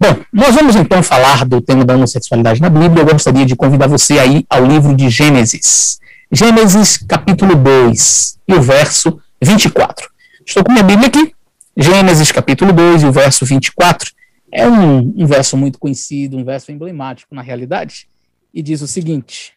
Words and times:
Bom, 0.00 0.22
nós 0.32 0.54
vamos 0.54 0.76
então 0.76 1.02
falar 1.02 1.44
do 1.44 1.60
tema 1.60 1.84
da 1.84 1.96
homossexualidade 1.96 2.60
na 2.60 2.70
Bíblia. 2.70 3.02
Eu 3.02 3.06
gostaria 3.06 3.44
de 3.44 3.56
convidar 3.56 3.88
você 3.88 4.16
aí 4.18 4.46
ao 4.48 4.64
livro 4.64 4.94
de 4.94 5.10
Gênesis. 5.10 5.98
Gênesis, 6.30 6.98
capítulo 6.98 7.56
2, 7.56 8.38
e 8.46 8.54
o 8.54 8.62
verso 8.62 9.20
24. 9.42 10.08
Estou 10.46 10.62
com 10.62 10.70
minha 10.70 10.84
Bíblia 10.84 11.08
aqui. 11.08 11.34
Gênesis, 11.76 12.30
capítulo 12.30 12.72
2, 12.72 13.02
e 13.02 13.06
o 13.06 13.12
verso 13.12 13.44
24. 13.44 14.12
É 14.52 14.68
um, 14.68 14.98
um 15.16 15.26
verso 15.26 15.56
muito 15.56 15.80
conhecido, 15.80 16.36
um 16.36 16.44
verso 16.44 16.70
emblemático 16.70 17.34
na 17.34 17.42
realidade. 17.42 18.06
E 18.54 18.62
diz 18.62 18.82
o 18.82 18.86
seguinte: 18.86 19.54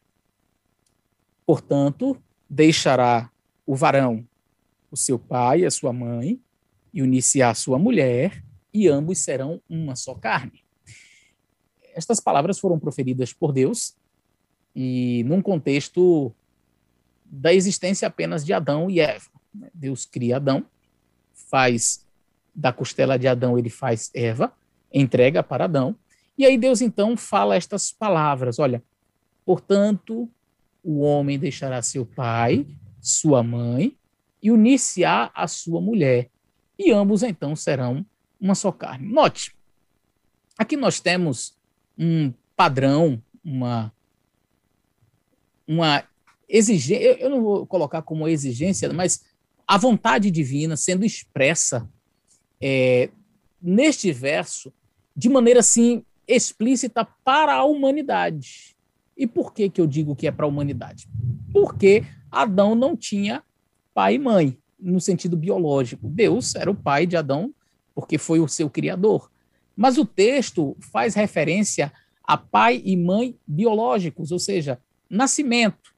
Portanto, 1.46 2.18
deixará 2.50 3.30
o 3.64 3.76
varão 3.76 4.26
o 4.92 4.98
seu 4.98 5.18
pai 5.18 5.66
a 5.66 5.72
sua 5.72 5.94
mãe, 5.94 6.40
e 6.94 7.02
unir-se 7.02 7.42
à 7.42 7.54
sua 7.54 7.80
mulher, 7.80 8.44
e 8.74 8.88
ambos 8.88 9.20
serão 9.20 9.62
uma 9.70 9.96
só 9.96 10.16
carne. 10.16 10.64
Estas 11.94 12.20
palavras 12.20 12.60
foram 12.60 12.80
proferidas 12.80 13.34
por 13.34 13.52
Deus 13.52 13.96
e 14.76 15.24
num 15.26 15.42
contexto 15.42 16.34
da 17.26 17.54
existência 17.54 18.08
apenas 18.08 18.46
de 18.46 18.54
Adão 18.54 18.90
e 18.90 19.00
Eva. 19.00 19.30
Deus 19.74 20.06
cria 20.06 20.38
Adão, 20.38 20.66
faz 21.34 22.06
da 22.54 22.72
costela 22.72 23.18
de 23.18 23.28
Adão, 23.28 23.58
ele 23.58 23.70
faz 23.70 24.10
Eva, 24.14 24.54
entrega 24.94 25.42
para 25.44 25.66
Adão, 25.66 25.96
e 26.38 26.46
aí 26.46 26.58
Deus 26.58 26.82
então 26.82 27.16
fala 27.16 27.56
estas 27.56 27.92
palavras: 27.92 28.60
olha, 28.60 28.84
portanto, 29.46 30.30
o 30.84 31.00
homem 31.00 31.38
deixará 31.38 31.82
seu 31.82 32.06
pai, 32.06 32.66
sua 33.00 33.44
mãe, 33.44 33.98
e 34.42 34.52
unir-se-á 34.52 35.32
a 35.34 35.48
sua 35.48 35.82
mulher, 35.82 36.30
e 36.78 36.92
ambos 36.92 37.24
então 37.24 37.56
serão 37.56 38.06
uma 38.42 38.56
só 38.56 38.72
carne. 38.72 39.08
Note, 39.08 39.56
aqui 40.58 40.76
nós 40.76 41.00
temos 41.00 41.56
um 41.98 42.34
padrão, 42.56 43.22
uma, 43.46 43.94
uma 45.68 46.04
exigência, 46.50 47.20
eu 47.20 47.30
não 47.30 47.44
vou 47.44 47.68
colocar 47.68 48.02
como 48.02 48.28
exigência, 48.28 48.92
mas 48.92 49.24
a 49.68 49.78
vontade 49.78 50.32
divina 50.32 50.76
sendo 50.76 51.06
expressa 51.06 51.88
é, 52.60 53.10
neste 53.62 54.12
verso 54.12 54.74
de 55.16 55.30
maneira 55.30 55.60
assim 55.60 56.04
explícita 56.28 57.06
para 57.24 57.54
a 57.54 57.64
humanidade. 57.64 58.76
E 59.16 59.28
por 59.28 59.54
que, 59.54 59.70
que 59.70 59.80
eu 59.80 59.86
digo 59.86 60.16
que 60.16 60.28
é 60.28 60.32
para 60.32 60.46
a 60.46 60.50
humanidade? 60.50 61.08
Porque 61.52 62.04
Adão 62.32 62.74
não 62.74 62.96
tinha 62.96 63.44
pai 63.94 64.16
e 64.16 64.20
mãe, 64.20 64.58
no 64.80 65.00
sentido 65.00 65.38
biológico. 65.38 66.08
Deus 66.08 66.56
era 66.56 66.72
o 66.72 66.76
pai 66.76 67.06
de 67.06 67.16
Adão 67.16 67.54
porque 67.94 68.18
foi 68.18 68.40
o 68.40 68.48
seu 68.48 68.70
criador. 68.70 69.30
Mas 69.76 69.98
o 69.98 70.06
texto 70.06 70.76
faz 70.80 71.16
referência 71.16 71.92
a 72.24 72.38
pai 72.38 72.82
e 72.86 72.96
mãe 72.96 73.38
biológicos, 73.46 74.32
ou 74.32 74.40
seja, 74.40 74.80
nascimento. 75.10 75.94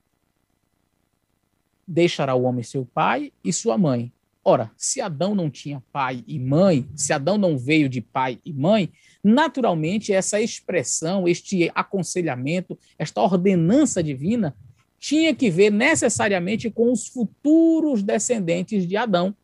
Deixará 1.88 2.33
o 2.33 2.44
homem 2.44 2.63
seu 2.63 2.85
pai 2.85 3.31
e 3.44 3.52
sua 3.52 3.77
mãe. 3.77 4.11
Ora, 4.45 4.72
se 4.75 5.00
Adão 5.00 5.33
não 5.33 5.50
tinha 5.50 5.81
pai 5.91 6.23
e 6.27 6.38
mãe, 6.38 6.85
se 6.95 7.13
Adão 7.13 7.38
não 7.38 7.58
veio 7.58 7.88
de 7.88 8.02
pai 8.02 8.39
e 8.44 8.52
mãe, 8.52 8.91
naturalmente 9.23 10.11
essa 10.11 10.41
expressão, 10.41 11.28
este 11.28 11.72
aconselhamento, 11.73 12.78
esta 12.97 13.22
ordenança 13.22 14.03
divina 14.03 14.55
tinha 15.00 15.33
que 15.33 15.50
ver 15.50 15.72
necessariamente 15.72 16.69
com 16.69 16.91
os 16.91 17.07
futuros 17.07 18.03
descendentes 18.03 18.88
de 18.88 18.97
Adão, 18.97 19.35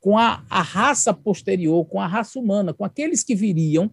com 0.00 0.16
a, 0.16 0.44
a 0.48 0.62
raça 0.62 1.12
posterior, 1.12 1.84
com 1.84 2.00
a 2.00 2.06
raça 2.06 2.38
humana, 2.38 2.72
com 2.72 2.84
aqueles 2.84 3.22
que 3.22 3.34
viriam 3.34 3.90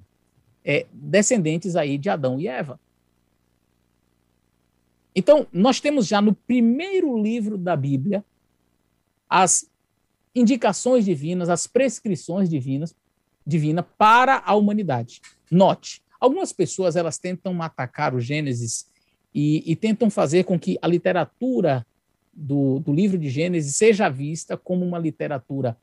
é, 0.63 0.85
descendentes 0.91 1.75
aí 1.75 1.97
de 1.97 2.09
Adão 2.09 2.39
e 2.39 2.47
Eva. 2.47 2.79
Então, 5.15 5.47
nós 5.51 5.79
temos 5.79 6.07
já 6.07 6.21
no 6.21 6.33
primeiro 6.33 7.17
livro 7.21 7.57
da 7.57 7.75
Bíblia 7.75 8.23
as 9.29 9.69
indicações 10.33 11.03
divinas, 11.03 11.49
as 11.49 11.67
prescrições 11.67 12.49
divinas, 12.49 12.95
divina 13.45 13.81
para 13.81 14.43
a 14.45 14.53
humanidade. 14.53 15.21
Note, 15.49 16.01
algumas 16.19 16.53
pessoas 16.53 16.95
elas 16.95 17.17
tentam 17.17 17.61
atacar 17.61 18.13
o 18.13 18.19
Gênesis 18.19 18.87
e, 19.33 19.63
e 19.69 19.75
tentam 19.75 20.09
fazer 20.09 20.43
com 20.43 20.59
que 20.59 20.77
a 20.81 20.87
literatura 20.87 21.85
do, 22.31 22.79
do 22.79 22.93
livro 22.93 23.17
de 23.17 23.29
Gênesis 23.29 23.75
seja 23.75 24.09
vista 24.09 24.55
como 24.55 24.85
uma 24.85 24.99
literatura 24.99 25.75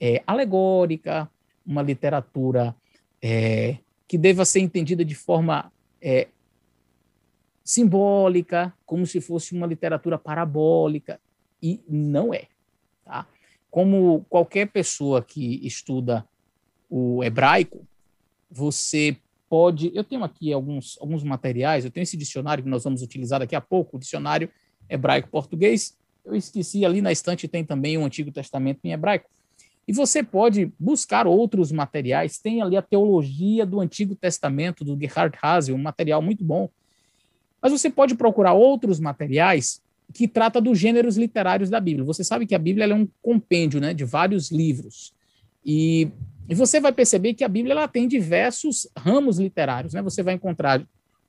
é, 0.00 0.22
alegórica, 0.26 1.30
uma 1.66 1.82
literatura 1.82 2.74
é, 3.20 3.78
que 4.06 4.16
deva 4.16 4.44
ser 4.44 4.60
entendida 4.60 5.04
de 5.04 5.14
forma 5.14 5.72
é, 6.00 6.28
simbólica, 7.64 8.72
como 8.84 9.04
se 9.06 9.20
fosse 9.20 9.54
uma 9.54 9.66
literatura 9.66 10.16
parabólica, 10.16 11.20
e 11.62 11.80
não 11.88 12.32
é. 12.32 12.44
Tá? 13.04 13.26
Como 13.70 14.24
qualquer 14.28 14.68
pessoa 14.68 15.22
que 15.22 15.66
estuda 15.66 16.26
o 16.88 17.24
hebraico, 17.24 17.86
você 18.50 19.16
pode. 19.48 19.90
Eu 19.94 20.04
tenho 20.04 20.22
aqui 20.22 20.52
alguns, 20.52 20.96
alguns 21.00 21.24
materiais, 21.24 21.84
eu 21.84 21.90
tenho 21.90 22.02
esse 22.02 22.16
dicionário 22.16 22.62
que 22.62 22.70
nós 22.70 22.84
vamos 22.84 23.02
utilizar 23.02 23.40
daqui 23.40 23.56
a 23.56 23.60
pouco, 23.60 23.96
o 23.96 24.00
dicionário 24.00 24.48
hebraico-português. 24.88 25.96
Eu 26.24 26.34
esqueci 26.34 26.84
ali 26.84 27.00
na 27.00 27.12
estante, 27.12 27.48
tem 27.48 27.64
também 27.64 27.98
o 27.98 28.04
Antigo 28.04 28.30
Testamento 28.30 28.80
em 28.84 28.92
hebraico. 28.92 29.28
E 29.86 29.92
você 29.92 30.22
pode 30.22 30.72
buscar 30.78 31.26
outros 31.26 31.70
materiais. 31.70 32.38
Tem 32.38 32.60
ali 32.60 32.76
a 32.76 32.82
teologia 32.82 33.64
do 33.64 33.80
Antigo 33.80 34.16
Testamento, 34.16 34.84
do 34.84 34.98
Gerhard 34.98 35.38
Hase, 35.40 35.72
um 35.72 35.78
material 35.78 36.20
muito 36.20 36.44
bom. 36.44 36.68
Mas 37.62 37.72
você 37.72 37.88
pode 37.88 38.14
procurar 38.16 38.52
outros 38.52 38.98
materiais 38.98 39.80
que 40.12 40.26
trata 40.26 40.60
dos 40.60 40.78
gêneros 40.78 41.16
literários 41.16 41.70
da 41.70 41.80
Bíblia. 41.80 42.04
Você 42.04 42.24
sabe 42.24 42.46
que 42.46 42.54
a 42.54 42.58
Bíblia 42.58 42.86
é 42.86 42.94
um 42.94 43.08
compêndio 43.22 43.80
né, 43.80 43.94
de 43.94 44.04
vários 44.04 44.50
livros. 44.50 45.12
E, 45.64 46.08
e 46.48 46.54
você 46.54 46.80
vai 46.80 46.92
perceber 46.92 47.34
que 47.34 47.44
a 47.44 47.48
Bíblia 47.48 47.72
ela 47.72 47.88
tem 47.88 48.08
diversos 48.08 48.88
ramos 48.96 49.38
literários. 49.38 49.94
Né? 49.94 50.02
Você 50.02 50.22
vai 50.22 50.34
encontrar 50.34 50.80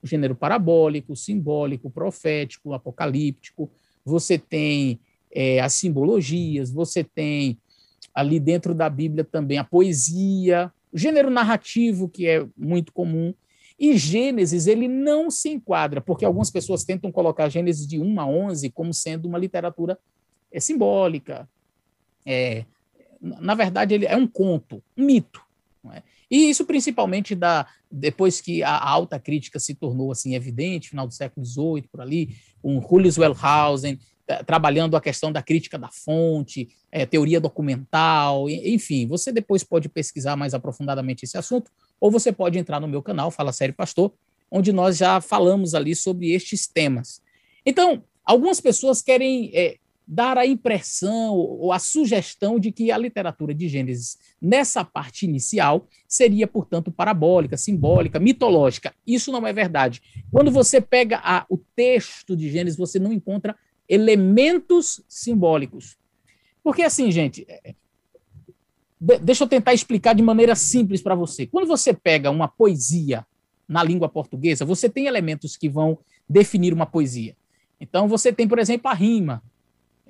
o 0.02 0.08
gênero 0.08 0.36
parabólico, 0.36 1.16
simbólico, 1.16 1.90
profético, 1.90 2.74
apocalíptico. 2.74 3.70
Você 4.06 4.38
tem 4.38 5.00
é, 5.32 5.60
as 5.60 5.74
simbologias, 5.74 6.72
você 6.72 7.04
tem 7.04 7.58
ali 8.14 8.40
dentro 8.40 8.74
da 8.74 8.90
Bíblia 8.90 9.24
também 9.24 9.58
a 9.58 9.64
poesia, 9.64 10.72
o 10.92 10.98
gênero 10.98 11.30
narrativo, 11.30 12.10
que 12.10 12.28
é 12.28 12.46
muito 12.58 12.92
comum. 12.92 13.34
E 13.80 13.96
Gênesis, 13.96 14.66
ele 14.66 14.88
não 14.88 15.30
se 15.30 15.50
enquadra, 15.50 16.02
porque 16.02 16.26
algumas 16.26 16.50
pessoas 16.50 16.84
tentam 16.84 17.12
colocar 17.12 17.48
Gênesis 17.50 17.86
de 17.86 18.00
1 18.00 18.20
a 18.20 18.26
11 18.26 18.72
como 18.72 18.94
sendo 18.94 19.28
uma 19.28 19.38
literatura 19.38 20.00
é, 20.52 20.60
simbólica. 20.60 21.48
É, 22.26 22.66
na 23.22 23.54
verdade, 23.54 23.94
ele 23.94 24.06
é 24.06 24.16
um 24.16 24.28
conto, 24.28 24.82
um 24.98 25.06
mito. 25.06 25.42
É? 25.94 26.02
E 26.30 26.50
isso 26.50 26.66
principalmente 26.66 27.34
da, 27.36 27.68
depois 27.90 28.42
que 28.42 28.64
a, 28.64 28.78
alta 28.78 29.20
crítica 29.20 29.60
se 29.60 29.74
tornou 29.76 30.12
assim 30.12 30.36
evidente, 30.36 30.90
final 30.90 31.08
do 31.08 31.14
século 31.14 31.46
XVIII, 31.46 31.88
por 31.90 32.02
ali, 32.02 32.36
com 32.62 32.82
Julius 32.82 33.18
Wellhausen, 33.18 34.00
trabalhando 34.46 34.98
a 34.98 35.02
questão 35.02 35.32
da 35.32 35.42
crítica 35.42 35.78
da 35.78 35.90
fonte, 35.90 36.70
é, 36.92 37.06
teoria 37.06 37.40
documental, 37.40 38.50
enfim, 38.50 39.08
você 39.08 39.32
depois 39.32 39.64
pode 39.64 39.88
pesquisar 39.88 40.36
mais 40.36 40.54
aprofundadamente 40.54 41.24
esse 41.24 41.38
assunto, 41.38 41.72
ou 42.00 42.12
você 42.12 42.32
pode 42.32 42.58
entrar 42.58 42.80
no 42.80 42.88
meu 42.88 43.02
canal, 43.02 43.32
Fala 43.32 43.54
Sério 43.54 43.74
Pastor, 43.74 44.12
onde 44.52 44.72
nós 44.72 44.98
já 44.98 45.22
falamos 45.22 45.74
ali 45.74 45.96
sobre 45.96 46.32
estes 46.32 46.68
temas. 46.68 47.22
Então, 47.66 48.04
algumas 48.26 48.62
pessoas 48.62 49.02
querem 49.02 49.52
é, 49.54 49.78
dar 50.08 50.38
a 50.38 50.46
impressão 50.46 51.34
ou 51.34 51.74
a 51.74 51.80
sugestão 51.80 52.58
de 52.58 52.72
que 52.72 52.92
a 52.92 52.98
literatura 52.98 53.54
de 53.54 53.68
Gênesis, 53.68 54.18
nessa 54.42 54.86
parte 54.86 55.26
inicial, 55.26 55.86
seria, 56.08 56.48
portanto, 56.48 56.90
parabólica, 56.90 57.58
simbólica, 57.58 58.18
mitológica. 58.20 58.94
Isso 59.06 59.32
não 59.34 59.46
é 59.46 59.52
verdade. 59.52 60.02
Quando 60.32 60.50
você 60.50 60.80
pega 60.80 61.20
a, 61.22 61.46
o 61.50 61.58
texto 61.58 62.38
de 62.38 62.50
Gênesis, 62.50 62.78
você 62.78 62.98
não 62.98 63.12
encontra 63.12 63.54
elementos 63.88 65.02
simbólicos. 65.08 65.98
Porque 66.64 66.84
assim, 66.84 67.12
gente, 67.12 67.46
é, 67.48 67.74
deixa 69.00 69.44
eu 69.44 69.48
tentar 69.48 69.74
explicar 69.74 70.14
de 70.14 70.24
maneira 70.24 70.56
simples 70.56 71.02
para 71.02 71.16
você. 71.16 71.46
Quando 71.46 71.68
você 71.68 71.94
pega 71.94 72.32
uma 72.32 72.48
poesia 72.48 73.26
na 73.68 73.84
língua 73.84 74.10
portuguesa, 74.10 74.66
você 74.66 74.90
tem 74.90 75.06
elementos 75.06 75.56
que 75.56 75.70
vão 75.70 76.00
definir 76.28 76.74
uma 76.74 76.86
poesia. 76.86 77.36
Então, 77.80 78.08
você 78.08 78.34
tem, 78.34 78.48
por 78.48 78.60
exemplo, 78.60 78.90
a 78.90 78.94
rima. 78.94 79.44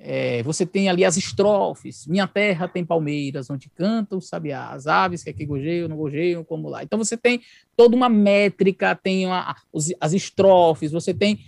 É, 0.00 0.42
você 0.44 0.64
tem 0.64 0.88
ali 0.88 1.04
as 1.04 1.16
estrofes. 1.16 2.06
Minha 2.06 2.26
terra 2.26 2.68
tem 2.68 2.84
palmeiras, 2.84 3.50
onde 3.50 3.68
cantam 3.68 4.18
os 4.18 4.28
sabiás, 4.28 4.86
aves 4.86 5.24
que 5.24 5.30
aqui 5.30 5.44
gojeiam, 5.44 5.88
não 5.88 5.96
gojeiam, 5.96 6.44
como 6.44 6.68
lá. 6.68 6.82
Então, 6.82 6.98
você 6.98 7.16
tem 7.16 7.42
toda 7.76 7.96
uma 7.96 8.08
métrica, 8.08 8.94
tem 8.94 9.26
uma, 9.26 9.56
as 10.00 10.12
estrofes, 10.12 10.92
você 10.92 11.12
tem 11.12 11.40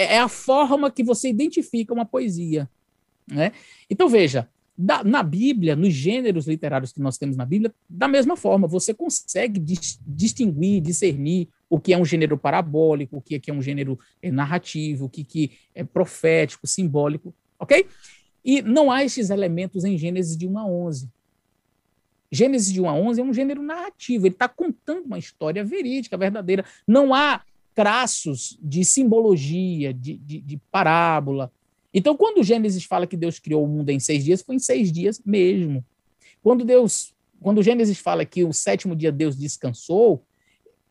é, 0.00 0.14
é 0.14 0.18
a 0.18 0.28
forma 0.28 0.90
que 0.90 1.02
você 1.02 1.28
identifica 1.28 1.92
uma 1.92 2.04
poesia. 2.04 2.68
Né? 3.30 3.52
Então, 3.88 4.08
veja, 4.08 4.48
Da, 4.76 5.04
na 5.04 5.22
Bíblia, 5.22 5.76
nos 5.76 5.92
gêneros 5.92 6.46
literários 6.46 6.92
que 6.92 7.00
nós 7.00 7.18
temos 7.18 7.36
na 7.36 7.44
Bíblia, 7.44 7.70
da 7.88 8.08
mesma 8.08 8.34
forma, 8.34 8.66
você 8.66 8.94
consegue 8.94 9.60
dis, 9.60 10.00
distinguir, 10.06 10.80
discernir 10.80 11.48
o 11.68 11.78
que 11.78 11.92
é 11.92 11.98
um 11.98 12.04
gênero 12.04 12.38
parabólico, 12.38 13.18
o 13.18 13.20
que 13.20 13.34
é, 13.34 13.38
que 13.38 13.50
é 13.50 13.54
um 13.54 13.60
gênero 13.62 13.98
é, 14.22 14.30
narrativo, 14.30 15.04
o 15.04 15.08
que, 15.08 15.22
que 15.22 15.52
é 15.74 15.84
profético, 15.84 16.66
simbólico, 16.66 17.34
ok? 17.58 17.86
E 18.42 18.62
não 18.62 18.90
há 18.90 19.04
esses 19.04 19.28
elementos 19.28 19.84
em 19.84 19.98
Gênesis 19.98 20.34
de 20.36 20.48
1 20.48 20.58
a 20.58 20.64
11. 20.66 21.10
Gênesis 22.32 22.72
de 22.72 22.80
1 22.80 22.88
a 22.88 22.94
11 22.94 23.20
é 23.20 23.24
um 23.24 23.34
gênero 23.34 23.62
narrativo, 23.62 24.26
ele 24.26 24.34
está 24.34 24.48
contando 24.48 25.04
uma 25.04 25.18
história 25.18 25.62
verídica, 25.62 26.16
verdadeira. 26.16 26.64
Não 26.86 27.12
há 27.12 27.42
traços 27.80 28.58
de 28.60 28.84
simbologia, 28.84 29.94
de, 29.94 30.18
de, 30.18 30.40
de 30.40 30.56
parábola, 30.70 31.50
então, 31.92 32.16
quando 32.16 32.42
Gênesis 32.42 32.84
fala 32.84 33.06
que 33.06 33.16
Deus 33.16 33.38
criou 33.38 33.64
o 33.64 33.68
mundo 33.68 33.90
em 33.90 33.98
seis 33.98 34.24
dias, 34.24 34.42
foi 34.42 34.54
em 34.54 34.60
seis 34.60 34.92
dias 34.92 35.20
mesmo. 35.24 35.84
Quando 36.42 36.64
Deus, 36.64 37.12
quando 37.40 37.62
Gênesis 37.62 37.98
fala 37.98 38.24
que 38.24 38.44
o 38.44 38.52
sétimo 38.52 38.94
dia 38.94 39.10
Deus 39.10 39.36
descansou, 39.36 40.22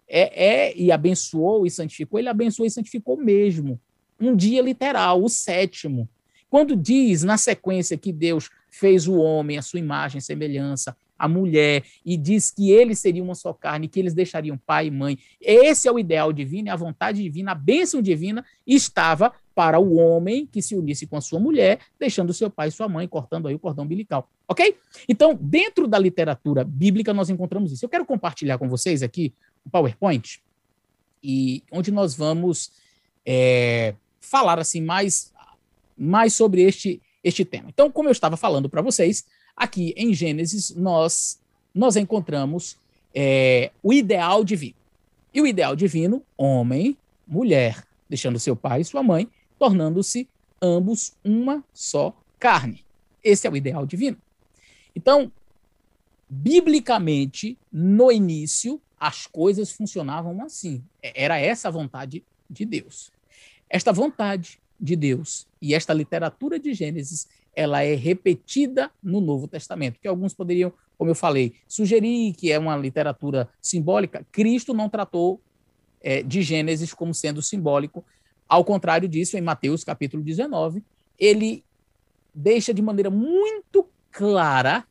é, 0.08 0.46
é 0.46 0.78
e 0.78 0.92
abençoou 0.92 1.66
e 1.66 1.72
santificou, 1.72 2.20
ele 2.20 2.28
abençoou 2.28 2.68
e 2.68 2.72
santificou 2.72 3.16
mesmo. 3.16 3.80
Um 4.20 4.36
dia 4.36 4.62
literal, 4.62 5.24
o 5.24 5.30
sétimo. 5.30 6.10
Quando 6.50 6.76
diz 6.76 7.24
na 7.24 7.38
sequência 7.38 7.98
que 7.98 8.12
Deus 8.12 8.50
fez 8.70 9.08
o 9.08 9.16
homem, 9.16 9.58
a 9.58 9.62
sua 9.62 9.80
imagem 9.80 10.20
e 10.20 10.22
semelhança, 10.22 10.98
a 11.20 11.28
mulher, 11.28 11.84
e 12.06 12.16
diz 12.16 12.50
que 12.50 12.72
eles 12.72 12.98
seriam 13.00 13.26
uma 13.26 13.36
só 13.36 13.54
carne, 13.54 13.90
que 13.90 14.00
eles 14.00 14.14
deixariam 14.14 14.58
pai 14.58 14.88
e 14.88 14.92
mãe. 14.92 15.20
Esse 15.40 15.88
é 15.88 15.92
o 15.92 16.00
ideal 16.00 16.32
divino, 16.32 16.70
é 16.70 16.72
a 16.72 16.78
vontade 16.78 17.22
divina, 17.22 17.52
a 17.52 17.56
bênção 17.56 18.02
divina 18.02 18.44
estava 18.66 19.34
para 19.54 19.78
o 19.78 19.98
homem 19.98 20.46
que 20.46 20.62
se 20.62 20.74
unisse 20.74 21.06
com 21.06 21.18
a 21.18 21.22
sua 21.22 21.40
mulher, 21.40 21.80
deixando 22.00 22.34
seu 22.34 22.50
pai 22.50 22.70
e 22.70 22.72
sua 22.72 22.88
mãe, 22.88 23.06
cortando 23.08 23.50
aí 23.50 23.54
o 23.54 23.60
cordão 23.60 23.84
umbilical. 23.84 24.30
Ok? 24.48 24.78
Então, 25.08 25.38
dentro 25.40 25.86
da 25.86 26.00
literatura 26.00 26.64
bíblica, 26.64 27.14
nós 27.14 27.30
encontramos 27.30 27.74
isso. 27.74 27.84
Eu 27.84 27.90
quero 27.90 28.06
compartilhar 28.06 28.58
com 28.58 28.70
vocês 28.70 29.04
aqui 29.04 29.34
um 29.66 29.70
PowerPoint, 29.70 30.42
e 31.22 31.62
onde 31.72 31.92
nós 31.92 32.16
vamos 32.16 32.72
é, 33.26 33.94
falar 34.22 34.60
assim 34.60 34.82
mais, 34.82 35.34
mais 35.98 36.34
sobre 36.34 36.62
este, 36.62 37.02
este 37.24 37.44
tema. 37.44 37.70
Então, 37.70 37.92
como 37.92 38.08
eu 38.08 38.14
estava 38.14 38.38
falando 38.38 38.70
para 38.70 38.82
vocês, 38.82 39.26
aqui 39.60 39.94
em 39.98 40.14
Gênesis 40.14 40.74
nós, 40.74 41.40
nós 41.76 41.98
encontramos 41.98 42.78
é, 43.14 43.72
o 43.84 43.92
ideal 43.92 44.44
divino. 44.44 44.76
E 45.34 45.42
o 45.42 45.46
ideal 45.46 45.76
divino, 45.76 46.24
homem, 46.38 46.98
mulher, 47.28 47.86
deixando 48.10 48.40
seu 48.40 48.56
pai 48.56 48.82
e 48.82 48.86
sua 48.86 49.04
mãe, 49.04 49.30
tornando-se 49.60 50.28
ambos 50.62 51.14
uma 51.24 51.64
só 51.74 52.16
carne. 52.40 52.84
Esse 53.24 53.46
é 53.46 53.50
o 53.52 53.56
ideal 53.56 53.86
divino. 53.86 54.18
Então, 54.96 55.32
biblicamente, 56.28 57.58
no 57.72 58.12
início, 58.12 58.82
as 59.00 59.28
coisas 59.28 59.72
funcionavam 59.72 60.42
assim. 60.44 60.84
Era 61.02 61.40
essa 61.40 61.68
a 61.68 61.72
vontade 61.72 62.24
de 62.50 62.66
Deus. 62.66 63.12
Esta 63.70 63.94
vontade 63.94 64.60
de 64.80 64.96
Deus 64.96 65.46
e 65.62 65.76
esta 65.76 65.94
literatura 65.94 66.58
de 66.58 66.74
Gênesis, 66.74 67.28
ela 67.60 67.84
é 67.84 67.94
repetida 67.94 68.90
no 69.04 69.20
Novo 69.20 69.46
Testamento, 69.46 70.00
que 70.00 70.08
alguns 70.08 70.34
poderiam, 70.34 70.72
como 70.98 71.12
eu 71.12 71.16
falei, 71.16 71.56
sugerir 71.68 72.34
que 72.34 72.50
é 72.50 72.58
uma 72.58 72.78
literatura 72.78 73.50
simbólica. 73.62 74.26
Cristo 74.32 74.74
não 74.74 74.88
tratou 74.88 75.42
é, 76.00 76.24
de 76.24 76.42
Gênesis 76.42 76.94
como 76.94 77.14
sendo 77.14 77.42
simbólico, 77.42 78.06
ao 78.48 78.64
contrário 78.64 79.10
disso, 79.10 79.38
em 79.38 79.42
Mateus 79.42 79.84
capítulo 79.84 80.24
19, 80.24 80.82
ele 81.20 81.62
deixa 82.34 82.74
de 82.74 82.82
maneira 82.82 83.10
muito 83.10 83.86
clara 84.10 84.86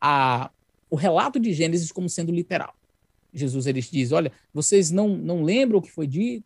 a, 0.00 0.48
o 0.88 0.94
relato 0.94 1.40
de 1.40 1.52
Gênesis 1.52 1.90
como 1.90 2.08
sendo 2.08 2.30
literal. 2.30 2.72
Jesus 3.34 3.66
ele 3.66 3.82
diz: 3.82 4.12
Olha, 4.12 4.30
vocês 4.54 4.92
não, 4.92 5.08
não 5.08 5.42
lembram 5.42 5.80
o 5.80 5.82
que 5.82 5.90
foi 5.90 6.06
dito? 6.06 6.44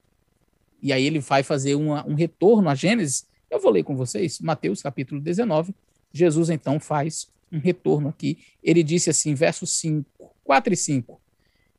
E 0.83 0.91
aí 0.91 1.05
ele 1.05 1.19
vai 1.19 1.43
fazer 1.43 1.75
uma, 1.75 2.05
um 2.09 2.15
retorno 2.15 2.71
a 2.71 2.75
Gênesis. 2.75 3.29
Eu 3.51 3.59
vou 3.61 3.71
ler 3.71 3.83
com 3.83 3.97
vocês, 3.97 4.39
Mateus 4.41 4.81
capítulo 4.81 5.21
19. 5.21 5.75
Jesus 6.13 6.51
então 6.51 6.79
faz 6.79 7.29
um 7.51 7.59
retorno 7.59 8.09
aqui. 8.09 8.39
Ele 8.63 8.83
disse 8.83 9.11
assim, 9.11 9.35
versos 9.35 9.71
5, 9.79 10.07
4 10.45 10.73
e 10.73 10.77
5. 10.77 11.21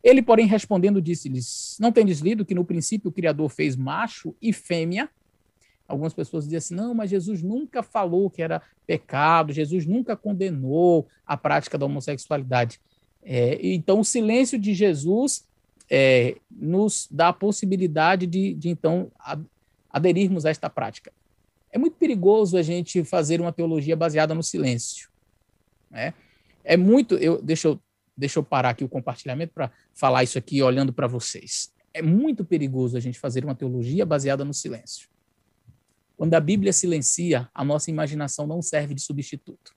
Ele, 0.04 0.22
porém, 0.22 0.48
respondendo, 0.48 1.02
disse-lhes: 1.02 1.78
Não 1.80 1.92
tendes 1.92 2.20
lido 2.20 2.46
que 2.46 2.56
no 2.56 2.66
princípio 2.66 3.10
o 3.10 3.12
Criador 3.14 3.50
fez 3.50 3.76
macho 3.76 4.36
e 4.42 4.52
fêmea? 4.52 5.10
Algumas 5.88 6.14
pessoas 6.14 6.46
dizem 6.46 6.58
assim: 6.58 6.76
não, 6.76 6.94
mas 6.94 7.10
Jesus 7.10 7.44
nunca 7.44 7.84
falou 7.84 8.30
que 8.30 8.42
era 8.42 8.62
pecado, 8.88 9.54
Jesus 9.54 9.86
nunca 9.86 10.16
condenou 10.16 11.08
a 11.26 11.38
prática 11.38 11.78
da 11.78 11.86
homossexualidade. 11.86 12.80
É, 13.22 13.60
então, 13.62 14.00
o 14.00 14.06
silêncio 14.06 14.58
de 14.58 14.74
Jesus 14.74 15.46
é, 15.90 16.38
nos 16.50 17.08
dá 17.12 17.28
a 17.28 17.34
possibilidade 17.34 18.26
de, 18.26 18.54
de, 18.56 18.70
então, 18.70 19.12
aderirmos 19.92 20.46
a 20.46 20.50
esta 20.50 20.70
prática. 20.70 21.12
É 21.72 21.78
muito 21.78 21.96
perigoso 21.96 22.58
a 22.58 22.62
gente 22.62 23.04
fazer 23.04 23.40
uma 23.40 23.52
teologia 23.52 23.96
baseada 23.96 24.36
no 24.36 24.44
silêncio. 24.44 25.10
Né? 25.90 26.14
É 26.64 26.76
muito. 26.76 27.16
Eu, 27.16 27.42
deixa 27.42 27.70
eu 27.70 27.82
Deixa 28.22 28.38
eu 28.38 28.44
parar 28.44 28.70
aqui 28.70 28.84
o 28.84 28.90
compartilhamento 28.90 29.52
para 29.52 29.72
falar 29.94 30.24
isso 30.24 30.38
aqui 30.38 30.62
olhando 30.62 30.94
para 30.94 31.08
vocês. 31.08 31.74
É 31.94 32.04
muito 32.04 32.46
perigoso 32.46 32.96
a 32.96 33.00
gente 33.00 33.18
fazer 33.18 33.44
uma 33.44 33.56
teologia 33.56 34.06
baseada 34.06 34.46
no 34.46 34.54
silêncio. 34.54 35.10
Quando 36.16 36.34
a 36.36 36.40
Bíblia 36.40 36.72
silencia, 36.72 37.50
a 37.52 37.66
nossa 37.66 37.90
imaginação 37.90 38.46
não 38.46 38.62
serve 38.62 38.94
de 38.94 39.02
substituto. 39.02 39.76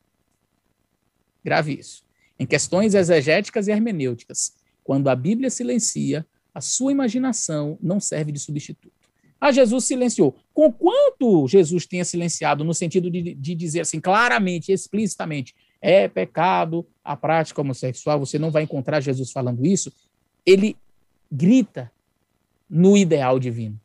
Grave 1.42 1.78
isso. 1.78 2.04
Em 2.38 2.46
questões 2.46 2.94
exegéticas 2.94 3.66
e 3.66 3.70
hermenêuticas, 3.70 4.54
quando 4.82 5.08
a 5.08 5.16
Bíblia 5.16 5.48
silencia, 5.48 6.26
a 6.52 6.60
sua 6.60 6.92
imaginação 6.92 7.78
não 7.80 7.98
serve 7.98 8.30
de 8.30 8.38
substituto. 8.38 9.03
Ah, 9.44 9.52
Jesus 9.52 9.84
silenciou. 9.84 10.34
Com 10.54 10.72
quanto 10.72 11.46
Jesus 11.46 11.84
tenha 11.84 12.02
silenciado, 12.02 12.64
no 12.64 12.72
sentido 12.72 13.10
de, 13.10 13.34
de 13.34 13.54
dizer 13.54 13.80
assim, 13.80 14.00
claramente, 14.00 14.72
explicitamente, 14.72 15.54
é 15.82 16.08
pecado 16.08 16.86
a 17.04 17.14
prática 17.14 17.60
homossexual, 17.60 18.18
você 18.18 18.38
não 18.38 18.50
vai 18.50 18.62
encontrar 18.62 19.02
Jesus 19.02 19.30
falando 19.30 19.66
isso, 19.66 19.92
ele 20.46 20.78
grita 21.30 21.92
no 22.70 22.96
ideal 22.96 23.38
divino. 23.38 23.78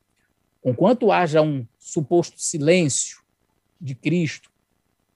Conquanto 0.61 1.11
haja 1.11 1.41
um 1.41 1.67
suposto 1.77 2.39
silêncio 2.39 3.19
de 3.81 3.93
Cristo 3.95 4.49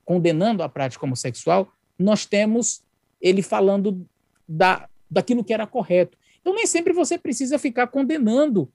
condenando 0.04 0.62
a 0.62 0.68
prática 0.68 1.06
homossexual, 1.06 1.72
nós 1.98 2.26
temos 2.26 2.84
ele 3.22 3.42
falando 3.42 4.06
da, 4.46 4.90
daquilo 5.10 5.42
que 5.42 5.54
era 5.54 5.66
correto. 5.66 6.18
Então, 6.42 6.54
nem 6.54 6.68
sempre 6.68 6.92
você 6.92 7.18
precisa 7.18 7.58
ficar 7.58 7.88
condenando 7.88 8.70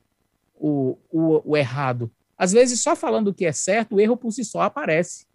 o, 0.60 0.98
o, 1.10 1.52
o 1.52 1.56
errado. 1.56 2.10
Às 2.36 2.52
vezes, 2.52 2.80
só 2.80 2.94
falando 2.94 3.28
o 3.28 3.34
que 3.34 3.44
é 3.44 3.52
certo, 3.52 3.96
o 3.96 4.00
erro 4.00 4.16
por 4.16 4.32
si 4.32 4.44
só 4.44 4.60
aparece. 4.60 5.26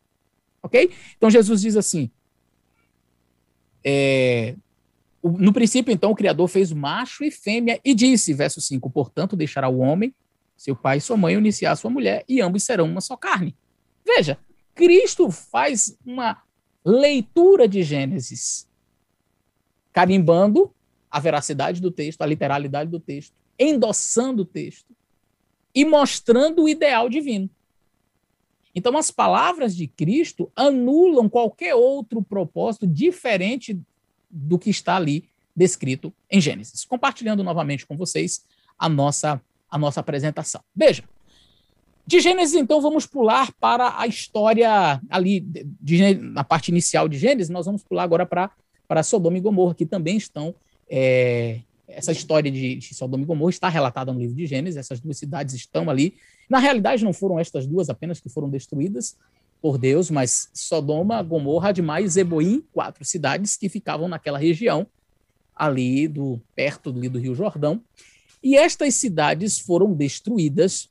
Ok? 0.61 0.91
Então, 1.17 1.29
Jesus 1.29 1.61
diz 1.61 1.75
assim: 1.75 2.09
é, 3.83 4.55
no 5.21 5.53
princípio, 5.53 5.91
então, 5.91 6.11
o 6.11 6.15
Criador 6.15 6.47
fez 6.47 6.71
macho 6.71 7.23
e 7.23 7.31
fêmea 7.31 7.79
e 7.83 7.93
disse, 7.93 8.33
verso 8.33 8.61
5, 8.61 8.89
portanto, 8.89 9.35
deixará 9.35 9.67
o 9.67 9.79
homem, 9.79 10.13
seu 10.55 10.75
pai 10.75 10.97
e 10.97 11.01
sua 11.01 11.17
mãe, 11.17 11.35
uniciar 11.35 11.75
sua 11.75 11.89
mulher, 11.89 12.23
e 12.27 12.41
ambos 12.41 12.63
serão 12.63 12.85
uma 12.85 13.01
só 13.01 13.17
carne. 13.17 13.55
Veja, 14.05 14.37
Cristo 14.75 15.29
faz 15.31 15.97
uma 16.05 16.41
leitura 16.85 17.67
de 17.67 17.83
Gênesis, 17.83 18.67
carimbando 19.91 20.73
a 21.09 21.19
veracidade 21.19 21.81
do 21.81 21.91
texto, 21.91 22.21
a 22.21 22.25
literalidade 22.25 22.89
do 22.89 22.99
texto, 22.99 23.33
endossando 23.57 24.41
o 24.41 24.45
texto 24.45 24.93
e 25.73 25.85
mostrando 25.85 26.63
o 26.63 26.69
ideal 26.69 27.09
divino. 27.09 27.49
Então, 28.75 28.97
as 28.97 29.11
palavras 29.11 29.75
de 29.75 29.87
Cristo 29.87 30.51
anulam 30.55 31.29
qualquer 31.29 31.75
outro 31.75 32.23
propósito 32.23 32.87
diferente 32.87 33.79
do 34.29 34.57
que 34.57 34.69
está 34.69 34.95
ali 34.95 35.29
descrito 35.55 36.11
em 36.29 36.41
Gênesis. 36.41 36.83
Compartilhando 36.83 37.43
novamente 37.43 37.85
com 37.85 37.95
vocês 37.95 38.43
a 38.77 38.89
nossa, 38.89 39.39
a 39.69 39.77
nossa 39.77 39.99
apresentação. 39.99 40.61
Veja, 40.75 41.03
de 42.05 42.19
Gênesis, 42.19 42.55
então, 42.55 42.81
vamos 42.81 43.05
pular 43.05 43.51
para 43.53 43.97
a 43.97 44.07
história 44.07 44.99
ali, 45.09 45.39
de, 45.39 45.63
de, 45.79 46.15
na 46.15 46.43
parte 46.43 46.69
inicial 46.69 47.07
de 47.07 47.17
Gênesis, 47.17 47.49
nós 47.49 47.65
vamos 47.65 47.83
pular 47.83 48.03
agora 48.03 48.25
para, 48.25 49.03
Sodoma 49.03 49.37
e 49.37 49.41
Gomorra, 49.41 49.73
que 49.73 49.85
também 49.85 50.17
estão. 50.17 50.53
É, 50.89 51.61
essa 51.87 52.11
história 52.11 52.51
de, 52.51 52.75
de 52.75 52.93
Sodoma 52.93 53.23
e 53.23 53.25
Gomorra 53.25 53.49
está 53.49 53.69
relatada 53.69 54.11
no 54.13 54.19
livro 54.19 54.35
de 54.35 54.45
Gênesis, 54.45 54.77
essas 54.77 54.99
duas 54.99 55.17
cidades 55.17 55.53
estão 55.53 55.89
ali 55.89 56.15
na 56.49 56.59
realidade, 56.59 57.03
não 57.03 57.13
foram 57.13 57.39
estas 57.39 57.65
duas 57.65 57.89
apenas 57.89 58.19
que 58.19 58.29
foram 58.29 58.49
destruídas 58.49 59.17
por 59.61 59.77
Deus, 59.77 60.11
mas 60.11 60.49
Sodoma, 60.53 61.21
Gomorra, 61.23 61.69
Admai 61.69 62.03
e 62.03 62.09
Zeboim, 62.09 62.63
quatro 62.73 63.05
cidades 63.05 63.55
que 63.55 63.69
ficavam 63.69 64.07
naquela 64.07 64.37
região 64.37 64.85
ali 65.55 66.07
do 66.07 66.41
perto 66.55 66.89
ali 66.89 67.07
do 67.07 67.19
Rio 67.19 67.33
Jordão. 67.33 67.81
E 68.43 68.57
estas 68.57 68.95
cidades 68.95 69.57
foram 69.57 69.93
destruídas 69.93 70.89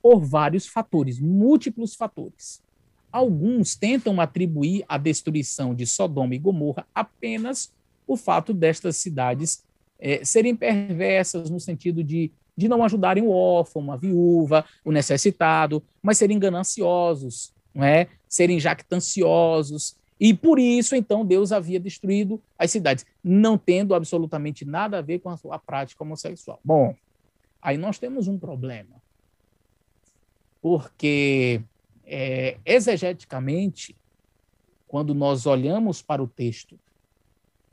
por 0.00 0.24
vários 0.24 0.66
fatores, 0.66 1.18
múltiplos 1.18 1.94
fatores. 1.94 2.62
alguns 3.10 3.74
tentam 3.74 4.20
atribuir 4.20 4.84
a 4.86 4.96
destruição 4.96 5.74
de 5.74 5.86
Sodoma 5.86 6.34
e 6.34 6.38
Gomorra 6.38 6.86
apenas 6.94 7.72
o 8.06 8.16
fato 8.16 8.54
destas 8.54 8.96
cidades 8.96 9.64
é, 9.98 10.24
serem 10.24 10.54
perversas 10.54 11.50
no 11.50 11.58
sentido 11.58 12.04
de, 12.04 12.30
de 12.56 12.68
não 12.68 12.84
ajudarem 12.84 13.22
o 13.22 13.30
órfão, 13.30 13.90
a 13.90 13.96
viúva, 13.96 14.64
o 14.84 14.92
necessitado, 14.92 15.82
mas 16.02 16.18
serem 16.18 16.38
gananciosos, 16.38 17.52
não 17.74 17.84
é? 17.84 18.08
serem 18.28 18.60
jactanciosos. 18.60 19.96
E 20.20 20.34
por 20.34 20.58
isso, 20.58 20.96
então, 20.96 21.24
Deus 21.24 21.52
havia 21.52 21.78
destruído 21.78 22.42
as 22.58 22.70
cidades, 22.70 23.06
não 23.22 23.56
tendo 23.56 23.94
absolutamente 23.94 24.64
nada 24.64 24.98
a 24.98 25.02
ver 25.02 25.20
com 25.20 25.30
a 25.30 25.58
prática 25.58 26.02
homossexual. 26.02 26.60
Bom, 26.64 26.94
aí 27.62 27.78
nós 27.78 27.98
temos 27.98 28.26
um 28.26 28.38
problema. 28.38 29.00
Porque, 30.60 31.62
é, 32.04 32.56
exegeticamente, 32.66 33.96
quando 34.88 35.14
nós 35.14 35.46
olhamos 35.46 36.02
para 36.02 36.22
o 36.22 36.26
texto 36.26 36.78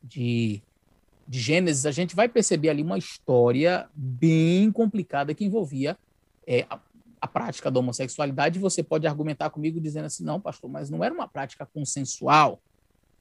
de 0.03 0.61
de 1.27 1.39
Gênesis, 1.39 1.85
a 1.85 1.91
gente 1.91 2.15
vai 2.15 2.29
perceber 2.29 2.69
ali 2.69 2.83
uma 2.83 2.97
história 2.97 3.89
bem 3.95 4.71
complicada 4.71 5.33
que 5.33 5.43
envolvia 5.43 5.97
é, 6.45 6.65
a, 6.69 6.79
a, 7.19 7.27
prática 7.27 7.71
da 7.71 7.79
homossexualidade. 7.79 8.59
Você 8.59 8.83
pode 8.83 9.07
argumentar 9.07 9.49
comigo 9.49 9.79
dizendo 9.79 10.05
assim, 10.05 10.23
não, 10.23 10.39
pastor, 10.39 10.69
mas 10.69 10.89
não 10.89 11.03
era 11.03 11.13
uma 11.13 11.27
prática 11.27 11.65
consensual. 11.65 12.59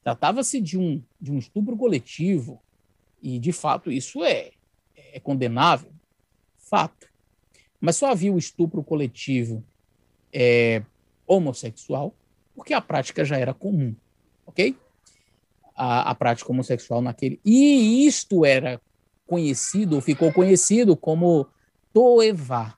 Tratava-se 0.03 0.61
de 0.61 0.77
um, 0.77 1.01
de 1.19 1.31
um 1.31 1.37
estupro 1.37 1.75
coletivo 1.75 2.61
e, 3.21 3.39
de 3.39 3.51
fato, 3.51 3.91
isso 3.91 4.23
é, 4.23 4.51
é 4.95 5.19
condenável. 5.19 5.91
Fato. 6.57 7.07
Mas 7.81 7.97
só 7.97 8.11
havia 8.11 8.31
o 8.31 8.37
estupro 8.37 8.83
coletivo 8.83 9.63
é, 10.31 10.83
homossexual 11.25 12.13
porque 12.55 12.73
a 12.73 12.81
prática 12.81 13.25
já 13.25 13.37
era 13.37 13.53
comum, 13.53 13.93
ok? 14.45 14.75
A, 15.75 16.11
a 16.11 16.15
prática 16.15 16.51
homossexual 16.51 17.01
naquele. 17.01 17.39
E 17.43 18.05
isto 18.05 18.45
era 18.45 18.79
conhecido, 19.27 19.99
ficou 20.01 20.31
conhecido 20.31 20.95
como 20.95 21.47
toevá. 21.93 22.75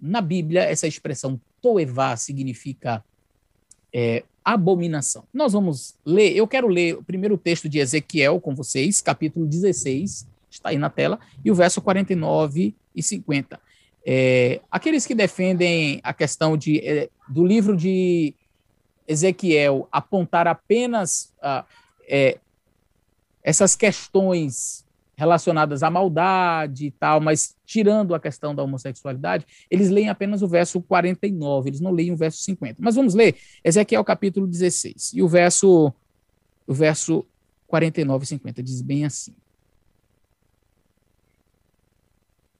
Na 0.00 0.20
Bíblia, 0.20 0.62
essa 0.62 0.86
expressão 0.86 1.40
toevá 1.60 2.16
significa 2.16 3.04
é, 3.92 4.24
abominação. 4.44 5.24
Nós 5.32 5.52
vamos 5.52 5.94
ler, 6.04 6.36
eu 6.36 6.46
quero 6.46 6.68
ler 6.68 6.96
o 6.96 7.02
primeiro 7.02 7.36
texto 7.38 7.68
de 7.68 7.78
Ezequiel 7.78 8.40
com 8.40 8.54
vocês, 8.54 9.00
capítulo 9.00 9.46
16, 9.46 10.26
está 10.50 10.70
aí 10.70 10.78
na 10.78 10.90
tela, 10.90 11.18
e 11.44 11.50
o 11.50 11.54
verso 11.54 11.80
49 11.80 12.74
e 12.94 13.02
50. 13.02 13.60
É, 14.04 14.60
aqueles 14.70 15.06
que 15.06 15.14
defendem 15.14 16.00
a 16.02 16.12
questão 16.12 16.56
de, 16.56 16.78
é, 16.80 17.08
do 17.28 17.46
livro 17.46 17.76
de 17.76 18.34
Ezequiel 19.06 19.88
apontar 19.92 20.48
apenas 20.48 21.32
uh, 21.38 21.64
é, 22.12 22.38
essas 23.42 23.74
questões 23.74 24.84
relacionadas 25.16 25.82
à 25.82 25.90
maldade 25.90 26.86
e 26.86 26.90
tal, 26.90 27.20
mas 27.20 27.56
tirando 27.64 28.14
a 28.14 28.20
questão 28.20 28.54
da 28.54 28.62
homossexualidade, 28.62 29.46
eles 29.70 29.88
leem 29.88 30.10
apenas 30.10 30.42
o 30.42 30.48
verso 30.48 30.80
49, 30.82 31.70
eles 31.70 31.80
não 31.80 31.90
leem 31.90 32.12
o 32.12 32.16
verso 32.16 32.42
50. 32.42 32.76
Mas 32.80 32.96
vamos 32.96 33.14
ler 33.14 33.36
Ezequiel 33.64 34.04
capítulo 34.04 34.46
16, 34.46 35.12
e 35.14 35.22
o 35.22 35.28
verso, 35.28 35.92
o 36.66 36.74
verso 36.74 37.24
49 37.66 38.24
e 38.24 38.26
50 38.26 38.62
diz 38.62 38.82
bem 38.82 39.06
assim. 39.06 39.34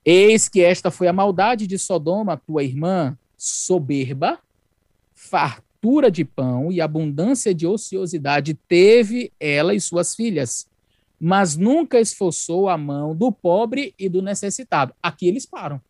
Eis 0.04 0.48
que 0.48 0.62
esta 0.62 0.90
foi 0.90 1.08
a 1.08 1.12
maldade 1.12 1.66
de 1.66 1.78
Sodoma, 1.78 2.36
tua 2.36 2.64
irmã, 2.64 3.16
soberba, 3.36 4.38
farta 5.14 5.71
fartura 5.82 6.12
de 6.12 6.24
pão 6.24 6.70
e 6.70 6.80
abundância 6.80 7.52
de 7.52 7.66
ociosidade 7.66 8.54
teve 8.54 9.32
ela 9.40 9.74
e 9.74 9.80
suas 9.80 10.14
filhas, 10.14 10.68
mas 11.18 11.56
nunca 11.56 11.98
esforçou 12.00 12.68
a 12.68 12.78
mão 12.78 13.16
do 13.16 13.32
pobre 13.32 13.92
e 13.98 14.08
do 14.08 14.22
necessitado. 14.22 14.94
Aqui 15.02 15.26
eles 15.26 15.44
param. 15.44 15.80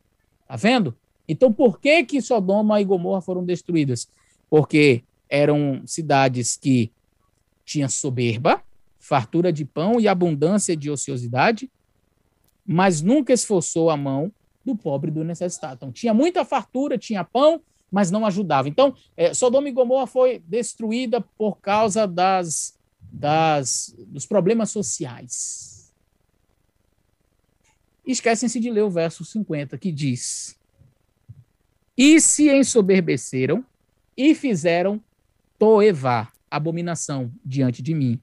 Tá 0.49 0.57
vendo? 0.57 0.97
Então, 1.29 1.53
por 1.53 1.79
que 1.79 2.05
que 2.05 2.23
Sodoma 2.23 2.81
e 2.81 2.85
Gomorra 2.85 3.21
foram 3.21 3.45
destruídas? 3.45 4.09
Porque 4.49 5.03
eram 5.29 5.83
cidades 5.85 6.57
que 6.57 6.91
tinham 7.63 7.89
soberba, 7.89 8.63
fartura 8.99 9.53
de 9.53 9.65
pão 9.67 10.01
e 10.01 10.09
abundância 10.09 10.75
de 10.75 10.91
ociosidade, 10.91 11.71
mas 12.67 13.03
nunca 13.03 13.33
esforçou 13.33 13.91
a 13.91 13.97
mão 13.97 14.33
do 14.65 14.75
pobre 14.75 15.11
e 15.11 15.15
do 15.15 15.23
necessitado. 15.23 15.75
Então, 15.75 15.93
tinha 15.93 16.15
muita 16.15 16.47
fartura, 16.47 16.97
tinha 16.97 17.23
pão, 17.23 17.61
mas 17.93 18.11
não 18.11 18.25
ajudava. 18.25 18.71
Então, 18.71 18.97
é, 19.15 19.35
Sodoma 19.35 19.69
e 19.69 19.73
Gomorra 19.73 20.07
foi 20.07 20.43
destruída 20.49 21.21
por 21.21 21.59
causa 21.59 22.07
das, 22.07 22.75
das, 23.13 23.95
dos 24.09 24.25
problemas 24.25 24.71
sociais. 24.71 25.93
Esquecem-se 28.05 28.59
de 28.59 28.71
ler 28.71 28.83
o 28.83 28.91
verso 28.91 29.25
50, 29.27 29.77
que 29.77 29.93
diz: 29.93 30.59
E 31.97 32.19
se 32.19 32.51
ensoberbeceram 32.51 33.63
e 34.17 34.35
fizeram 34.35 35.01
toevá, 35.59 36.33
abominação, 36.51 37.31
diante 37.45 37.83
de 37.83 37.95
mim, 37.95 38.19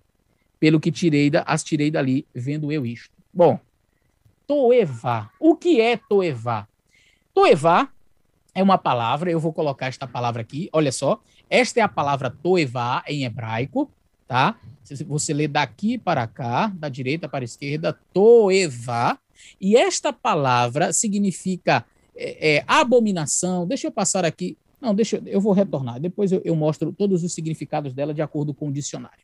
pelo 0.59 0.79
que 0.79 0.91
tirei 0.91 1.29
da, 1.29 1.43
as 1.43 1.63
tirei 1.63 1.91
dali, 1.91 2.25
vendo 2.33 2.71
eu 2.71 2.85
isto. 2.85 3.13
Bom, 3.31 3.59
toevá. 4.47 5.31
O 5.39 5.55
que 5.55 5.79
é 5.79 5.95
toevá? 5.95 6.67
Toevá 7.33 7.89
é 8.59 8.63
uma 8.63 8.77
palavra, 8.77 9.31
eu 9.31 9.39
vou 9.39 9.53
colocar 9.53 9.87
esta 9.87 10.05
palavra 10.05 10.41
aqui, 10.41 10.69
olha 10.73 10.91
só. 10.91 11.21
Esta 11.49 11.79
é 11.79 11.83
a 11.83 11.87
palavra 11.87 12.29
toevá 12.29 13.01
em 13.07 13.23
hebraico, 13.23 13.89
tá? 14.27 14.59
Se 14.83 15.01
você 15.05 15.33
lê 15.33 15.47
daqui 15.47 15.97
para 15.97 16.27
cá, 16.27 16.67
da 16.67 16.89
direita 16.89 17.29
para 17.29 17.43
a 17.43 17.45
esquerda, 17.45 17.97
toevá. 18.13 19.17
E 19.61 19.77
esta 19.77 20.11
palavra 20.11 20.91
significa 20.91 21.85
é, 22.13 22.57
é, 22.57 22.63
abominação. 22.67 23.65
Deixa 23.65 23.87
eu 23.87 23.91
passar 23.91 24.25
aqui. 24.25 24.57
Não, 24.81 24.93
deixa 24.93 25.15
eu, 25.17 25.23
eu 25.25 25.41
vou 25.41 25.53
retornar. 25.53 25.97
Depois 25.97 26.29
eu, 26.31 26.41
eu, 26.43 26.55
mostro 26.55 26.91
todos 26.91 27.23
os 27.23 27.33
significados 27.33 27.93
dela 27.93 28.13
de 28.13 28.21
acordo 28.21 28.53
com 28.53 28.67
o 28.67 28.71
dicionário. 28.73 29.23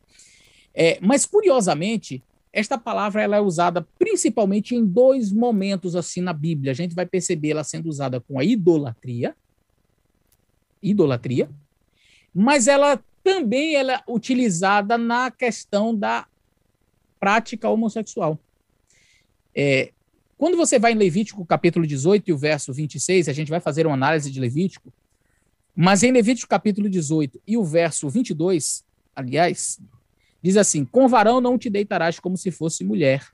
É, 0.74 0.98
mas, 1.02 1.26
curiosamente, 1.26 2.24
esta 2.56 2.78
palavra 2.78 3.22
ela 3.22 3.36
é 3.36 3.42
usada 3.42 3.86
principalmente 4.00 4.74
em 4.74 4.86
dois 4.86 5.30
momentos 5.30 5.94
assim 5.94 6.22
na 6.22 6.32
Bíblia. 6.32 6.72
A 6.72 6.76
gente 6.76 6.96
vai 6.96 7.06
perceber 7.06 7.50
ela 7.50 7.66
sendo 7.66 7.90
usada 7.90 8.22
com 8.22 8.40
a 8.40 8.46
idolatria, 8.46 9.36
idolatria, 10.82 11.50
mas 12.34 12.70
ela 12.70 13.04
também 13.22 13.76
ela 13.76 13.96
é 13.96 14.04
utilizada 14.08 14.98
na 14.98 15.30
questão 15.30 15.94
da 15.94 16.26
prática 17.20 17.68
homossexual. 17.68 18.40
É, 19.54 19.92
quando 20.38 20.56
você 20.56 20.80
vai 20.80 20.94
em 20.94 20.98
Levítico 20.98 21.46
capítulo 21.46 21.86
18 21.86 22.30
e 22.30 22.34
o 22.34 22.38
verso 22.38 22.72
26, 22.72 23.28
a 23.28 23.34
gente 23.34 23.50
vai 23.50 23.60
fazer 23.60 23.86
uma 23.86 23.96
análise 23.96 24.32
de 24.32 24.40
Levítico, 24.40 24.94
mas 25.76 26.04
em 26.04 26.12
Levítico 26.14 26.50
capítulo 26.50 26.90
18 26.90 27.42
e 27.46 27.58
o 27.58 27.66
verso 27.66 28.10
22, 28.10 28.86
aliás, 29.14 29.78
Diz 30.46 30.58
assim: 30.58 30.86
Com 30.86 31.08
varão 31.08 31.42
não 31.42 31.58
te 31.58 31.72
deitarás 31.72 32.20
como 32.20 32.38
se 32.38 32.52
fosse 32.52 32.84
mulher. 32.84 33.26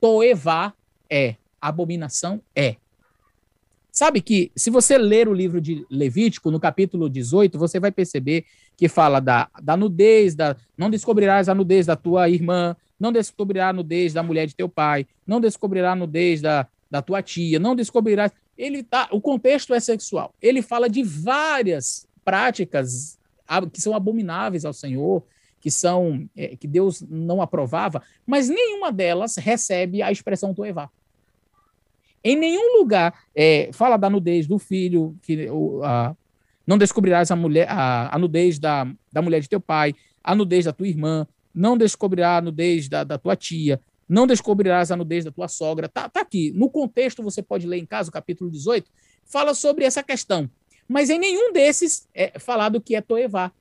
Toevá 0.00 0.72
é. 1.10 1.34
Abominação 1.60 2.40
é. 2.54 2.76
Sabe 3.90 4.20
que, 4.20 4.52
se 4.54 4.70
você 4.70 4.96
ler 4.96 5.26
o 5.26 5.34
livro 5.34 5.60
de 5.60 5.84
Levítico, 5.90 6.52
no 6.52 6.60
capítulo 6.60 7.10
18, 7.10 7.58
você 7.58 7.80
vai 7.80 7.90
perceber 7.90 8.44
que 8.76 8.86
fala 8.86 9.18
da, 9.18 9.48
da 9.60 9.76
nudez, 9.76 10.36
da, 10.36 10.56
não 10.76 10.88
descobrirás 10.88 11.48
a 11.48 11.54
nudez 11.56 11.86
da 11.86 11.96
tua 11.96 12.28
irmã, 12.28 12.76
não 13.00 13.10
descobrirá 13.10 13.70
a 13.70 13.72
nudez 13.72 14.12
da 14.12 14.22
mulher 14.22 14.46
de 14.46 14.54
teu 14.54 14.68
pai, 14.68 15.08
não 15.26 15.40
descobrirá 15.40 15.90
a 15.90 15.96
nudez 15.96 16.40
da, 16.40 16.68
da 16.88 17.02
tua 17.02 17.20
tia, 17.20 17.58
não 17.58 17.74
descobrirás. 17.74 18.30
Ele 18.56 18.84
tá, 18.84 19.08
o 19.10 19.20
contexto 19.20 19.74
é 19.74 19.80
sexual. 19.80 20.32
Ele 20.40 20.62
fala 20.62 20.88
de 20.88 21.02
várias 21.02 22.06
práticas 22.24 23.18
que 23.72 23.80
são 23.80 23.92
abomináveis 23.92 24.64
ao 24.64 24.72
Senhor, 24.72 25.24
que 25.60 25.70
são 25.70 26.28
é, 26.36 26.56
que 26.56 26.66
Deus 26.66 27.02
não 27.08 27.42
aprovava, 27.42 28.02
mas 28.26 28.48
nenhuma 28.48 28.92
delas 28.92 29.36
recebe 29.36 30.02
a 30.02 30.12
expressão 30.12 30.54
toevá. 30.54 30.90
Em 32.22 32.36
nenhum 32.36 32.78
lugar 32.78 33.24
é, 33.34 33.70
fala 33.72 33.96
da 33.96 34.10
nudez 34.10 34.46
do 34.46 34.58
filho, 34.58 35.16
que 35.22 35.48
o, 35.50 35.82
a, 35.82 36.16
não 36.66 36.76
descobrirás 36.76 37.30
a, 37.30 37.36
mulher, 37.36 37.68
a, 37.70 38.14
a, 38.14 38.18
nudez 38.18 38.58
da, 38.58 38.86
da 39.12 39.22
mulher 39.22 39.40
de 39.40 39.48
teu 39.48 39.60
pai, 39.60 39.94
a 40.22 40.34
nudez 40.34 40.64
da 40.64 40.72
tua 40.72 40.88
irmã, 40.88 41.26
não 41.54 41.76
descobrirá 41.76 42.36
a 42.36 42.40
nudez 42.40 42.88
da, 42.88 43.04
da 43.04 43.18
tua 43.18 43.34
tia, 43.34 43.80
não 44.08 44.26
descobrirás 44.26 44.90
a 44.90 44.96
nudez 44.96 45.24
da 45.24 45.30
tua 45.30 45.48
sogra. 45.48 45.88
Tá, 45.88 46.08
tá 46.08 46.20
aqui. 46.20 46.52
No 46.54 46.68
contexto, 46.70 47.22
você 47.22 47.42
pode 47.42 47.66
ler 47.66 47.78
em 47.78 47.86
casa, 47.86 48.10
o 48.10 48.12
capítulo 48.12 48.50
18, 48.50 48.90
fala 49.24 49.54
sobre 49.54 49.84
essa 49.84 50.02
questão. 50.02 50.50
Mas 50.88 51.10
em 51.10 51.18
nenhum 51.18 51.52
desses 51.52 52.08
é 52.14 52.38
falado 52.38 52.80
que 52.80 52.94
é 52.94 53.00
toevá 53.00 53.52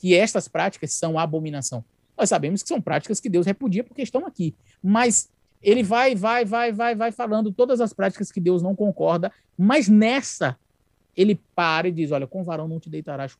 que 0.00 0.16
estas 0.16 0.48
práticas 0.48 0.92
são 0.94 1.18
abominação. 1.18 1.84
Nós 2.16 2.30
sabemos 2.30 2.62
que 2.62 2.68
são 2.68 2.80
práticas 2.80 3.20
que 3.20 3.28
Deus 3.28 3.46
repudia 3.46 3.84
porque 3.84 4.02
estão 4.02 4.26
aqui. 4.26 4.54
Mas 4.82 5.30
ele 5.62 5.82
vai, 5.82 6.14
vai, 6.14 6.44
vai, 6.44 6.72
vai, 6.72 6.94
vai 6.94 7.12
falando 7.12 7.52
todas 7.52 7.80
as 7.82 7.92
práticas 7.92 8.32
que 8.32 8.40
Deus 8.40 8.62
não 8.62 8.74
concorda, 8.74 9.30
mas 9.56 9.88
nessa 9.88 10.58
ele 11.14 11.38
para 11.54 11.86
e 11.88 11.92
diz: 11.92 12.10
Olha, 12.10 12.26
com 12.26 12.42
varão 12.42 12.66
não 12.66 12.80
te 12.80 12.88
deitarás 12.88 13.38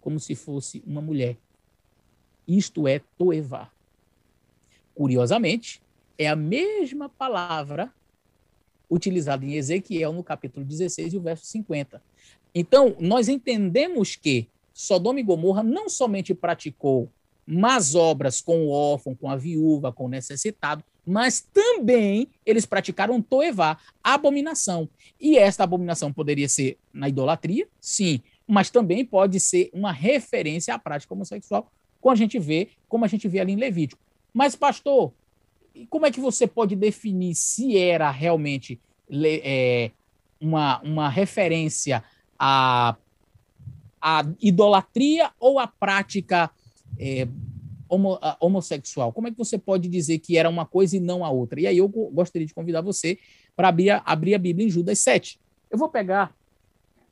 como 0.00 0.18
se 0.18 0.34
fosse 0.34 0.82
uma 0.84 1.00
mulher. 1.00 1.36
Isto 2.46 2.88
é 2.88 3.00
toevá. 3.16 3.70
Curiosamente, 4.94 5.80
é 6.18 6.28
a 6.28 6.36
mesma 6.36 7.08
palavra 7.08 7.92
utilizada 8.90 9.44
em 9.44 9.54
Ezequiel 9.54 10.12
no 10.12 10.22
capítulo 10.22 10.66
16 10.66 11.14
e 11.14 11.16
o 11.16 11.20
verso 11.20 11.46
50. 11.46 12.02
Então, 12.54 12.96
nós 13.00 13.28
entendemos 13.28 14.14
que 14.14 14.48
Sodoma 14.74 15.20
e 15.20 15.22
Gomorra 15.22 15.62
não 15.62 15.88
somente 15.88 16.34
praticou 16.34 17.08
más 17.46 17.94
obras 17.94 18.40
com 18.40 18.66
o 18.66 18.70
órfão, 18.70 19.14
com 19.14 19.30
a 19.30 19.36
viúva, 19.36 19.92
com 19.92 20.06
o 20.06 20.08
necessitado, 20.08 20.82
mas 21.06 21.40
também 21.40 22.28
eles 22.44 22.66
praticaram 22.66 23.20
toevá, 23.22 23.78
abominação. 24.02 24.88
E 25.20 25.38
esta 25.38 25.62
abominação 25.62 26.12
poderia 26.12 26.48
ser 26.48 26.78
na 26.92 27.08
idolatria, 27.08 27.68
sim, 27.80 28.20
mas 28.46 28.70
também 28.70 29.04
pode 29.04 29.38
ser 29.38 29.70
uma 29.72 29.92
referência 29.92 30.74
à 30.74 30.78
prática 30.78 31.14
homossexual, 31.14 31.70
como 32.00 32.12
a 32.12 32.16
gente 32.16 32.38
vê, 32.38 32.68
como 32.88 33.04
a 33.04 33.08
gente 33.08 33.28
vê 33.28 33.40
ali 33.40 33.52
em 33.52 33.56
Levítico. 33.56 34.02
Mas, 34.32 34.56
pastor, 34.56 35.12
como 35.88 36.06
é 36.06 36.10
que 36.10 36.20
você 36.20 36.46
pode 36.46 36.74
definir 36.74 37.34
se 37.34 37.76
era 37.78 38.10
realmente 38.10 38.80
é, 39.10 39.90
uma, 40.40 40.80
uma 40.80 41.08
referência 41.08 42.02
à, 42.38 42.96
à 44.04 44.22
idolatria 44.38 45.32
ou 45.40 45.58
à 45.58 45.66
prática 45.66 46.50
é, 46.98 47.26
homo, 47.88 48.18
homossexual? 48.38 49.10
Como 49.14 49.28
é 49.28 49.30
que 49.30 49.38
você 49.38 49.56
pode 49.56 49.88
dizer 49.88 50.18
que 50.18 50.36
era 50.36 50.50
uma 50.50 50.66
coisa 50.66 50.98
e 50.98 51.00
não 51.00 51.24
a 51.24 51.30
outra? 51.30 51.58
E 51.58 51.66
aí 51.66 51.78
eu 51.78 51.88
gostaria 51.88 52.46
de 52.46 52.52
convidar 52.52 52.82
você 52.82 53.18
para 53.56 53.68
abrir, 53.68 54.02
abrir 54.04 54.34
a 54.34 54.38
Bíblia 54.38 54.66
em 54.66 54.70
Judas 54.70 54.98
7. 54.98 55.40
Eu 55.70 55.78
vou 55.78 55.88
pegar 55.88 56.36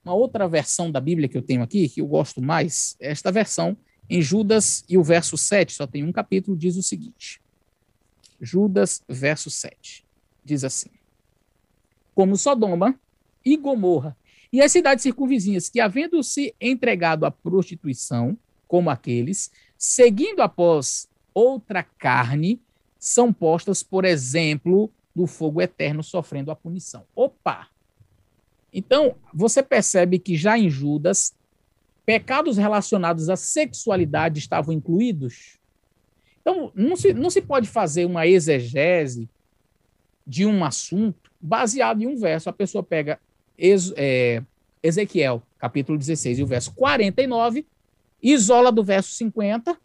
uma 0.04 0.12
outra 0.12 0.46
versão 0.46 0.90
da 0.90 1.00
Bíblia 1.00 1.28
que 1.28 1.38
eu 1.38 1.42
tenho 1.42 1.62
aqui, 1.62 1.88
que 1.88 2.02
eu 2.02 2.06
gosto 2.06 2.42
mais, 2.42 2.94
esta 3.00 3.32
versão 3.32 3.74
em 4.10 4.20
Judas 4.20 4.84
e 4.86 4.98
o 4.98 5.02
verso 5.02 5.38
7, 5.38 5.72
só 5.72 5.86
tem 5.86 6.04
um 6.04 6.12
capítulo, 6.12 6.56
diz 6.56 6.76
o 6.76 6.82
seguinte. 6.82 7.40
Judas, 8.38 9.02
verso 9.08 9.48
7. 9.48 10.04
Diz 10.44 10.62
assim: 10.62 10.90
Como 12.14 12.36
Sodoma 12.36 12.94
e 13.42 13.56
Gomorra 13.56 14.14
e 14.52 14.60
as 14.60 14.70
cidades 14.70 15.02
circunvizinhas 15.02 15.70
que, 15.70 15.80
havendo-se 15.80 16.54
entregado 16.60 17.24
à 17.24 17.30
prostituição, 17.30 18.36
como 18.68 18.90
aqueles, 18.90 19.50
seguindo 19.78 20.40
após 20.40 21.08
outra 21.32 21.82
carne, 21.82 22.60
são 22.98 23.32
postas, 23.32 23.82
por 23.82 24.04
exemplo, 24.04 24.90
do 25.14 25.26
fogo 25.26 25.60
eterno 25.60 26.02
sofrendo 26.02 26.50
a 26.50 26.56
punição. 26.56 27.04
Opa! 27.16 27.68
Então, 28.72 29.16
você 29.32 29.62
percebe 29.62 30.18
que 30.18 30.36
já 30.36 30.58
em 30.58 30.68
Judas, 30.68 31.34
pecados 32.04 32.56
relacionados 32.56 33.28
à 33.28 33.36
sexualidade 33.36 34.38
estavam 34.38 34.74
incluídos? 34.74 35.58
Então, 36.40 36.70
não 36.74 36.96
se, 36.96 37.14
não 37.14 37.30
se 37.30 37.40
pode 37.40 37.68
fazer 37.68 38.04
uma 38.04 38.26
exegese 38.26 39.28
de 40.26 40.44
um 40.44 40.64
assunto 40.64 41.30
baseado 41.40 42.02
em 42.02 42.06
um 42.06 42.16
verso. 42.16 42.48
A 42.48 42.52
pessoa 42.52 42.82
pega 42.82 43.18
é, 43.96 44.42
Ezequiel, 44.82 45.42
capítulo 45.58 45.98
16, 45.98 46.38
e 46.38 46.42
o 46.42 46.46
verso 46.46 46.72
49, 46.74 47.66
isola 48.22 48.72
do 48.72 48.82
verso 48.82 49.12
50, 49.14 49.76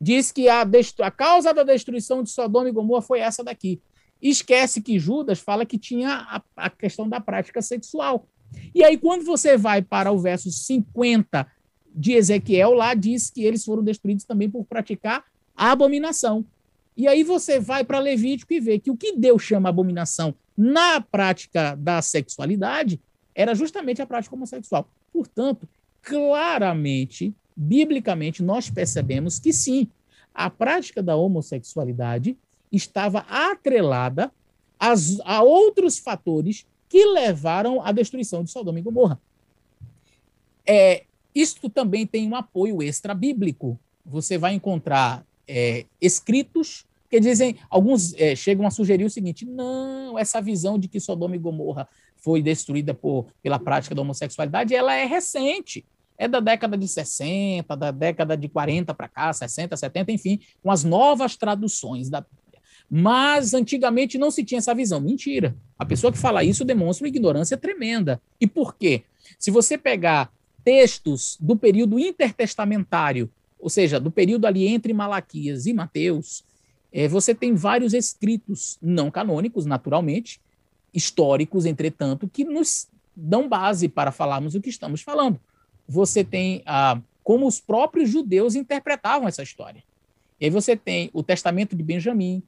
diz 0.00 0.32
que 0.32 0.48
a, 0.48 0.62
a 1.00 1.10
causa 1.10 1.54
da 1.54 1.62
destruição 1.62 2.22
de 2.22 2.30
Sodoma 2.30 2.68
e 2.68 2.72
Gomorra 2.72 3.02
foi 3.02 3.20
essa 3.20 3.44
daqui. 3.44 3.80
Esquece 4.20 4.80
que 4.80 4.98
Judas 4.98 5.38
fala 5.38 5.64
que 5.66 5.78
tinha 5.78 6.26
a, 6.28 6.42
a 6.56 6.70
questão 6.70 7.08
da 7.08 7.20
prática 7.20 7.62
sexual. 7.62 8.26
E 8.74 8.84
aí, 8.84 8.98
quando 8.98 9.24
você 9.24 9.56
vai 9.56 9.82
para 9.82 10.12
o 10.12 10.18
verso 10.18 10.50
50 10.50 11.46
de 11.94 12.12
Ezequiel, 12.12 12.72
lá 12.72 12.94
diz 12.94 13.30
que 13.30 13.44
eles 13.44 13.64
foram 13.64 13.82
destruídos 13.82 14.24
também 14.24 14.50
por 14.50 14.64
praticar 14.64 15.24
a 15.56 15.70
abominação. 15.70 16.44
E 16.96 17.08
aí 17.08 17.22
você 17.22 17.58
vai 17.58 17.84
para 17.84 17.98
Levítico 17.98 18.52
e 18.52 18.60
vê 18.60 18.78
que 18.78 18.90
o 18.90 18.96
que 18.96 19.16
Deus 19.16 19.42
chama 19.42 19.68
abominação 19.68 20.34
na 20.56 21.00
prática 21.00 21.74
da 21.76 22.02
sexualidade 22.02 23.00
era 23.34 23.54
justamente 23.54 24.02
a 24.02 24.06
prática 24.06 24.34
homossexual. 24.34 24.88
Portanto, 25.12 25.68
claramente 26.02 27.34
biblicamente, 27.56 28.42
nós 28.42 28.70
percebemos 28.70 29.38
que 29.38 29.52
sim, 29.52 29.88
a 30.34 30.48
prática 30.48 31.02
da 31.02 31.16
homossexualidade 31.16 32.36
estava 32.70 33.20
atrelada 33.28 34.32
às, 34.78 35.20
a 35.20 35.42
outros 35.42 35.98
fatores 35.98 36.66
que 36.88 37.04
levaram 37.04 37.84
à 37.84 37.92
destruição 37.92 38.42
de 38.42 38.50
Sodoma 38.50 38.78
e 38.78 38.82
Gomorra. 38.82 39.20
É, 40.66 41.04
isto 41.34 41.68
também 41.68 42.06
tem 42.06 42.28
um 42.28 42.36
apoio 42.36 42.82
extra-bíblico. 42.82 43.78
Você 44.04 44.38
vai 44.38 44.54
encontrar 44.54 45.24
é, 45.46 45.86
escritos 46.00 46.86
que 47.12 47.20
dizem, 47.20 47.56
alguns 47.68 48.14
é, 48.14 48.34
chegam 48.34 48.66
a 48.66 48.70
sugerir 48.70 49.04
o 49.04 49.10
seguinte: 49.10 49.44
não, 49.44 50.18
essa 50.18 50.40
visão 50.40 50.78
de 50.78 50.88
que 50.88 50.98
Sodoma 50.98 51.36
e 51.36 51.38
Gomorra 51.38 51.86
foi 52.16 52.40
destruída 52.40 52.94
por, 52.94 53.26
pela 53.42 53.58
prática 53.58 53.94
da 53.94 54.00
homossexualidade, 54.00 54.74
ela 54.74 54.94
é 54.94 55.04
recente 55.04 55.84
é 56.16 56.28
da 56.28 56.40
década 56.40 56.76
de 56.76 56.86
60, 56.86 57.76
da 57.76 57.90
década 57.90 58.36
de 58.36 58.48
40 58.48 58.94
para 58.94 59.08
cá, 59.08 59.32
60, 59.32 59.76
70, 59.76 60.12
enfim, 60.12 60.40
com 60.62 60.70
as 60.70 60.84
novas 60.84 61.36
traduções 61.36 62.08
da 62.08 62.20
Bíblia. 62.20 62.62
Mas 62.88 63.52
antigamente 63.52 64.16
não 64.16 64.30
se 64.30 64.44
tinha 64.44 64.58
essa 64.58 64.74
visão. 64.74 65.00
Mentira. 65.00 65.56
A 65.76 65.84
pessoa 65.84 66.12
que 66.12 66.18
fala 66.18 66.44
isso 66.44 66.64
demonstra 66.64 67.04
uma 67.04 67.08
ignorância 67.08 67.56
tremenda. 67.56 68.22
E 68.40 68.46
por 68.46 68.76
quê? 68.76 69.02
Se 69.38 69.50
você 69.50 69.76
pegar 69.76 70.32
textos 70.62 71.36
do 71.40 71.56
período 71.56 71.98
intertestamentário, 71.98 73.28
ou 73.58 73.68
seja, 73.68 73.98
do 73.98 74.10
período 74.10 74.46
ali 74.46 74.68
entre 74.68 74.92
Malaquias 74.92 75.66
e 75.66 75.72
Mateus, 75.72 76.44
é, 76.92 77.08
você 77.08 77.34
tem 77.34 77.54
vários 77.54 77.94
escritos 77.94 78.78
não 78.82 79.10
canônicos, 79.10 79.66
naturalmente, 79.66 80.40
históricos, 80.92 81.64
entretanto, 81.64 82.28
que 82.28 82.44
nos 82.44 82.88
dão 83.16 83.48
base 83.48 83.88
para 83.88 84.12
falarmos 84.12 84.54
o 84.54 84.60
que 84.60 84.70
estamos 84.70 85.00
falando 85.02 85.40
você 85.92 86.24
tem 86.24 86.62
ah, 86.66 87.00
como 87.22 87.46
os 87.46 87.60
próprios 87.60 88.10
judeus 88.10 88.54
interpretavam 88.54 89.28
essa 89.28 89.42
história. 89.42 89.82
E 90.40 90.46
aí 90.46 90.50
você 90.50 90.76
tem 90.76 91.10
o 91.12 91.22
testamento 91.22 91.76
de 91.76 91.82
Benjamim, 91.82 92.42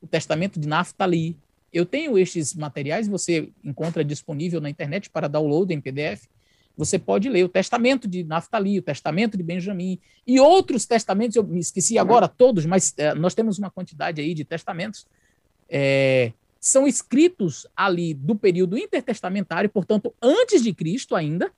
o 0.00 0.06
testamento 0.06 0.58
de 0.58 0.68
Naphtali. 0.68 1.36
Eu 1.72 1.84
tenho 1.84 2.16
estes 2.16 2.54
materiais, 2.54 3.08
você 3.08 3.50
encontra 3.62 4.04
disponível 4.04 4.60
na 4.60 4.70
internet 4.70 5.10
para 5.10 5.28
download 5.28 5.72
em 5.74 5.80
PDF. 5.80 6.26
Você 6.76 6.98
pode 6.98 7.28
ler 7.28 7.44
o 7.44 7.48
testamento 7.48 8.06
de 8.06 8.22
Naphtali, 8.22 8.78
o 8.78 8.82
testamento 8.82 9.36
de 9.36 9.42
Benjamim 9.42 9.98
e 10.26 10.38
outros 10.38 10.84
testamentos. 10.84 11.36
Eu 11.36 11.44
me 11.44 11.58
esqueci 11.58 11.96
agora 11.98 12.28
todos, 12.28 12.66
mas 12.66 12.92
é, 12.98 13.14
nós 13.14 13.34
temos 13.34 13.58
uma 13.58 13.70
quantidade 13.70 14.20
aí 14.20 14.34
de 14.34 14.44
testamentos. 14.44 15.06
É, 15.68 16.32
são 16.60 16.86
escritos 16.86 17.66
ali 17.74 18.12
do 18.12 18.34
período 18.34 18.76
intertestamentário, 18.76 19.70
portanto, 19.70 20.12
antes 20.20 20.62
de 20.62 20.74
Cristo 20.74 21.14
ainda, 21.14 21.50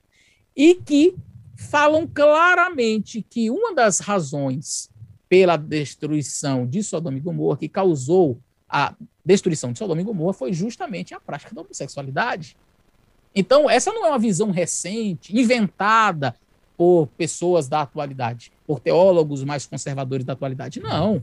e 0.54 0.74
que 0.74 1.16
falam 1.56 2.06
claramente 2.06 3.20
que 3.22 3.50
uma 3.50 3.74
das 3.74 3.98
razões 3.98 4.88
pela 5.28 5.56
destruição 5.56 6.66
de 6.66 6.82
Sodoma 6.82 7.18
e 7.18 7.20
Gomorra, 7.20 7.58
que 7.58 7.68
causou 7.68 8.40
a 8.68 8.94
destruição 9.24 9.72
de 9.72 9.78
Sodoma 9.78 10.00
e 10.00 10.04
Gomorra, 10.04 10.32
foi 10.32 10.52
justamente 10.52 11.14
a 11.14 11.20
prática 11.20 11.54
da 11.54 11.62
homossexualidade. 11.62 12.56
Então, 13.38 13.70
essa 13.70 13.92
não 13.92 14.04
é 14.04 14.08
uma 14.08 14.18
visão 14.18 14.50
recente, 14.50 15.32
inventada 15.38 16.34
por 16.76 17.06
pessoas 17.16 17.68
da 17.68 17.82
atualidade, 17.82 18.50
por 18.66 18.80
teólogos 18.80 19.44
mais 19.44 19.64
conservadores 19.64 20.26
da 20.26 20.32
atualidade. 20.32 20.80
Não. 20.80 21.22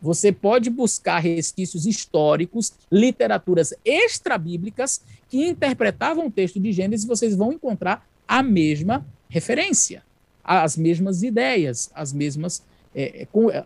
Você 0.00 0.32
pode 0.32 0.70
buscar 0.70 1.18
resquícios 1.18 1.84
históricos, 1.84 2.72
literaturas 2.90 3.74
extra-bíblicas 3.84 5.02
que 5.28 5.46
interpretavam 5.46 6.28
o 6.28 6.30
texto 6.30 6.58
de 6.58 6.72
Gênesis, 6.72 7.04
e 7.04 7.08
vocês 7.08 7.36
vão 7.36 7.52
encontrar 7.52 8.08
a 8.26 8.42
mesma 8.42 9.06
referência, 9.28 10.02
as 10.42 10.78
mesmas 10.78 11.22
ideias, 11.22 11.90
as 11.94 12.10
mesmas. 12.10 12.62
É, 12.94 13.20
é 13.20 13.26
com, 13.26 13.50
é, 13.50 13.62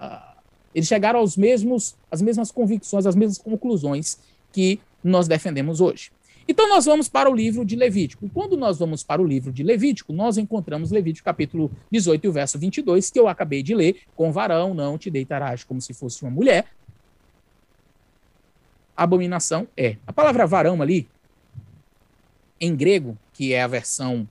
eles 0.74 0.88
chegaram 0.88 1.20
aos 1.20 1.36
mesmos, 1.36 1.94
as 2.10 2.20
mesmas 2.20 2.50
convicções, 2.50 3.06
as 3.06 3.14
mesmas 3.14 3.38
conclusões 3.38 4.18
que 4.52 4.80
nós 5.04 5.28
defendemos 5.28 5.80
hoje. 5.80 6.10
Então 6.48 6.68
nós 6.68 6.84
vamos 6.84 7.08
para 7.08 7.28
o 7.28 7.34
livro 7.34 7.64
de 7.64 7.74
Levítico. 7.74 8.28
Quando 8.32 8.56
nós 8.56 8.78
vamos 8.78 9.02
para 9.02 9.20
o 9.20 9.26
livro 9.26 9.52
de 9.52 9.64
Levítico, 9.64 10.12
nós 10.12 10.38
encontramos 10.38 10.92
Levítico 10.92 11.24
capítulo 11.24 11.70
18 11.90 12.24
e 12.24 12.28
o 12.28 12.32
verso 12.32 12.58
22, 12.58 13.10
que 13.10 13.18
eu 13.18 13.26
acabei 13.26 13.62
de 13.62 13.74
ler, 13.74 14.02
com 14.14 14.30
varão 14.30 14.72
não 14.72 14.96
te 14.96 15.10
deitarás 15.10 15.64
como 15.64 15.80
se 15.80 15.92
fosse 15.92 16.22
uma 16.22 16.30
mulher. 16.30 16.66
Abominação 18.96 19.66
é. 19.76 19.96
A 20.06 20.12
palavra 20.12 20.46
varão 20.46 20.80
ali, 20.80 21.08
em 22.60 22.74
grego, 22.76 23.18
que 23.32 23.52
é 23.52 23.62
a 23.62 23.66
versão 23.66 24.26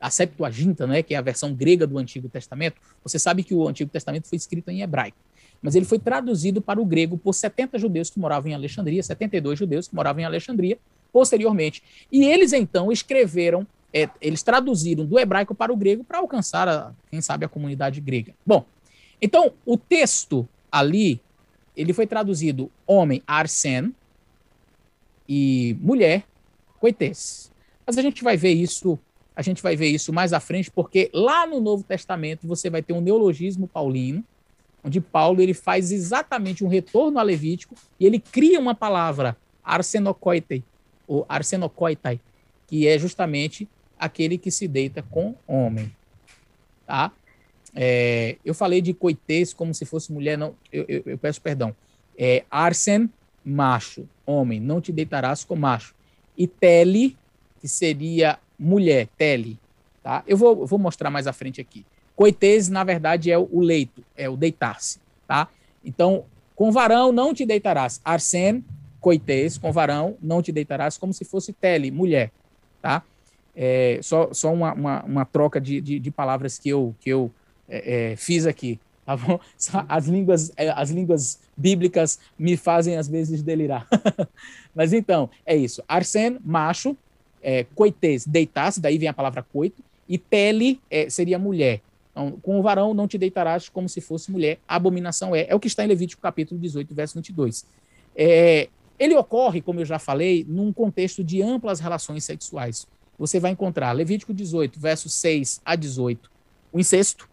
a 0.00 0.10
Septuaginta, 0.10 0.86
né, 0.86 1.02
que 1.02 1.12
é 1.12 1.18
a 1.18 1.20
versão 1.20 1.52
grega 1.52 1.84
do 1.84 1.98
Antigo 1.98 2.28
Testamento, 2.28 2.76
você 3.02 3.18
sabe 3.18 3.42
que 3.42 3.52
o 3.52 3.66
Antigo 3.66 3.90
Testamento 3.90 4.28
foi 4.28 4.36
escrito 4.36 4.68
em 4.70 4.80
hebraico, 4.80 5.18
mas 5.60 5.74
ele 5.74 5.84
foi 5.84 5.98
traduzido 5.98 6.62
para 6.62 6.80
o 6.80 6.84
grego 6.84 7.18
por 7.18 7.34
70 7.34 7.76
judeus 7.80 8.08
que 8.08 8.20
moravam 8.20 8.48
em 8.48 8.54
Alexandria, 8.54 9.02
72 9.02 9.58
judeus 9.58 9.88
que 9.88 9.96
moravam 9.96 10.22
em 10.22 10.24
Alexandria 10.24 10.78
posteriormente. 11.12 11.82
E 12.10 12.24
eles 12.24 12.52
então 12.52 12.92
escreveram 12.92 13.66
é, 13.92 14.08
eles 14.20 14.42
traduziram 14.42 15.04
do 15.04 15.18
hebraico 15.18 15.54
para 15.54 15.72
o 15.72 15.76
grego 15.76 16.04
para 16.04 16.18
alcançar, 16.18 16.68
a, 16.68 16.92
quem 17.10 17.20
sabe, 17.22 17.44
a 17.44 17.48
comunidade 17.48 18.00
grega. 18.00 18.34
Bom, 18.44 18.64
então 19.20 19.52
o 19.64 19.76
texto 19.78 20.46
ali, 20.70 21.20
ele 21.74 21.94
foi 21.94 22.06
traduzido 22.06 22.70
homem, 22.86 23.22
arsen, 23.26 23.94
e 25.28 25.76
mulher, 25.80 26.24
coites. 26.80 27.52
Mas 27.86 27.98
a 27.98 28.02
gente 28.02 28.24
vai 28.24 28.36
ver 28.36 28.52
isso, 28.52 28.98
a 29.36 29.42
gente 29.42 29.62
vai 29.62 29.76
ver 29.76 29.88
isso 29.88 30.12
mais 30.12 30.32
à 30.32 30.40
frente, 30.40 30.70
porque 30.70 31.10
lá 31.12 31.46
no 31.46 31.60
Novo 31.60 31.84
Testamento 31.84 32.46
você 32.46 32.70
vai 32.70 32.82
ter 32.82 32.94
um 32.94 33.00
neologismo 33.00 33.68
paulino, 33.68 34.24
onde 34.82 35.00
Paulo 35.00 35.42
ele 35.42 35.54
faz 35.54 35.92
exatamente 35.92 36.64
um 36.64 36.68
retorno 36.68 37.18
a 37.18 37.22
Levítico 37.22 37.74
e 38.00 38.06
ele 38.06 38.18
cria 38.18 38.58
uma 38.58 38.74
palavra, 38.74 39.36
arsenokoitei, 39.62 40.64
ou 41.08 41.24
arsenokoitai, 41.28 42.20
que 42.66 42.86
é 42.86 42.98
justamente 42.98 43.66
aquele 43.98 44.38
que 44.38 44.50
se 44.50 44.68
deita 44.68 45.02
com 45.02 45.34
homem. 45.46 45.90
Tá? 46.86 47.10
É, 47.74 48.36
eu 48.44 48.54
falei 48.54 48.80
de 48.80 48.94
coitês 48.94 49.52
como 49.52 49.74
se 49.74 49.84
fosse 49.84 50.12
mulher, 50.12 50.38
não, 50.38 50.54
eu, 50.72 50.84
eu, 50.86 51.02
eu 51.06 51.18
peço 51.18 51.40
perdão. 51.40 51.74
É, 52.16 52.44
arsen, 52.50 53.10
macho, 53.44 54.08
homem, 54.26 54.60
não 54.60 54.80
te 54.80 54.92
deitarás 54.92 55.44
com 55.44 55.56
macho. 55.56 55.94
E 56.36 56.46
tele, 56.46 57.16
que 57.60 57.66
seria 57.66 58.38
mulher, 58.58 59.08
tele. 59.16 59.58
Tá? 60.02 60.22
Eu 60.26 60.36
vou, 60.36 60.66
vou 60.66 60.78
mostrar 60.78 61.10
mais 61.10 61.26
à 61.26 61.32
frente 61.32 61.60
aqui. 61.60 61.84
Coitês, 62.14 62.68
na 62.68 62.82
verdade, 62.82 63.30
é 63.30 63.38
o 63.38 63.60
leito, 63.60 64.04
é 64.16 64.28
o 64.28 64.36
deitar-se, 64.36 64.98
tá? 65.26 65.48
Então, 65.84 66.24
com 66.56 66.72
varão 66.72 67.12
não 67.12 67.32
te 67.32 67.46
deitarás. 67.46 68.00
Arsen, 68.04 68.64
coitês, 69.08 69.56
com 69.56 69.72
varão 69.72 70.18
não 70.20 70.42
te 70.42 70.52
deitarás, 70.52 70.98
como 70.98 71.14
se 71.14 71.24
fosse 71.24 71.50
tele, 71.50 71.90
mulher, 71.90 72.30
tá? 72.82 73.02
É, 73.56 73.98
só 74.02 74.34
só 74.34 74.52
uma, 74.52 74.74
uma, 74.74 75.02
uma 75.02 75.24
troca 75.24 75.58
de, 75.58 75.80
de, 75.80 75.98
de, 75.98 76.10
palavras 76.10 76.58
que 76.58 76.68
eu, 76.68 76.94
que 77.00 77.08
eu 77.08 77.30
é, 77.66 78.10
é, 78.12 78.16
fiz 78.16 78.44
aqui, 78.44 78.78
tá 79.06 79.16
bom? 79.16 79.40
As 79.88 80.06
línguas, 80.06 80.52
é, 80.58 80.68
as 80.68 80.90
línguas 80.90 81.40
bíblicas 81.56 82.18
me 82.38 82.54
fazem, 82.54 82.98
às 82.98 83.08
vezes, 83.08 83.42
delirar. 83.42 83.88
Mas 84.76 84.92
então, 84.92 85.30
é 85.46 85.56
isso. 85.56 85.82
Arsen, 85.88 86.38
macho, 86.44 86.94
é, 87.42 87.64
coitês, 87.74 88.26
deitar-se, 88.26 88.78
daí 88.78 88.98
vem 88.98 89.08
a 89.08 89.14
palavra 89.14 89.42
coito, 89.42 89.82
e 90.06 90.18
tele 90.18 90.82
é, 90.90 91.08
seria 91.08 91.38
mulher. 91.38 91.80
Então, 92.12 92.32
com 92.42 92.60
o 92.60 92.62
varão 92.62 92.92
não 92.92 93.08
te 93.08 93.16
deitarás 93.16 93.70
como 93.70 93.88
se 93.88 94.02
fosse 94.02 94.30
mulher. 94.30 94.58
abominação 94.68 95.34
é. 95.34 95.46
É 95.48 95.54
o 95.54 95.60
que 95.60 95.66
está 95.66 95.82
em 95.82 95.88
Levítico 95.88 96.20
capítulo 96.20 96.60
18, 96.60 96.94
verso 96.94 97.14
22. 97.14 97.64
É, 98.14 98.68
ele 98.98 99.14
ocorre, 99.14 99.60
como 99.60 99.80
eu 99.80 99.84
já 99.84 99.98
falei, 99.98 100.44
num 100.48 100.72
contexto 100.72 101.22
de 101.22 101.40
amplas 101.42 101.80
relações 101.80 102.24
sexuais. 102.24 102.86
Você 103.18 103.40
vai 103.40 103.50
encontrar 103.50 103.92
Levítico 103.92 104.32
18, 104.32 104.78
versos 104.78 105.12
6 105.14 105.60
a 105.64 105.74
18, 105.74 106.30
o 106.72 106.78
incesto, 106.78 107.28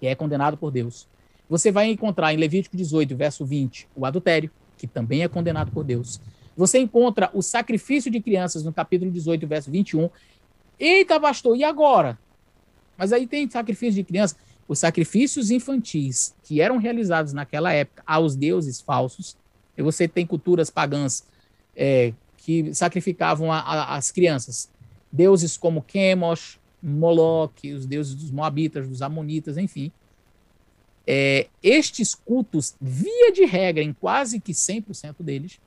que 0.00 0.06
é 0.06 0.14
condenado 0.14 0.56
por 0.56 0.70
Deus. 0.70 1.08
Você 1.48 1.70
vai 1.70 1.90
encontrar 1.90 2.32
em 2.32 2.36
Levítico 2.36 2.76
18, 2.76 3.16
verso 3.16 3.44
20, 3.44 3.88
o 3.94 4.06
adultério, 4.06 4.50
que 4.78 4.86
também 4.86 5.22
é 5.22 5.28
condenado 5.28 5.70
por 5.70 5.84
Deus. 5.84 6.20
Você 6.56 6.78
encontra 6.78 7.30
o 7.34 7.42
sacrifício 7.42 8.10
de 8.10 8.20
crianças 8.20 8.62
no 8.62 8.72
capítulo 8.72 9.10
18, 9.10 9.46
verso 9.46 9.70
21. 9.70 10.08
Eita, 10.78 11.20
pastor, 11.20 11.56
e 11.56 11.64
agora? 11.64 12.18
Mas 12.96 13.12
aí 13.12 13.26
tem 13.26 13.48
sacrifício 13.50 13.94
de 13.94 14.04
criança. 14.04 14.36
Os 14.66 14.78
sacrifícios 14.78 15.50
infantis 15.50 16.34
que 16.42 16.60
eram 16.60 16.76
realizados 16.76 17.32
naquela 17.32 17.72
época 17.72 18.02
aos 18.06 18.36
deuses 18.36 18.80
falsos, 18.80 19.36
e 19.76 19.82
você 19.82 20.06
tem 20.06 20.26
culturas 20.26 20.70
pagãs 20.70 21.24
é, 21.76 22.12
que 22.38 22.74
sacrificavam 22.74 23.52
a, 23.52 23.58
a, 23.58 23.96
as 23.96 24.10
crianças. 24.10 24.70
Deuses 25.10 25.56
como 25.56 25.84
Chemosh, 25.86 26.58
Moloch, 26.82 27.72
os 27.72 27.86
deuses 27.86 28.14
dos 28.14 28.30
Moabitas, 28.30 28.88
dos 28.88 29.02
Amonitas, 29.02 29.56
enfim. 29.56 29.90
É, 31.06 31.48
estes 31.62 32.14
cultos, 32.14 32.74
via 32.80 33.32
de 33.32 33.44
regra, 33.44 33.82
em 33.82 33.92
quase 33.92 34.40
que 34.40 34.52
100% 34.52 35.16
deles, 35.20 35.60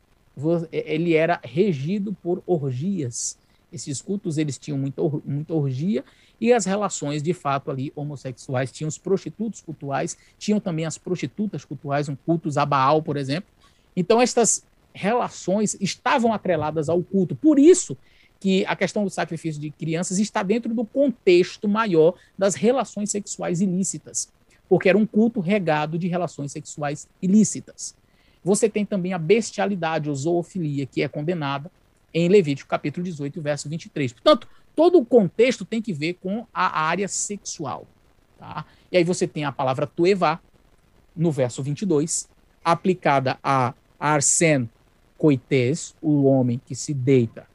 ele 0.72 1.16
era 1.16 1.40
regido 1.44 2.14
por 2.22 2.44
orgias. 2.46 3.38
Esses 3.72 4.02
cultos 4.02 4.38
eles 4.38 4.58
tinham 4.58 4.78
muita, 4.78 5.02
muita 5.26 5.54
orgia 5.54 6.04
e 6.40 6.54
as 6.54 6.66
relações 6.66 7.22
de 7.22 7.34
fato 7.34 7.72
ali 7.72 7.92
homossexuais. 7.96 8.72
Tinham 8.72 8.88
os 8.88 8.98
prostitutos 8.98 9.62
cultuais, 9.62 10.18
tinham 10.38 10.60
também 10.60 10.86
as 10.86 10.98
prostitutas 10.98 11.66
cultuais, 11.66 12.08
um 12.08 12.16
cultos 12.16 12.58
a 12.58 12.66
Baal, 12.66 13.02
por 13.02 13.18
exemplo. 13.18 13.50
Então, 13.98 14.22
estas 14.22 14.64
relações 14.94 15.76
estavam 15.82 16.32
atreladas 16.32 16.88
ao 16.88 17.02
culto. 17.04 17.36
Por 17.36 17.58
isso 17.58 17.98
que 18.40 18.64
a 18.68 18.76
questão 18.76 19.04
do 19.04 19.10
sacrifício 19.10 19.60
de 19.60 19.72
crianças 19.72 20.20
está 20.20 20.44
dentro 20.44 20.72
do 20.72 20.86
contexto 20.86 21.68
maior 21.68 22.14
das 22.38 22.54
relações 22.54 23.10
sexuais 23.10 23.60
ilícitas, 23.60 24.32
porque 24.70 24.88
era 24.88 24.98
um 24.98 25.06
culto 25.08 25.40
regado 25.40 25.98
de 25.98 26.08
relações 26.08 26.52
sexuais 26.52 27.08
ilícitas. 27.20 27.96
Você 28.44 28.70
tem 28.70 28.86
também 28.86 29.14
a 29.14 29.18
bestialidade, 29.18 30.10
ou 30.10 30.16
zoofilia, 30.16 30.86
que 30.86 31.02
é 31.02 31.08
condenada 31.08 31.72
em 32.14 32.30
Levítico 32.30 32.70
capítulo 32.70 33.04
18, 33.04 33.42
verso 33.42 33.68
23. 33.68 34.14
Portanto, 34.14 34.48
todo 34.76 35.00
o 35.00 35.06
contexto 35.06 35.66
tem 35.66 35.82
que 35.82 35.92
ver 35.92 36.14
com 36.22 36.46
a 36.54 36.82
área 36.82 37.08
sexual. 37.08 37.88
Tá? 38.38 38.64
E 38.92 38.98
aí 38.98 39.04
você 39.04 39.28
tem 39.28 39.44
a 39.44 39.52
palavra 39.52 39.88
tuevá, 39.88 40.40
no 41.16 41.32
verso 41.32 41.64
22, 41.64 42.30
aplicada 42.64 43.40
a 43.44 43.74
arsen 44.00 44.70
coites, 45.18 45.96
o 46.02 46.24
homem 46.26 46.62
que 46.64 46.76
se 46.76 46.94
deita 46.94 47.48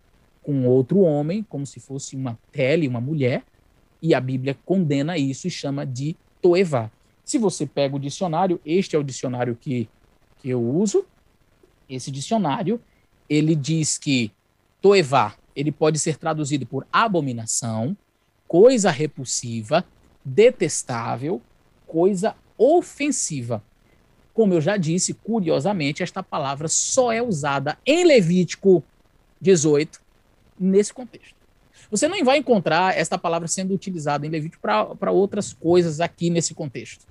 com 0.43 0.67
outro 0.67 1.01
homem, 1.01 1.43
como 1.45 1.65
se 1.65 1.79
fosse 1.79 2.17
uma 2.17 2.37
tele, 2.51 2.89
uma 2.89 3.01
mulher, 3.01 3.45
e 4.01 4.15
a 4.15 4.21
Bíblia 4.21 4.57
condena 4.65 5.17
isso 5.17 5.47
e 5.47 5.51
chama 5.51 5.87
de 5.87 6.17
toevá. 6.41 6.91
Se 7.25 7.39
você 7.39 7.65
pega 7.65 7.95
o 7.95 8.01
dicionário, 8.01 8.61
este 8.67 8.97
é 8.97 8.99
o 8.99 9.05
dicionário 9.05 9.57
que, 9.61 9.89
que 10.39 10.49
eu 10.49 10.61
uso, 10.61 11.05
esse 11.89 12.11
dicionário, 12.11 12.81
ele 13.29 13.55
diz 13.55 13.97
que 13.97 14.33
toevá 14.81 15.37
ele 15.55 15.71
pode 15.71 15.99
ser 15.99 16.17
traduzido 16.17 16.67
por 16.67 16.87
abominação, 16.93 17.97
coisa 18.49 18.91
repulsiva, 18.91 19.85
detestável, 20.25 21.41
coisa 21.87 22.35
ofensiva. 22.57 23.63
Como 24.33 24.55
eu 24.55 24.61
já 24.61 24.77
disse, 24.77 25.15
curiosamente, 25.15 26.03
esta 26.03 26.23
palavra 26.23 26.69
só 26.69 27.13
é 27.13 27.23
usada 27.23 27.79
em 27.85 28.05
Levítico 28.05 28.83
18 29.41 30.01
nesse 30.59 30.93
contexto. 30.95 31.35
Você 31.91 32.09
não 32.09 32.25
vai 32.25 32.39
encontrar 32.39 32.97
esta 32.97 33.19
palavra 33.19 33.47
sendo 33.49 33.75
utilizada 33.75 34.27
em 34.27 34.31
Levítico 34.31 34.63
para 34.63 35.11
outras 35.11 35.53
coisas 35.53 36.01
aqui 36.01 36.31
nesse 36.31 36.55
contexto. 36.55 37.07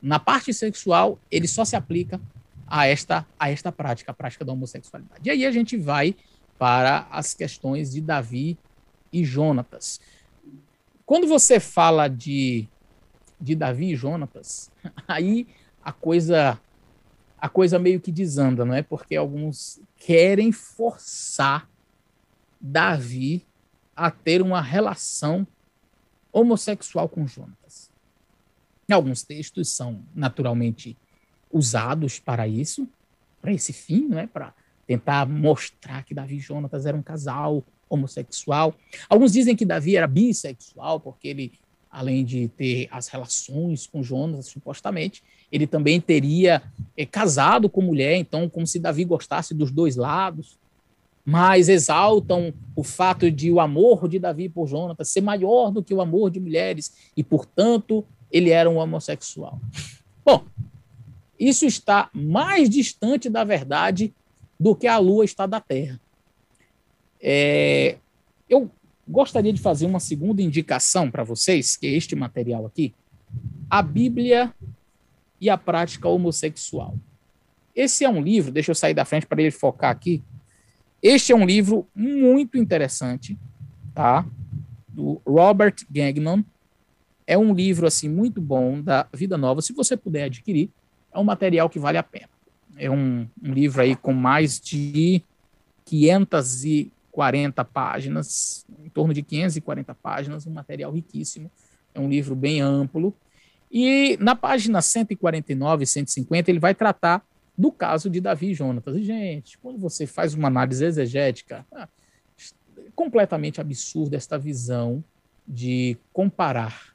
Na 0.00 0.20
parte 0.20 0.54
sexual, 0.54 1.18
ele 1.30 1.48
só 1.48 1.64
se 1.64 1.74
aplica 1.74 2.20
a 2.66 2.86
esta, 2.86 3.26
a 3.38 3.50
esta 3.50 3.72
prática, 3.72 4.12
a 4.12 4.14
prática 4.14 4.44
da 4.44 4.52
homossexualidade. 4.52 5.22
E 5.24 5.30
aí 5.30 5.44
a 5.44 5.50
gente 5.50 5.76
vai 5.76 6.14
para 6.58 7.08
as 7.10 7.34
questões 7.34 7.92
de 7.92 8.00
Davi 8.00 8.56
e 9.12 9.24
Jonatas. 9.24 10.00
Quando 11.06 11.26
você 11.26 11.58
fala 11.58 12.06
de, 12.06 12.68
de 13.40 13.54
Davi 13.54 13.92
e 13.92 13.96
Jonatas, 13.96 14.70
aí 15.08 15.46
a 15.82 15.92
coisa 15.92 16.60
a 17.40 17.48
coisa 17.48 17.78
meio 17.78 18.00
que 18.00 18.10
desanda, 18.10 18.64
não 18.64 18.74
é? 18.74 18.82
Porque 18.82 19.14
alguns 19.14 19.80
querem 19.96 20.50
forçar 20.50 21.68
Davi 22.60 23.46
a 23.94 24.10
ter 24.10 24.42
uma 24.42 24.60
relação 24.60 25.46
homossexual 26.32 27.08
com 27.08 27.26
Jonatas. 27.26 27.90
Alguns 28.90 29.22
textos 29.22 29.68
são 29.68 30.02
naturalmente 30.14 30.96
usados 31.50 32.18
para 32.18 32.48
isso, 32.48 32.88
para 33.40 33.52
esse 33.52 33.72
fim, 33.72 34.08
não 34.08 34.18
é? 34.18 34.26
Para 34.26 34.52
tentar 34.86 35.26
mostrar 35.28 36.02
que 36.02 36.14
Davi 36.14 36.36
e 36.36 36.40
Jonatas 36.40 36.86
eram 36.86 36.98
um 36.98 37.02
casal 37.02 37.64
homossexual. 37.88 38.74
Alguns 39.08 39.32
dizem 39.32 39.54
que 39.54 39.64
Davi 39.64 39.96
era 39.96 40.06
bissexual, 40.06 41.00
porque 41.00 41.28
ele, 41.28 41.52
além 41.90 42.24
de 42.24 42.48
ter 42.48 42.88
as 42.90 43.08
relações 43.08 43.86
com 43.86 44.02
Jonatas, 44.02 44.46
supostamente, 44.46 45.22
ele 45.50 45.66
também 45.66 46.00
teria 46.00 46.62
é, 46.96 47.06
casado 47.06 47.68
com 47.68 47.80
mulher, 47.80 48.16
então, 48.16 48.48
como 48.48 48.66
se 48.66 48.78
Davi 48.78 49.04
gostasse 49.04 49.54
dos 49.54 49.70
dois 49.70 49.96
lados. 49.96 50.58
Mas 51.24 51.68
exaltam 51.68 52.54
o 52.74 52.82
fato 52.82 53.30
de 53.30 53.50
o 53.50 53.60
amor 53.60 54.08
de 54.08 54.18
Davi 54.18 54.48
por 54.48 54.66
Jonatas 54.66 55.10
ser 55.10 55.20
maior 55.20 55.70
do 55.70 55.82
que 55.82 55.92
o 55.92 56.00
amor 56.00 56.30
de 56.30 56.40
mulheres, 56.40 56.92
e, 57.16 57.22
portanto, 57.22 58.04
ele 58.30 58.50
era 58.50 58.68
um 58.68 58.76
homossexual. 58.76 59.60
Bom, 60.24 60.44
isso 61.38 61.64
está 61.66 62.10
mais 62.12 62.68
distante 62.68 63.28
da 63.28 63.44
verdade 63.44 64.12
do 64.58 64.74
que 64.74 64.86
a 64.86 64.98
Lua 64.98 65.24
está 65.24 65.46
da 65.46 65.60
Terra. 65.60 66.00
É, 67.20 67.96
eu 68.48 68.70
gostaria 69.08 69.52
de 69.52 69.60
fazer 69.60 69.86
uma 69.86 69.98
segunda 69.98 70.42
indicação 70.42 71.10
para 71.10 71.24
vocês, 71.24 71.76
que 71.76 71.86
é 71.86 71.90
este 71.90 72.14
material 72.14 72.66
aqui, 72.66 72.94
a 73.70 73.80
Bíblia 73.80 74.52
e 75.40 75.48
a 75.48 75.56
prática 75.56 76.08
homossexual. 76.08 76.94
Esse 77.74 78.04
é 78.04 78.08
um 78.08 78.20
livro, 78.20 78.52
deixa 78.52 78.70
eu 78.70 78.74
sair 78.74 78.92
da 78.92 79.04
frente 79.04 79.26
para 79.26 79.40
ele 79.40 79.50
focar 79.50 79.90
aqui. 79.90 80.22
Este 81.02 81.32
é 81.32 81.36
um 81.36 81.46
livro 81.46 81.86
muito 81.94 82.58
interessante, 82.58 83.38
tá? 83.94 84.26
Do 84.88 85.22
Robert 85.24 85.76
Gagnon. 85.90 86.42
É 87.26 87.38
um 87.38 87.54
livro 87.54 87.86
assim 87.86 88.08
muito 88.08 88.40
bom 88.40 88.80
da 88.80 89.06
Vida 89.14 89.38
Nova. 89.38 89.62
Se 89.62 89.72
você 89.72 89.96
puder 89.96 90.24
adquirir, 90.24 90.70
é 91.12 91.18
um 91.18 91.24
material 91.24 91.70
que 91.70 91.78
vale 91.78 91.98
a 91.98 92.02
pena. 92.02 92.28
É 92.76 92.90
um, 92.90 93.28
um 93.42 93.52
livro 93.52 93.80
aí 93.80 93.94
com 93.94 94.12
mais 94.12 94.60
de 94.60 95.22
540 97.18 97.64
páginas, 97.64 98.64
em 98.84 98.88
torno 98.88 99.12
de 99.12 99.22
540 99.22 99.94
páginas, 99.96 100.46
um 100.46 100.52
material 100.52 100.92
riquíssimo. 100.92 101.50
É 101.92 101.98
um 101.98 102.08
livro 102.08 102.36
bem 102.36 102.60
amplo. 102.60 103.14
E 103.70 104.16
na 104.20 104.36
página 104.36 104.80
149 104.80 105.82
e 105.82 105.86
150, 105.86 106.50
ele 106.50 106.60
vai 106.60 106.74
tratar 106.74 107.26
do 107.56 107.72
caso 107.72 108.08
de 108.08 108.20
Davi 108.20 108.50
e 108.50 108.54
Jonatas. 108.54 108.96
E, 108.96 109.02
gente, 109.02 109.58
quando 109.58 109.78
você 109.78 110.06
faz 110.06 110.32
uma 110.32 110.46
análise 110.46 110.84
exegética, 110.84 111.66
ah, 111.72 111.88
completamente 112.94 113.60
absurda 113.60 114.16
esta 114.16 114.38
visão 114.38 115.02
de 115.46 115.96
comparar 116.12 116.94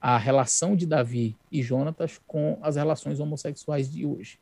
a 0.00 0.18
relação 0.18 0.74
de 0.76 0.86
Davi 0.86 1.36
e 1.50 1.62
Jonatas 1.62 2.20
com 2.26 2.58
as 2.62 2.76
relações 2.76 3.20
homossexuais 3.20 3.90
de 3.90 4.04
hoje. 4.04 4.38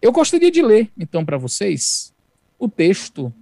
Eu 0.00 0.12
gostaria 0.12 0.50
de 0.50 0.62
ler, 0.62 0.90
então, 0.96 1.24
para 1.24 1.36
vocês 1.36 2.13
o 2.64 2.68
texto, 2.68 3.32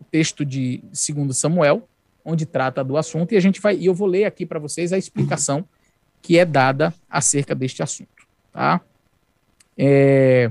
o 0.00 0.04
texto 0.04 0.44
de 0.44 0.82
2 0.82 1.36
Samuel, 1.36 1.88
onde 2.24 2.46
trata 2.46 2.82
do 2.82 2.96
assunto, 2.96 3.32
e 3.32 3.36
a 3.36 3.40
gente 3.40 3.60
vai, 3.60 3.76
e 3.76 3.86
eu 3.86 3.94
vou 3.94 4.08
ler 4.08 4.24
aqui 4.24 4.46
para 4.46 4.58
vocês 4.58 4.92
a 4.92 4.98
explicação 4.98 5.64
que 6.22 6.38
é 6.38 6.44
dada 6.44 6.94
acerca 7.08 7.54
deste 7.54 7.82
assunto, 7.82 8.26
tá? 8.52 8.80
É, 9.76 10.50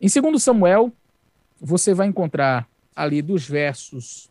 em 0.00 0.08
2 0.08 0.42
Samuel, 0.42 0.92
você 1.60 1.94
vai 1.94 2.06
encontrar 2.06 2.68
ali 2.94 3.20
dos 3.20 3.48
versos 3.48 4.30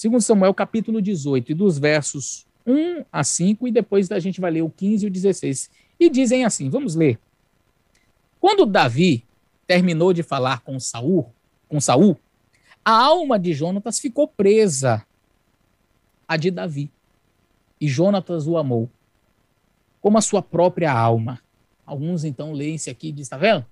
2 0.00 0.24
Samuel 0.24 0.52
capítulo 0.52 1.00
18 1.00 1.52
e 1.52 1.54
dos 1.54 1.78
versos 1.78 2.46
1 2.66 3.04
a 3.10 3.24
5 3.24 3.68
e 3.68 3.72
depois 3.72 4.10
a 4.10 4.18
gente 4.18 4.40
vai 4.40 4.50
ler 4.50 4.62
o 4.62 4.70
15 4.70 5.04
e 5.04 5.08
o 5.08 5.10
16. 5.10 5.70
E 5.98 6.10
dizem 6.10 6.44
assim, 6.44 6.68
vamos 6.68 6.94
ler. 6.94 7.18
Quando 8.38 8.66
Davi 8.66 9.24
terminou 9.66 10.12
de 10.12 10.22
falar 10.22 10.60
com 10.60 10.78
Saul, 10.78 11.32
com 11.68 11.80
Saul, 11.80 12.16
a 12.84 12.92
alma 12.92 13.38
de 13.38 13.52
Jonatas 13.52 13.98
ficou 13.98 14.28
presa 14.28 15.04
à 16.28 16.36
de 16.36 16.50
Davi. 16.50 16.90
E 17.80 17.88
Jonatas 17.88 18.46
o 18.46 18.56
amou 18.56 18.88
como 20.06 20.18
a 20.18 20.20
sua 20.20 20.40
própria 20.40 20.92
alma. 20.92 21.40
Alguns 21.84 22.22
então 22.22 22.52
leem 22.52 22.76
isso 22.76 22.88
aqui 22.88 23.08
e 23.08 23.12
dizem, 23.12 23.22
está 23.22 23.36
vendo? 23.36 23.66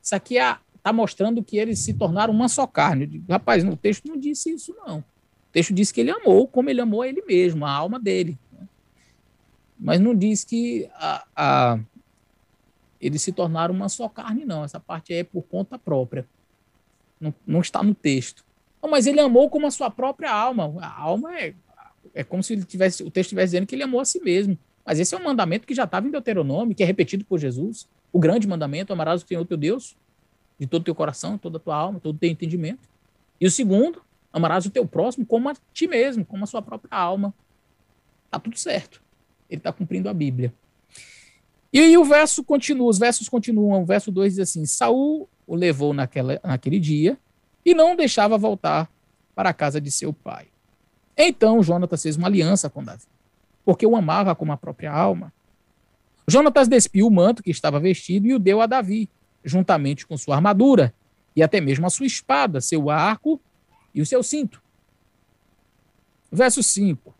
Isso 0.00 0.14
aqui 0.14 0.36
está 0.36 0.60
é, 0.84 0.92
mostrando 0.92 1.42
que 1.42 1.58
eles 1.58 1.80
se 1.80 1.92
tornaram 1.92 2.32
uma 2.32 2.48
só 2.48 2.68
carne. 2.68 3.04
Digo, 3.04 3.24
Rapaz, 3.28 3.64
no 3.64 3.76
texto 3.76 4.06
não 4.06 4.16
disse 4.16 4.52
isso, 4.52 4.72
não. 4.86 4.98
O 4.98 5.52
texto 5.52 5.74
diz 5.74 5.90
que 5.90 6.00
ele 6.00 6.12
amou 6.12 6.46
como 6.46 6.70
ele 6.70 6.80
amou 6.80 7.02
a 7.02 7.08
ele 7.08 7.22
mesmo, 7.22 7.66
a 7.66 7.72
alma 7.72 7.98
dele. 7.98 8.38
Né? 8.52 8.68
Mas 9.76 9.98
não 9.98 10.14
diz 10.14 10.44
que 10.44 10.88
a, 10.94 11.26
a, 11.34 11.80
eles 13.00 13.20
se 13.20 13.32
tornaram 13.32 13.74
uma 13.74 13.88
só 13.88 14.08
carne, 14.08 14.44
não. 14.44 14.62
Essa 14.62 14.78
parte 14.78 15.12
é 15.12 15.24
por 15.24 15.42
conta 15.42 15.76
própria. 15.76 16.24
Não, 17.20 17.34
não 17.46 17.60
está 17.60 17.82
no 17.82 17.94
texto. 17.94 18.44
Não, 18.82 18.90
mas 18.90 19.06
ele 19.06 19.20
amou 19.20 19.50
como 19.50 19.66
a 19.66 19.70
sua 19.70 19.90
própria 19.90 20.32
alma. 20.32 20.72
A 20.80 21.00
alma 21.00 21.38
é, 21.38 21.54
é 22.14 22.24
como 22.24 22.42
se 22.42 22.54
ele 22.54 22.64
tivesse, 22.64 23.02
o 23.02 23.10
texto 23.10 23.28
estivesse 23.28 23.52
dizendo 23.52 23.66
que 23.66 23.74
ele 23.74 23.82
amou 23.82 24.00
a 24.00 24.04
si 24.04 24.20
mesmo. 24.20 24.58
Mas 24.84 24.98
esse 24.98 25.14
é 25.14 25.18
um 25.18 25.22
mandamento 25.22 25.66
que 25.66 25.74
já 25.74 25.84
estava 25.84 26.06
em 26.08 26.10
Deuteronômio, 26.10 26.74
que 26.74 26.82
é 26.82 26.86
repetido 26.86 27.24
por 27.24 27.38
Jesus. 27.38 27.86
O 28.12 28.18
grande 28.18 28.48
mandamento, 28.48 28.92
amarás 28.92 29.22
o 29.22 29.26
Senhor 29.26 29.44
teu 29.44 29.56
Deus 29.56 29.96
de 30.58 30.66
todo 30.66 30.82
o 30.82 30.84
teu 30.84 30.94
coração, 30.94 31.38
toda 31.38 31.56
a 31.56 31.60
tua 31.60 31.74
alma, 31.74 32.00
todo 32.00 32.16
o 32.16 32.18
teu 32.18 32.28
entendimento. 32.28 32.88
E 33.40 33.46
o 33.46 33.50
segundo, 33.50 34.02
amarás 34.32 34.66
o 34.66 34.70
teu 34.70 34.86
próximo 34.86 35.24
como 35.24 35.48
a 35.48 35.54
ti 35.72 35.86
mesmo, 35.86 36.24
como 36.24 36.44
a 36.44 36.46
sua 36.46 36.60
própria 36.60 36.96
alma. 36.96 37.34
Tá 38.30 38.38
tudo 38.38 38.58
certo. 38.58 39.02
Ele 39.48 39.58
está 39.58 39.72
cumprindo 39.72 40.08
a 40.08 40.14
Bíblia. 40.14 40.52
E 41.72 41.78
aí 41.78 41.96
o 41.96 42.04
verso 42.04 42.44
continua, 42.44 42.88
os 42.88 42.98
versos 42.98 43.28
continuam. 43.28 43.82
O 43.82 43.86
verso 43.86 44.10
2 44.10 44.34
diz 44.34 44.40
assim: 44.40 44.66
Saul 44.66 45.28
o 45.50 45.56
levou 45.56 45.92
naquela, 45.92 46.38
naquele 46.44 46.78
dia 46.78 47.18
e 47.66 47.74
não 47.74 47.96
deixava 47.96 48.38
voltar 48.38 48.88
para 49.34 49.50
a 49.50 49.52
casa 49.52 49.80
de 49.80 49.90
seu 49.90 50.12
pai. 50.12 50.46
Então 51.18 51.60
Jonatas 51.60 52.04
fez 52.04 52.14
uma 52.14 52.28
aliança 52.28 52.70
com 52.70 52.84
Davi, 52.84 53.02
porque 53.64 53.84
o 53.84 53.96
amava 53.96 54.32
como 54.36 54.52
a 54.52 54.56
própria 54.56 54.92
alma. 54.92 55.32
Jonatas 56.28 56.68
despiu 56.68 57.08
o 57.08 57.10
manto 57.10 57.42
que 57.42 57.50
estava 57.50 57.80
vestido 57.80 58.28
e 58.28 58.34
o 58.34 58.38
deu 58.38 58.60
a 58.60 58.66
Davi, 58.66 59.10
juntamente 59.44 60.06
com 60.06 60.16
sua 60.16 60.36
armadura 60.36 60.94
e 61.34 61.42
até 61.42 61.60
mesmo 61.60 61.84
a 61.84 61.90
sua 61.90 62.06
espada, 62.06 62.60
seu 62.60 62.88
arco 62.88 63.40
e 63.92 64.00
o 64.00 64.06
seu 64.06 64.22
cinto. 64.22 64.62
Verso 66.30 66.62
5. 66.62 67.12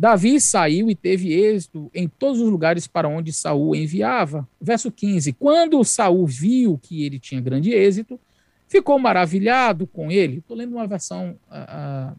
Davi 0.00 0.40
saiu 0.40 0.88
e 0.88 0.94
teve 0.94 1.30
êxito 1.30 1.90
em 1.94 2.08
todos 2.08 2.40
os 2.40 2.48
lugares 2.48 2.86
para 2.86 3.06
onde 3.06 3.34
Saul 3.34 3.76
enviava. 3.76 4.48
Verso 4.58 4.90
15. 4.90 5.34
Quando 5.34 5.84
Saul 5.84 6.26
viu 6.26 6.78
que 6.78 7.04
ele 7.04 7.18
tinha 7.18 7.38
grande 7.38 7.70
êxito, 7.70 8.18
ficou 8.66 8.98
maravilhado 8.98 9.86
com 9.86 10.10
ele. 10.10 10.38
Estou 10.38 10.56
lendo 10.56 10.72
uma 10.72 10.86
versão 10.86 11.36
uh, 11.50 12.14
uh, 12.14 12.16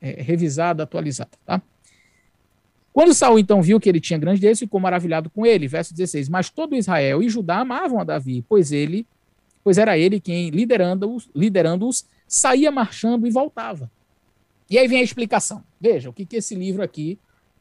revisada, 0.00 0.82
atualizada, 0.82 1.30
tá? 1.46 1.62
Quando 2.92 3.14
Saul 3.14 3.38
então 3.38 3.62
viu 3.62 3.78
que 3.78 3.88
ele 3.88 4.00
tinha 4.00 4.18
grande 4.18 4.44
êxito, 4.44 4.66
ficou 4.66 4.80
maravilhado 4.80 5.30
com 5.30 5.46
ele. 5.46 5.68
Verso 5.68 5.94
16. 5.94 6.28
Mas 6.28 6.50
todo 6.50 6.74
Israel 6.74 7.22
e 7.22 7.28
Judá 7.28 7.58
amavam 7.58 8.00
a 8.00 8.04
Davi, 8.04 8.44
pois 8.48 8.72
ele, 8.72 9.06
pois 9.62 9.78
era 9.78 9.96
ele 9.96 10.18
quem 10.18 10.50
liderando-os, 10.50 11.30
liderando-os, 11.32 12.04
saía 12.26 12.72
marchando 12.72 13.24
e 13.24 13.30
voltava. 13.30 13.88
E 14.70 14.78
aí 14.78 14.86
vem 14.86 15.00
a 15.00 15.02
explicação. 15.02 15.64
Veja 15.80 16.10
o 16.10 16.12
que, 16.12 16.26
que 16.26 16.36
esse 16.36 16.54
livro 16.54 16.82
aqui, 16.82 17.18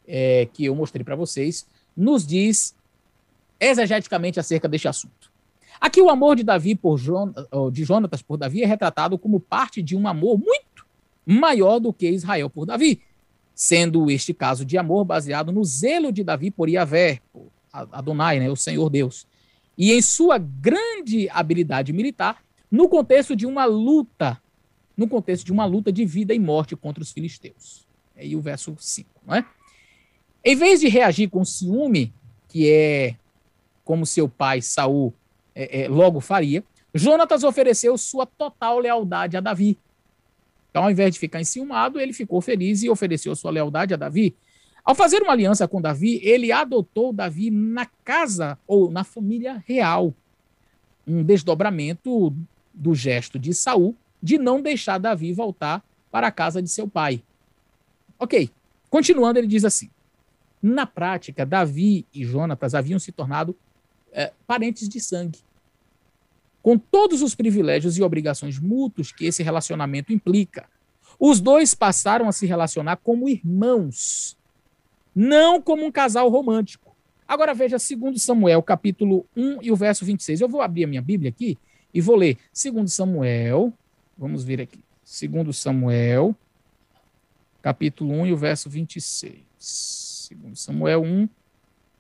é, 0.08 0.48
que 0.52 0.66
eu 0.66 0.76
mostrei 0.76 1.04
para 1.04 1.16
vocês, 1.16 1.68
nos 1.96 2.26
diz 2.26 2.76
exegeticamente 3.60 4.40
acerca 4.40 4.68
deste 4.68 4.88
assunto. 4.88 5.32
Aqui 5.80 6.02
o 6.02 6.10
amor 6.10 6.36
de 6.36 6.44
Davi 6.44 6.76
por 6.76 6.98
Jon, 6.98 7.34
de 7.72 7.84
Jonatas 7.84 8.22
por 8.22 8.38
Davi 8.38 8.64
é 8.64 8.66
retratado 8.66 9.18
como 9.18 9.40
parte 9.40 9.82
de 9.82 9.96
um 9.96 10.08
amor 10.08 10.38
muito 10.38 10.86
maior 11.26 11.80
do 11.80 11.94
que 11.94 12.10
Israel 12.10 12.50
por 12.50 12.66
Davi, 12.66 13.02
sendo 13.54 14.10
este 14.10 14.34
caso 14.34 14.66
de 14.66 14.78
amor 14.78 15.06
baseado 15.06 15.52
no 15.52 15.64
zelo 15.64 16.12
de 16.12 16.24
Davi 16.24 16.50
por 16.50 16.70
Yahvé, 16.70 17.20
Adonai, 17.72 18.40
né, 18.40 18.50
o 18.50 18.56
Senhor 18.56 18.90
Deus, 18.90 19.28
e 19.78 19.92
em 19.92 20.02
sua 20.02 20.38
grande 20.38 21.30
habilidade 21.30 21.94
militar 21.94 22.44
no 22.72 22.90
contexto 22.90 23.36
de 23.36 23.46
uma 23.46 23.66
luta 23.66 24.42
no 24.98 25.08
contexto 25.08 25.46
de 25.46 25.52
uma 25.52 25.66
luta 25.66 25.92
de 25.92 26.04
vida 26.04 26.34
e 26.34 26.40
morte 26.40 26.76
contra 26.76 27.04
os 27.04 27.12
filisteus. 27.12 27.88
É 28.16 28.24
aí 28.24 28.36
o 28.36 28.42
verso 28.42 28.76
5, 28.78 29.08
não 29.26 29.36
é? 29.36 29.46
Em 30.44 30.56
vez 30.56 30.80
de 30.80 30.88
reagir 30.88 31.30
com 31.30 31.46
ciúme, 31.46 32.12
que 32.48 32.70
é 32.70 33.16
como 33.86 34.06
seu 34.06 34.28
pai 34.28 34.62
Saul 34.62 35.14
é, 35.54 35.84
é, 35.84 35.88
logo 35.88 36.20
faria, 36.20 36.64
Jonatas 36.94 37.44
ofereceu 37.44 37.98
sua 37.98 38.26
total 38.26 38.80
lealdade 38.80 39.38
a 39.38 39.42
Davi. 39.42 39.78
Então, 40.70 40.84
ao 40.84 40.92
invés 40.92 41.14
de 41.14 41.20
ficar 41.20 41.42
enciumado, 41.42 42.00
ele 42.00 42.14
ficou 42.14 42.42
feliz 42.42 42.82
e 42.82 42.90
ofereceu 42.90 43.36
sua 43.36 43.52
lealdade 43.52 43.94
a 43.94 43.98
Davi. 43.98 44.36
Ao 44.84 44.96
fazer 44.96 45.22
uma 45.22 45.34
aliança 45.34 45.68
com 45.68 45.82
Davi, 45.82 46.20
ele 46.24 46.52
adotou 46.52 47.12
Davi 47.12 47.52
na 47.52 47.86
casa 48.04 48.58
ou 48.66 48.90
na 48.90 49.04
família 49.04 49.64
real. 49.68 50.14
Um 51.06 51.24
desdobramento 51.24 52.34
do 52.74 52.96
gesto 52.96 53.38
de 53.38 53.54
Saul 53.54 53.96
de 54.28 54.38
não 54.38 54.62
deixar 54.62 54.98
Davi 54.98 55.32
voltar 55.32 55.82
para 56.12 56.28
a 56.28 56.32
casa 56.32 56.62
de 56.62 56.68
seu 56.68 56.86
pai. 56.86 57.24
Ok, 58.20 58.50
continuando, 58.90 59.40
ele 59.40 59.48
diz 59.48 59.64
assim: 59.64 59.90
na 60.62 60.86
prática, 60.86 61.46
Davi 61.46 62.06
e 62.14 62.26
Jonatas 62.26 62.76
haviam 62.76 63.00
se 63.00 63.14
tornado 63.14 63.56
é, 64.12 64.34
parentes 64.46 64.90
de 64.90 65.00
sangue, 65.00 65.40
com 66.62 66.78
todos 66.78 67.22
os 67.22 67.36
privilégios 67.36 67.98
e 67.98 68.04
obrigações 68.04 68.60
mútuos 68.60 69.14
que 69.14 69.26
esse 69.26 69.42
relacionamento 69.44 70.12
implica. 70.12 70.66
Os 71.18 71.40
dois 71.40 71.74
passaram 71.74 72.28
a 72.28 72.34
se 72.34 72.46
relacionar 72.46 72.98
como 72.98 73.30
irmãos, 73.30 74.38
não 75.16 75.62
como 75.62 75.86
um 75.86 75.92
casal 75.92 76.28
romântico. 76.28 76.94
Agora 77.26 77.54
veja 77.54 77.78
2 77.78 78.22
Samuel, 78.22 78.62
capítulo 78.62 79.26
1 79.38 79.60
e 79.62 79.72
o 79.72 79.76
verso 79.76 80.04
26. 80.04 80.42
Eu 80.42 80.50
vou 80.50 80.62
abrir 80.62 80.84
a 80.84 80.88
minha 80.88 81.02
Bíblia 81.02 81.30
aqui 81.30 81.58
e 81.94 82.02
vou 82.02 82.18
ler 82.18 82.38
2 82.54 82.92
Samuel, 82.92 83.74
Vamos 84.18 84.44
ver 84.44 84.60
aqui. 84.60 84.84
Segundo 85.04 85.54
Samuel, 85.54 86.36
capítulo 87.62 88.12
1 88.14 88.28
e 88.28 88.34
o 88.34 88.38
verso 88.38 88.68
26. 88.68 89.46
Segundo 89.60 90.56
Samuel 90.56 91.04
1 91.04 91.30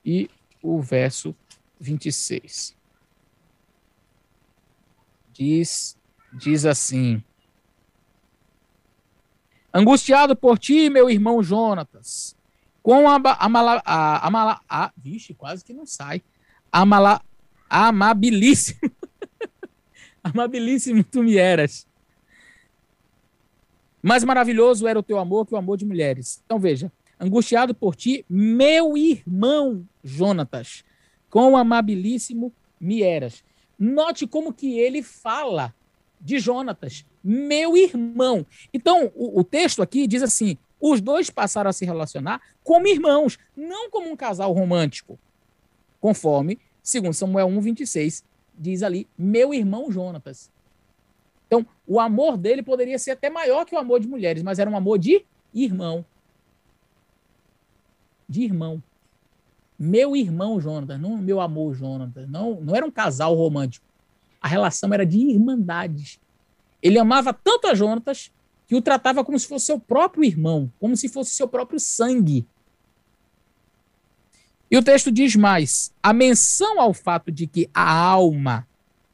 e 0.03 0.29
o 0.63 0.81
verso 0.81 1.35
26. 1.79 2.75
Diz, 5.31 5.95
diz 6.33 6.65
assim: 6.65 7.23
Angustiado 9.71 10.35
por 10.35 10.57
ti, 10.57 10.89
meu 10.89 11.11
irmão 11.11 11.43
Jonatas, 11.43 12.35
com 12.81 13.07
a, 13.07 13.15
a, 13.15 13.45
a, 13.85 14.27
a, 14.27 14.61
a 14.67 14.93
vixe, 14.97 15.35
quase 15.35 15.63
que 15.63 15.71
não 15.71 15.85
sai. 15.85 16.23
Amala, 16.71 17.21
amabilíssimo. 17.69 18.79
amabilíssimo 20.23 21.03
tu 21.03 21.21
me 21.21 21.37
eras 21.37 21.87
Mais 24.01 24.23
maravilhoso 24.23 24.87
era 24.87 24.99
o 24.99 25.03
teu 25.03 25.17
amor 25.17 25.45
que 25.45 25.53
o 25.53 25.57
amor 25.57 25.77
de 25.77 25.85
mulheres. 25.85 26.41
Então 26.45 26.59
veja, 26.59 26.91
angustiado 27.19 27.73
por 27.73 27.95
ti, 27.95 28.25
meu 28.29 28.97
irmão 28.97 29.87
Jonatas, 30.03 30.83
com 31.29 31.57
amabilíssimo 31.57 32.53
me 32.79 33.01
eras. 33.01 33.43
Note 33.77 34.25
como 34.25 34.53
que 34.53 34.79
ele 34.79 35.03
fala 35.03 35.73
de 36.19 36.39
Jonatas, 36.39 37.05
meu 37.23 37.77
irmão. 37.77 38.45
Então, 38.73 39.11
o, 39.15 39.39
o 39.39 39.43
texto 39.43 39.81
aqui 39.81 40.07
diz 40.07 40.23
assim: 40.23 40.57
os 40.79 41.01
dois 41.01 41.29
passaram 41.29 41.69
a 41.69 41.73
se 41.73 41.85
relacionar 41.85 42.41
como 42.63 42.87
irmãos, 42.87 43.37
não 43.55 43.89
como 43.89 44.09
um 44.09 44.15
casal 44.15 44.51
romântico, 44.51 45.19
conforme, 45.99 46.59
segundo 46.81 47.13
Samuel 47.13 47.47
1, 47.47 47.61
26, 47.61 48.23
diz 48.57 48.83
ali, 48.83 49.07
meu 49.17 49.53
irmão 49.53 49.91
Jonatas. 49.91 50.49
Então, 51.47 51.65
o 51.87 51.99
amor 51.99 52.37
dele 52.37 52.61
poderia 52.61 52.99
ser 52.99 53.11
até 53.11 53.29
maior 53.29 53.65
que 53.65 53.73
o 53.73 53.77
amor 53.79 53.99
de 53.99 54.07
mulheres, 54.07 54.43
mas 54.43 54.59
era 54.59 54.69
um 54.69 54.75
amor 54.75 54.99
de 54.99 55.25
irmão. 55.53 56.05
De 58.27 58.43
irmão. 58.43 58.83
Meu 59.79 60.15
irmão 60.15 60.59
Jonatas, 60.59 60.99
não 60.99 61.17
meu 61.17 61.39
amor 61.39 61.73
Jonatas. 61.73 62.29
Não, 62.29 62.59
não 62.59 62.75
era 62.75 62.85
um 62.85 62.91
casal 62.91 63.33
romântico. 63.33 63.85
A 64.41 64.47
relação 64.47 64.93
era 64.93 65.05
de 65.05 65.17
irmandade. 65.17 66.19
Ele 66.81 66.99
amava 66.99 67.33
tanto 67.33 67.67
a 67.67 67.73
Jonatas 67.73 68.31
que 68.67 68.75
o 68.75 68.81
tratava 68.81 69.23
como 69.23 69.39
se 69.39 69.47
fosse 69.47 69.67
seu 69.67 69.79
próprio 69.79 70.25
irmão, 70.25 70.71
como 70.79 70.95
se 70.97 71.07
fosse 71.07 71.31
seu 71.31 71.47
próprio 71.47 71.79
sangue. 71.79 72.45
E 74.69 74.77
o 74.77 74.83
texto 74.83 75.11
diz 75.11 75.35
mais: 75.35 75.93
a 76.03 76.11
menção 76.11 76.79
ao 76.81 76.93
fato 76.93 77.31
de 77.31 77.47
que 77.47 77.69
a 77.73 77.89
alma, 77.89 78.67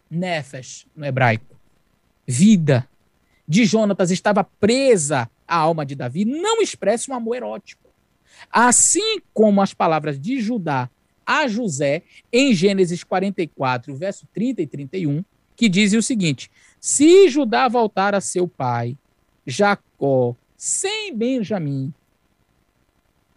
nefesh 0.09 0.87
no 0.95 1.05
hebraico, 1.05 1.52
vida, 2.25 2.87
de 3.47 3.65
Jonatas 3.65 4.11
estava 4.11 4.43
presa 4.43 5.29
à 5.47 5.57
alma 5.57 5.85
de 5.85 5.95
Davi, 5.95 6.25
não 6.25 6.61
expressa 6.61 7.11
um 7.11 7.15
amor 7.15 7.35
erótico. 7.35 7.89
Assim 8.51 9.19
como 9.33 9.61
as 9.61 9.73
palavras 9.73 10.19
de 10.19 10.39
Judá 10.39 10.89
a 11.25 11.47
José, 11.47 12.03
em 12.31 12.53
Gênesis 12.53 13.03
44, 13.03 13.95
verso 13.95 14.27
30 14.33 14.61
e 14.61 14.67
31, 14.67 15.23
que 15.55 15.69
dizem 15.69 15.97
o 15.99 16.03
seguinte: 16.03 16.51
Se 16.79 17.29
Judá 17.29 17.67
voltar 17.67 18.13
a 18.13 18.21
seu 18.21 18.47
pai 18.47 18.97
Jacó 19.45 20.35
sem 20.55 21.15
Benjamim. 21.15 21.93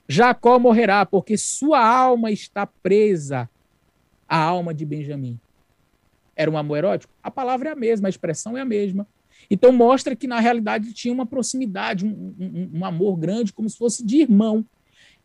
Jacó 0.08 0.58
morrerá, 0.58 1.04
porque 1.04 1.36
sua 1.36 1.84
alma 1.84 2.30
está 2.30 2.66
presa 2.66 3.50
à 4.28 4.38
alma 4.38 4.72
de 4.72 4.84
Benjamim. 4.84 5.38
Era 6.36 6.50
um 6.50 6.58
amor 6.58 6.76
erótico? 6.78 7.12
A 7.22 7.30
palavra 7.30 7.70
é 7.70 7.72
a 7.72 7.76
mesma, 7.76 8.08
a 8.08 8.10
expressão 8.10 8.56
é 8.56 8.60
a 8.60 8.64
mesma. 8.64 9.06
Então 9.50 9.72
mostra 9.72 10.14
que 10.14 10.26
na 10.26 10.38
realidade 10.38 10.92
tinha 10.92 11.12
uma 11.12 11.26
proximidade, 11.26 12.04
um, 12.04 12.34
um, 12.38 12.70
um 12.74 12.84
amor 12.84 13.16
grande, 13.16 13.52
como 13.52 13.68
se 13.68 13.76
fosse 13.76 14.04
de 14.04 14.20
irmão. 14.20 14.64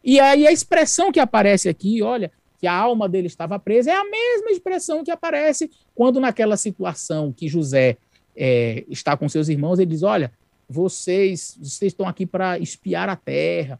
E 0.03 0.19
aí 0.19 0.47
a 0.47 0.51
expressão 0.51 1.11
que 1.11 1.19
aparece 1.19 1.69
aqui, 1.69 2.01
olha, 2.01 2.31
que 2.59 2.67
a 2.67 2.73
alma 2.73 3.09
dele 3.09 3.27
estava 3.27 3.59
presa, 3.59 3.91
é 3.91 3.95
a 3.95 4.03
mesma 4.03 4.51
expressão 4.51 5.03
que 5.03 5.11
aparece 5.11 5.69
quando 5.93 6.19
naquela 6.19 6.55
situação 6.55 7.33
que 7.33 7.47
José 7.47 7.97
é, 8.35 8.85
está 8.87 9.17
com 9.17 9.27
seus 9.27 9.49
irmãos, 9.49 9.79
ele 9.79 9.91
diz: 9.91 10.03
Olha, 10.03 10.31
vocês, 10.69 11.57
vocês 11.59 11.91
estão 11.91 12.07
aqui 12.07 12.25
para 12.25 12.57
espiar 12.59 13.09
a 13.09 13.15
terra 13.15 13.79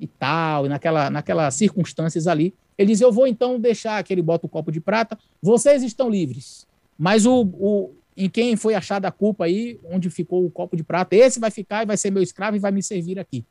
e 0.00 0.06
tal, 0.06 0.66
e 0.66 0.68
naquela, 0.68 1.10
naquelas 1.10 1.54
circunstâncias 1.54 2.26
ali. 2.26 2.54
Ele 2.78 2.92
diz: 2.92 3.00
Eu 3.00 3.12
vou 3.12 3.26
então 3.26 3.60
deixar 3.60 4.02
que 4.02 4.12
ele 4.12 4.22
bota 4.22 4.46
o 4.46 4.48
copo 4.48 4.72
de 4.72 4.80
prata, 4.80 5.18
vocês 5.42 5.82
estão 5.82 6.08
livres. 6.08 6.66
Mas 6.98 7.26
o, 7.26 7.42
o, 7.42 7.90
em 8.16 8.28
quem 8.28 8.56
foi 8.56 8.74
achada 8.74 9.08
a 9.08 9.12
culpa 9.12 9.44
aí, 9.44 9.78
onde 9.84 10.08
ficou 10.08 10.44
o 10.44 10.50
copo 10.50 10.76
de 10.76 10.82
prata, 10.82 11.14
esse 11.14 11.38
vai 11.38 11.50
ficar 11.50 11.82
e 11.82 11.86
vai 11.86 11.96
ser 11.96 12.10
meu 12.10 12.22
escravo 12.22 12.56
e 12.56 12.60
vai 12.60 12.72
me 12.72 12.82
servir 12.82 13.18
aqui. 13.18 13.44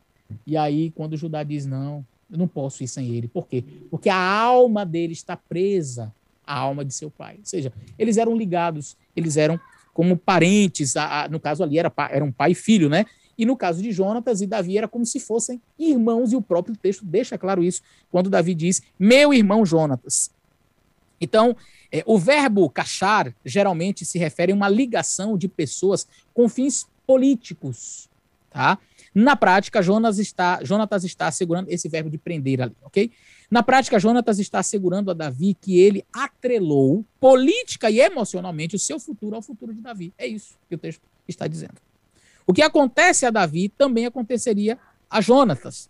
E 0.45 0.57
aí, 0.57 0.91
quando 0.91 1.15
Judá 1.15 1.43
diz: 1.43 1.65
Não, 1.65 2.03
eu 2.31 2.37
não 2.37 2.47
posso 2.47 2.83
ir 2.83 2.87
sem 2.87 3.13
ele. 3.13 3.27
Por 3.27 3.47
quê? 3.47 3.63
Porque 3.91 4.09
a 4.09 4.17
alma 4.17 4.85
dele 4.85 5.13
está 5.13 5.37
presa 5.37 6.13
à 6.45 6.57
alma 6.57 6.83
de 6.83 6.93
seu 6.93 7.11
pai. 7.11 7.35
Ou 7.37 7.45
seja, 7.45 7.71
eles 7.97 8.17
eram 8.17 8.35
ligados, 8.35 8.97
eles 9.15 9.37
eram 9.37 9.59
como 9.93 10.15
parentes, 10.15 10.95
a, 10.95 11.23
a, 11.23 11.27
no 11.27 11.39
caso 11.39 11.63
ali 11.63 11.77
era, 11.77 11.91
era 12.09 12.23
um 12.23 12.31
pai 12.31 12.51
e 12.51 12.55
filho, 12.55 12.89
né? 12.89 13.05
E 13.39 13.45
no 13.45 13.55
caso 13.55 13.81
de 13.81 13.89
Jonatas 13.93 14.41
e 14.41 14.45
Davi 14.45 14.77
era 14.77 14.85
como 14.85 15.05
se 15.05 15.17
fossem 15.17 15.61
irmãos, 15.79 16.33
e 16.33 16.35
o 16.35 16.41
próprio 16.41 16.75
texto 16.75 17.05
deixa 17.05 17.37
claro 17.37 17.63
isso 17.63 17.81
quando 18.11 18.29
Davi 18.29 18.53
diz: 18.53 18.81
Meu 18.99 19.33
irmão 19.33 19.65
Jonatas. 19.65 20.29
Então, 21.21 21.55
é, 21.89 22.03
o 22.05 22.17
verbo 22.17 22.69
cachar 22.69 23.33
geralmente 23.45 24.03
se 24.03 24.19
refere 24.19 24.51
a 24.51 24.55
uma 24.55 24.67
ligação 24.67 25.37
de 25.37 25.47
pessoas 25.47 26.05
com 26.33 26.49
fins 26.49 26.85
políticos. 27.07 28.09
Tá? 28.49 28.77
Na 29.15 29.37
prática, 29.37 29.81
Jonas 29.81 30.19
está, 30.19 30.61
Jonatas 30.61 31.05
está 31.05 31.27
assegurando 31.27 31.71
esse 31.71 31.87
verbo 31.87 32.09
de 32.09 32.17
prender 32.17 32.61
ali, 32.61 32.75
ok? 32.83 33.09
Na 33.49 33.63
prática, 33.63 33.99
Jonatas 33.99 34.37
está 34.37 34.59
assegurando 34.59 35.11
a 35.11 35.13
Davi 35.13 35.55
que 35.59 35.79
ele 35.79 36.05
atrelou 36.11 37.05
política 37.21 37.89
e 37.89 37.99
emocionalmente 37.99 38.75
o 38.75 38.79
seu 38.79 38.99
futuro 38.99 39.35
ao 39.35 39.41
futuro 39.41 39.73
de 39.73 39.79
Davi. 39.79 40.13
É 40.17 40.27
isso 40.27 40.57
que 40.67 40.75
o 40.75 40.77
texto 40.77 41.01
está 41.27 41.47
dizendo. 41.47 41.75
O 42.49 42.53
que 42.53 42.63
acontece 42.63 43.27
a 43.27 43.29
Davi 43.29 43.69
também 43.69 44.07
aconteceria 44.07 44.75
a 45.07 45.21
Jonatas. 45.21 45.87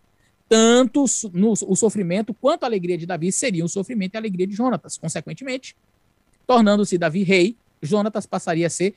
Tanto 0.49 1.05
no, 1.31 1.53
o 1.53 1.73
sofrimento 1.73 2.33
quanto 2.33 2.63
a 2.63 2.65
alegria 2.65 2.97
de 2.97 3.05
Davi 3.05 3.31
seriam 3.31 3.65
o 3.65 3.69
sofrimento 3.69 4.15
e 4.15 4.17
a 4.17 4.19
alegria 4.19 4.45
de 4.45 4.53
Jonatas. 4.53 4.97
Consequentemente, 4.97 5.73
tornando-se 6.45 6.97
Davi 6.97 7.23
rei, 7.23 7.55
Jonatas 7.81 8.25
passaria 8.25 8.67
a 8.67 8.69
ser 8.69 8.95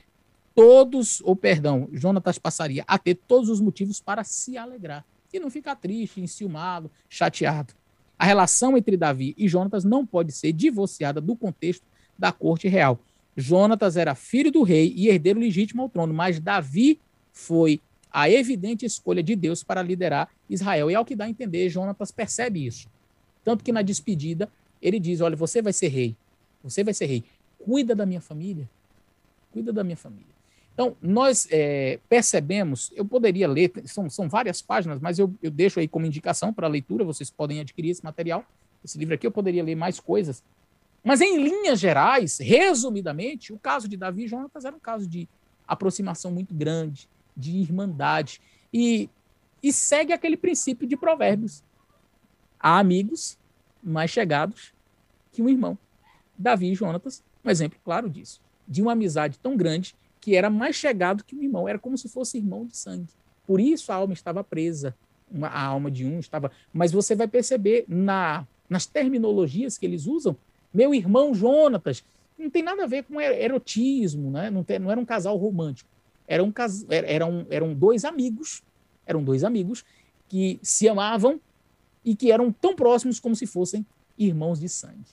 todos, 0.53 1.21
ou 1.21 1.37
perdão, 1.37 1.87
Jonatas 1.93 2.37
passaria 2.37 2.83
a 2.85 2.97
ter 2.97 3.15
todos 3.15 3.47
os 3.47 3.61
motivos 3.61 4.01
para 4.01 4.25
se 4.25 4.57
alegrar 4.57 5.05
e 5.31 5.39
não 5.39 5.49
ficar 5.49 5.77
triste, 5.77 6.19
enciumado, 6.19 6.91
chateado. 7.07 7.73
A 8.19 8.25
relação 8.25 8.77
entre 8.77 8.97
Davi 8.97 9.33
e 9.37 9.47
Jonatas 9.47 9.85
não 9.85 10.05
pode 10.05 10.33
ser 10.33 10.51
divorciada 10.51 11.21
do 11.21 11.33
contexto 11.33 11.85
da 12.19 12.33
corte 12.33 12.67
real. 12.67 12.99
Jonatas 13.37 13.95
era 13.95 14.15
filho 14.15 14.51
do 14.51 14.63
rei 14.63 14.93
e 14.97 15.07
herdeiro 15.07 15.39
legítimo 15.39 15.81
ao 15.81 15.87
trono, 15.87 16.13
mas 16.13 16.41
Davi 16.41 16.99
foi 17.33 17.81
a 18.11 18.29
evidente 18.29 18.85
escolha 18.85 19.23
de 19.23 19.35
Deus 19.35 19.63
para 19.63 19.81
liderar 19.81 20.29
Israel. 20.47 20.89
E 20.91 20.95
ao 20.95 21.03
que 21.03 21.15
dá 21.15 21.25
a 21.25 21.29
entender, 21.29 21.67
Jonatas 21.67 22.11
percebe 22.11 22.65
isso. 22.65 22.87
Tanto 23.43 23.63
que 23.63 23.71
na 23.71 23.81
despedida, 23.81 24.47
ele 24.81 24.99
diz: 24.99 25.19
Olha, 25.19 25.35
você 25.35 25.61
vai 25.61 25.73
ser 25.73 25.87
rei. 25.87 26.15
Você 26.63 26.83
vai 26.83 26.93
ser 26.93 27.07
rei. 27.07 27.23
Cuida 27.57 27.95
da 27.95 28.05
minha 28.05 28.21
família. 28.21 28.69
Cuida 29.51 29.73
da 29.73 29.83
minha 29.83 29.97
família. 29.97 30.31
Então, 30.73 30.95
nós 31.01 31.47
é, 31.51 31.99
percebemos, 32.09 32.91
eu 32.95 33.05
poderia 33.05 33.47
ler, 33.47 33.71
são, 33.85 34.09
são 34.09 34.27
várias 34.27 34.59
páginas, 34.59 34.99
mas 34.99 35.19
eu, 35.19 35.31
eu 35.41 35.51
deixo 35.51 35.79
aí 35.79 35.87
como 35.87 36.05
indicação 36.05 36.51
para 36.51 36.67
leitura, 36.67 37.03
vocês 37.03 37.29
podem 37.29 37.59
adquirir 37.59 37.91
esse 37.91 38.03
material. 38.03 38.43
Esse 38.83 38.97
livro 38.97 39.13
aqui 39.13 39.25
eu 39.25 39.31
poderia 39.31 39.63
ler 39.63 39.75
mais 39.75 39.99
coisas. 39.99 40.43
Mas, 41.03 41.21
em 41.21 41.43
linhas 41.43 41.79
gerais, 41.79 42.39
resumidamente, 42.39 43.53
o 43.53 43.59
caso 43.59 43.87
de 43.87 43.95
Davi 43.97 44.23
e 44.23 44.27
Jonatas 44.27 44.65
era 44.65 44.75
um 44.75 44.79
caso 44.79 45.07
de 45.07 45.27
aproximação 45.67 46.31
muito 46.31 46.53
grande, 46.53 47.07
de 47.35 47.57
irmandade, 47.57 48.41
e, 48.73 49.09
e 49.61 49.71
segue 49.71 50.13
aquele 50.13 50.37
princípio 50.37 50.87
de 50.87 50.97
provérbios. 50.97 51.63
Há 52.59 52.79
amigos 52.79 53.37
mais 53.83 54.09
chegados 54.11 54.73
que 55.31 55.41
um 55.41 55.49
irmão. 55.49 55.77
Davi 56.37 56.71
e 56.71 56.75
Jonatas, 56.75 57.23
um 57.43 57.49
exemplo 57.49 57.79
claro 57.83 58.09
disso, 58.09 58.41
de 58.67 58.81
uma 58.81 58.93
amizade 58.93 59.37
tão 59.39 59.55
grande 59.55 59.95
que 60.19 60.35
era 60.35 60.49
mais 60.49 60.75
chegado 60.75 61.23
que 61.23 61.35
o 61.35 61.43
irmão, 61.43 61.67
era 61.67 61.77
como 61.77 61.97
se 61.97 62.07
fosse 62.07 62.37
irmão 62.37 62.65
de 62.65 62.77
sangue. 62.77 63.09
Por 63.45 63.59
isso 63.59 63.91
a 63.91 63.95
alma 63.95 64.13
estava 64.13 64.43
presa, 64.43 64.95
uma, 65.29 65.47
a 65.47 65.61
alma 65.61 65.91
de 65.91 66.05
um 66.05 66.19
estava. 66.19 66.51
Mas 66.71 66.91
você 66.91 67.13
vai 67.13 67.27
perceber 67.27 67.83
na, 67.87 68.47
nas 68.69 68.85
terminologias 68.85 69.77
que 69.77 69.85
eles 69.85 70.05
usam, 70.05 70.37
meu 70.73 70.93
irmão 70.93 71.33
Jonatas, 71.33 72.03
não 72.37 72.49
tem 72.49 72.63
nada 72.63 72.83
a 72.83 72.87
ver 72.87 73.03
com 73.03 73.19
erotismo, 73.19 74.31
né? 74.31 74.49
não, 74.49 74.63
tem, 74.63 74.79
não 74.79 74.89
era 74.89 74.99
um 74.99 75.05
casal 75.05 75.35
romântico. 75.37 75.89
Era 76.27 76.43
um, 76.43 76.53
eram, 76.89 77.45
eram 77.49 77.73
dois 77.73 78.05
amigos, 78.05 78.63
eram 79.05 79.23
dois 79.23 79.43
amigos 79.43 79.83
que 80.27 80.59
se 80.61 80.87
amavam 80.87 81.39
e 82.03 82.15
que 82.15 82.31
eram 82.31 82.51
tão 82.51 82.75
próximos 82.75 83.19
como 83.19 83.35
se 83.35 83.45
fossem 83.45 83.85
irmãos 84.17 84.59
de 84.59 84.69
sangue. 84.69 85.05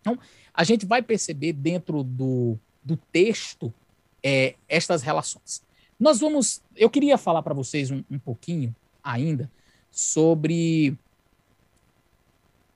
Então, 0.00 0.18
a 0.52 0.64
gente 0.64 0.84
vai 0.84 1.00
perceber 1.00 1.52
dentro 1.52 2.02
do, 2.02 2.58
do 2.82 2.96
texto 2.96 3.72
é, 4.22 4.54
estas 4.68 5.02
relações. 5.02 5.62
Nós 5.98 6.18
vamos. 6.18 6.60
Eu 6.76 6.90
queria 6.90 7.16
falar 7.16 7.42
para 7.42 7.54
vocês 7.54 7.90
um, 7.90 8.02
um, 8.10 8.18
pouquinho 8.18 8.74
ainda 9.02 9.50
sobre 9.90 10.96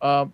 uh, 0.01 0.31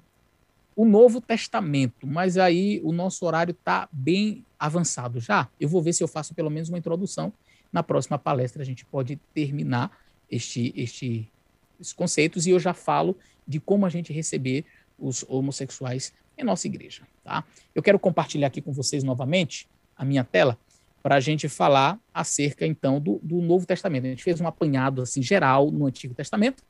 o 0.75 0.85
Novo 0.85 1.21
Testamento, 1.21 2.07
mas 2.07 2.39
aí 2.39 2.81
o 2.83 2.93
nosso 2.93 3.25
horário 3.27 3.53
está 3.53 3.89
bem 3.93 4.45
avançado 4.59 5.21
já. 5.21 5.49
Eu 5.61 5.69
vou 5.69 5.83
ver 5.83 5.93
se 5.93 6.03
eu 6.03 6.09
faço 6.09 6.35
pelo 6.35 6.51
menos 6.51 6.69
uma 6.69 6.79
introdução. 6.79 7.33
Na 7.73 7.83
próxima 7.83 8.19
palestra 8.19 8.63
a 8.63 8.65
gente 8.67 8.85
pode 8.85 9.17
terminar 9.35 9.91
este, 10.31 10.73
este, 10.77 11.31
estes 11.79 11.93
conceitos 11.93 12.47
e 12.47 12.51
eu 12.51 12.59
já 12.59 12.73
falo 12.73 13.17
de 13.47 13.61
como 13.61 13.85
a 13.85 13.89
gente 13.91 14.13
receber 14.13 14.65
os 14.99 15.25
homossexuais 15.29 16.13
em 16.39 16.45
nossa 16.45 16.67
igreja. 16.67 17.03
Tá? 17.25 17.45
Eu 17.75 17.83
quero 17.83 17.99
compartilhar 17.99 18.47
aqui 18.47 18.61
com 18.61 18.73
vocês 18.73 19.03
novamente 19.03 19.69
a 19.97 20.05
minha 20.05 20.25
tela 20.25 20.59
para 21.03 21.17
a 21.17 21.21
gente 21.21 21.49
falar 21.49 21.99
acerca, 22.15 22.65
então, 22.65 23.01
do, 23.01 23.19
do 23.23 23.43
Novo 23.43 23.67
Testamento. 23.67 24.07
A 24.07 24.11
gente 24.11 24.23
fez 24.23 24.41
um 24.41 24.47
apanhado 24.47 25.03
assim, 25.03 25.21
geral 25.21 25.71
no 25.71 25.87
Antigo 25.87 26.15
Testamento. 26.15 26.63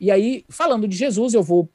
E 0.00 0.10
aí, 0.10 0.44
falando 0.48 0.88
de 0.88 0.96
Jesus, 0.96 1.34
eu 1.34 1.42
vou 1.42 1.68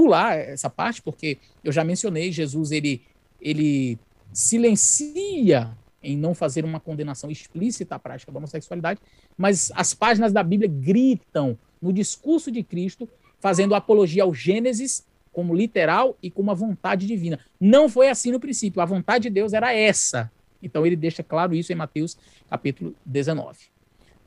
pular 0.00 0.34
essa 0.38 0.70
parte, 0.70 1.02
porque 1.02 1.36
eu 1.62 1.70
já 1.70 1.84
mencionei, 1.84 2.32
Jesus 2.32 2.72
ele, 2.72 3.02
ele 3.38 3.98
silencia 4.32 5.76
em 6.02 6.16
não 6.16 6.34
fazer 6.34 6.64
uma 6.64 6.80
condenação 6.80 7.30
explícita 7.30 7.96
à 7.96 7.98
prática 7.98 8.32
da 8.32 8.38
homossexualidade, 8.38 8.98
mas 9.36 9.70
as 9.74 9.92
páginas 9.92 10.32
da 10.32 10.42
Bíblia 10.42 10.70
gritam 10.72 11.58
no 11.82 11.92
discurso 11.92 12.50
de 12.50 12.62
Cristo, 12.62 13.06
fazendo 13.40 13.74
apologia 13.74 14.22
ao 14.22 14.32
Gênesis 14.32 15.06
como 15.30 15.54
literal 15.54 16.16
e 16.22 16.30
como 16.30 16.50
a 16.50 16.54
vontade 16.54 17.06
divina. 17.06 17.38
Não 17.60 17.86
foi 17.86 18.08
assim 18.08 18.32
no 18.32 18.40
princípio, 18.40 18.80
a 18.80 18.86
vontade 18.86 19.24
de 19.24 19.30
Deus 19.30 19.52
era 19.52 19.70
essa. 19.74 20.32
Então 20.62 20.86
ele 20.86 20.96
deixa 20.96 21.22
claro 21.22 21.54
isso 21.54 21.74
em 21.74 21.76
Mateus 21.76 22.16
capítulo 22.48 22.94
19. 23.04 23.58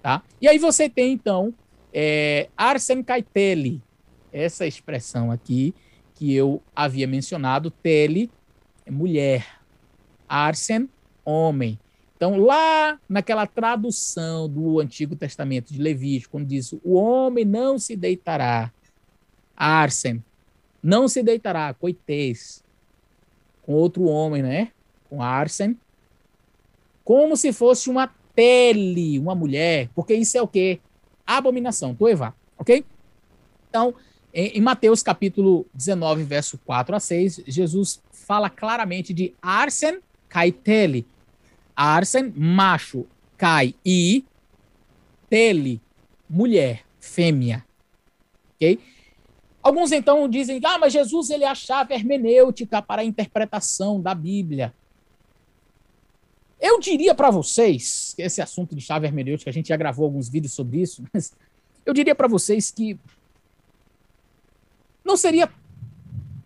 Tá? 0.04 0.22
E 0.40 0.48
aí 0.48 0.60
você 0.60 0.88
tem 0.88 1.14
então 1.14 1.52
é, 1.92 2.48
Arsen 2.56 3.02
Caitelli, 3.02 3.82
essa 4.34 4.66
expressão 4.66 5.32
aqui 5.32 5.74
que 6.16 6.34
eu 6.34 6.62
havia 6.76 7.08
mencionado, 7.08 7.72
tele 7.72 8.30
é 8.86 8.92
mulher, 8.92 9.46
Arsen 10.28 10.90
homem. 11.26 11.80
Então, 12.16 12.38
lá 12.38 13.00
naquela 13.08 13.46
tradução 13.46 14.48
do 14.48 14.80
Antigo 14.80 15.16
Testamento 15.16 15.74
de 15.74 15.82
Levítico, 15.82 16.32
quando 16.32 16.48
diz 16.48 16.74
o 16.84 16.94
homem 16.94 17.44
não 17.44 17.78
se 17.78 17.96
deitará, 17.96 18.72
Arsen, 19.56 20.24
não 20.82 21.08
se 21.08 21.22
deitará, 21.22 21.74
coitês, 21.74 22.64
com 23.62 23.74
outro 23.74 24.04
homem, 24.04 24.42
né? 24.42 24.72
Com 25.10 25.22
Arsen, 25.22 25.78
como 27.04 27.36
se 27.36 27.52
fosse 27.52 27.90
uma 27.90 28.08
tele, 28.36 29.20
uma 29.20 29.36
mulher, 29.36 29.90
porque 29.94 30.14
isso 30.14 30.38
é 30.38 30.42
o 30.42 30.48
quê? 30.48 30.80
Abominação, 31.26 31.94
toevá, 31.94 32.34
ok? 32.58 32.86
Então, 33.70 33.94
em, 34.34 34.62
Mateus 34.62 35.04
capítulo 35.04 35.66
19, 35.74 36.24
verso 36.24 36.58
4 36.66 36.96
a 36.96 37.00
6, 37.00 37.44
Jesus 37.46 38.02
fala 38.12 38.50
claramente 38.50 39.14
de 39.14 39.34
Arsen 39.42 40.00
Kaiteli, 40.28 41.06
Arsen, 41.76 42.34
macho, 42.36 43.06
cai 43.38 43.76
e 43.86 44.26
tele, 45.30 45.80
mulher, 46.28 46.84
fêmea. 47.00 47.64
Ok? 48.56 48.80
Alguns 49.62 49.92
então 49.92 50.28
dizem, 50.28 50.60
ah, 50.66 50.80
mas 50.80 50.92
Jesus 50.92 51.30
ele 51.30 51.44
é 51.44 51.48
a 51.48 51.56
chave 51.56 51.94
hermenêutica 51.94 52.82
para 52.82 53.04
a 53.04 53.06
interpretação 53.06 54.02
da 54.02 54.16
Bíblia. 54.16 54.74
Eu 56.60 56.80
diria 56.80 57.14
para 57.14 57.30
vocês, 57.30 58.16
esse 58.18 58.42
assunto 58.42 58.76
de 58.76 58.82
chave 58.82 59.06
hermenêutica, 59.06 59.50
a 59.50 59.54
gente 59.54 59.70
já 59.70 59.78
gravou 59.78 60.06
alguns 60.06 60.28
vídeos 60.28 60.54
sobre 60.54 60.82
isso, 60.82 61.04
mas 61.14 61.34
eu 61.86 61.94
diria 61.94 62.16
para 62.16 62.28
vocês 62.28 62.72
que 62.72 62.98
não 65.04 65.18
seria 65.18 65.50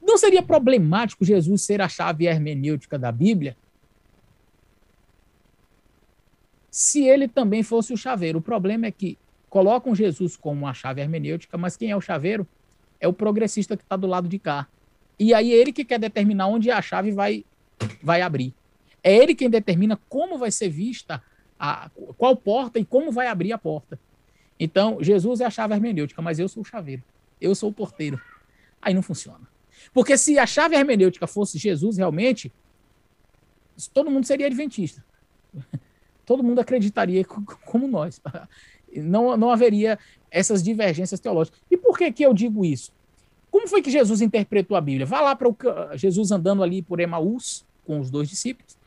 não 0.01 0.17
seria 0.17 0.41
problemático 0.41 1.25
Jesus 1.25 1.63
ser 1.63 1.81
a 1.81 1.89
chave 1.89 2.25
hermenêutica 2.25 2.97
da 2.97 3.11
Bíblia 3.11 3.57
se 6.77 7.03
ele 7.03 7.27
também 7.27 7.63
fosse 7.63 7.91
o 7.91 7.97
chaveiro. 7.97 8.37
O 8.37 8.41
problema 8.41 8.85
é 8.85 8.91
que 8.91 9.17
colocam 9.49 9.95
Jesus 9.95 10.37
como 10.37 10.67
a 10.67 10.73
chave 10.75 11.01
hermenêutica, 11.01 11.57
mas 11.57 11.75
quem 11.75 11.89
é 11.89 11.95
o 11.95 12.01
chaveiro? 12.01 12.47
É 12.99 13.07
o 13.07 13.13
progressista 13.13 13.75
que 13.75 13.81
está 13.81 13.95
do 13.95 14.05
lado 14.05 14.27
de 14.27 14.37
cá. 14.37 14.67
E 15.17 15.33
aí 15.33 15.51
ele 15.51 15.73
que 15.73 15.83
quer 15.83 15.97
determinar 15.97 16.45
onde 16.45 16.69
a 16.69 16.79
chave 16.79 17.11
vai, 17.11 17.43
vai 18.01 18.21
abrir. 18.21 18.53
É 19.03 19.15
ele 19.15 19.33
quem 19.33 19.49
determina 19.49 19.99
como 20.07 20.37
vai 20.37 20.51
ser 20.51 20.69
vista, 20.69 21.23
a, 21.59 21.89
qual 22.15 22.35
porta 22.35 22.77
e 22.77 22.85
como 22.85 23.11
vai 23.11 23.25
abrir 23.25 23.53
a 23.53 23.57
porta. 23.57 23.99
Então, 24.59 24.99
Jesus 25.01 25.41
é 25.41 25.45
a 25.45 25.49
chave 25.49 25.73
hermenêutica, 25.73 26.21
mas 26.21 26.37
eu 26.37 26.47
sou 26.47 26.61
o 26.61 26.65
chaveiro. 26.65 27.01
Eu 27.41 27.55
sou 27.55 27.69
o 27.69 27.73
porteiro. 27.73 28.21
Aí 28.81 28.93
não 28.93 29.01
funciona. 29.01 29.47
Porque 29.93 30.17
se 30.17 30.37
a 30.37 30.45
chave 30.45 30.75
hermenêutica 30.75 31.27
fosse 31.27 31.57
Jesus 31.57 31.97
realmente, 31.97 32.51
todo 33.93 34.11
mundo 34.11 34.25
seria 34.25 34.47
adventista 34.47 35.03
todo 36.27 36.43
mundo 36.43 36.59
acreditaria 36.59 37.25
como 37.25 37.87
nós. 37.87 38.21
Não, 38.95 39.35
não 39.35 39.51
haveria 39.51 39.99
essas 40.31 40.63
divergências 40.63 41.19
teológicas. 41.19 41.59
E 41.69 41.75
por 41.75 41.97
que, 41.97 42.09
que 42.09 42.23
eu 42.23 42.33
digo 42.33 42.63
isso? 42.63 42.91
Como 43.51 43.67
foi 43.67 43.81
que 43.81 43.91
Jesus 43.91 44.21
interpretou 44.21 44.77
a 44.77 44.81
Bíblia? 44.81 45.05
Vá 45.05 45.19
lá 45.19 45.35
para 45.35 45.95
Jesus 45.97 46.31
andando 46.31 46.63
ali 46.63 46.81
por 46.81 47.01
Emaús 47.01 47.65
com 47.85 47.99
os 47.99 48.09
dois 48.09 48.29
discípulos. 48.29 48.77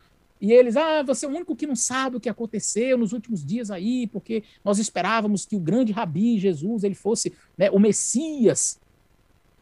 E 0.40 0.52
eles, 0.52 0.74
ah, 0.74 1.02
você 1.02 1.26
é 1.26 1.28
o 1.28 1.32
único 1.32 1.54
que 1.54 1.66
não 1.66 1.76
sabe 1.76 2.16
o 2.16 2.20
que 2.20 2.30
aconteceu 2.30 2.96
nos 2.96 3.12
últimos 3.12 3.44
dias 3.44 3.70
aí, 3.70 4.06
porque 4.06 4.42
nós 4.64 4.78
esperávamos 4.78 5.44
que 5.44 5.54
o 5.54 5.60
grande 5.60 5.92
rabi 5.92 6.38
Jesus 6.38 6.82
ele 6.82 6.94
fosse 6.94 7.34
né, 7.58 7.70
o 7.70 7.78
Messias. 7.78 8.80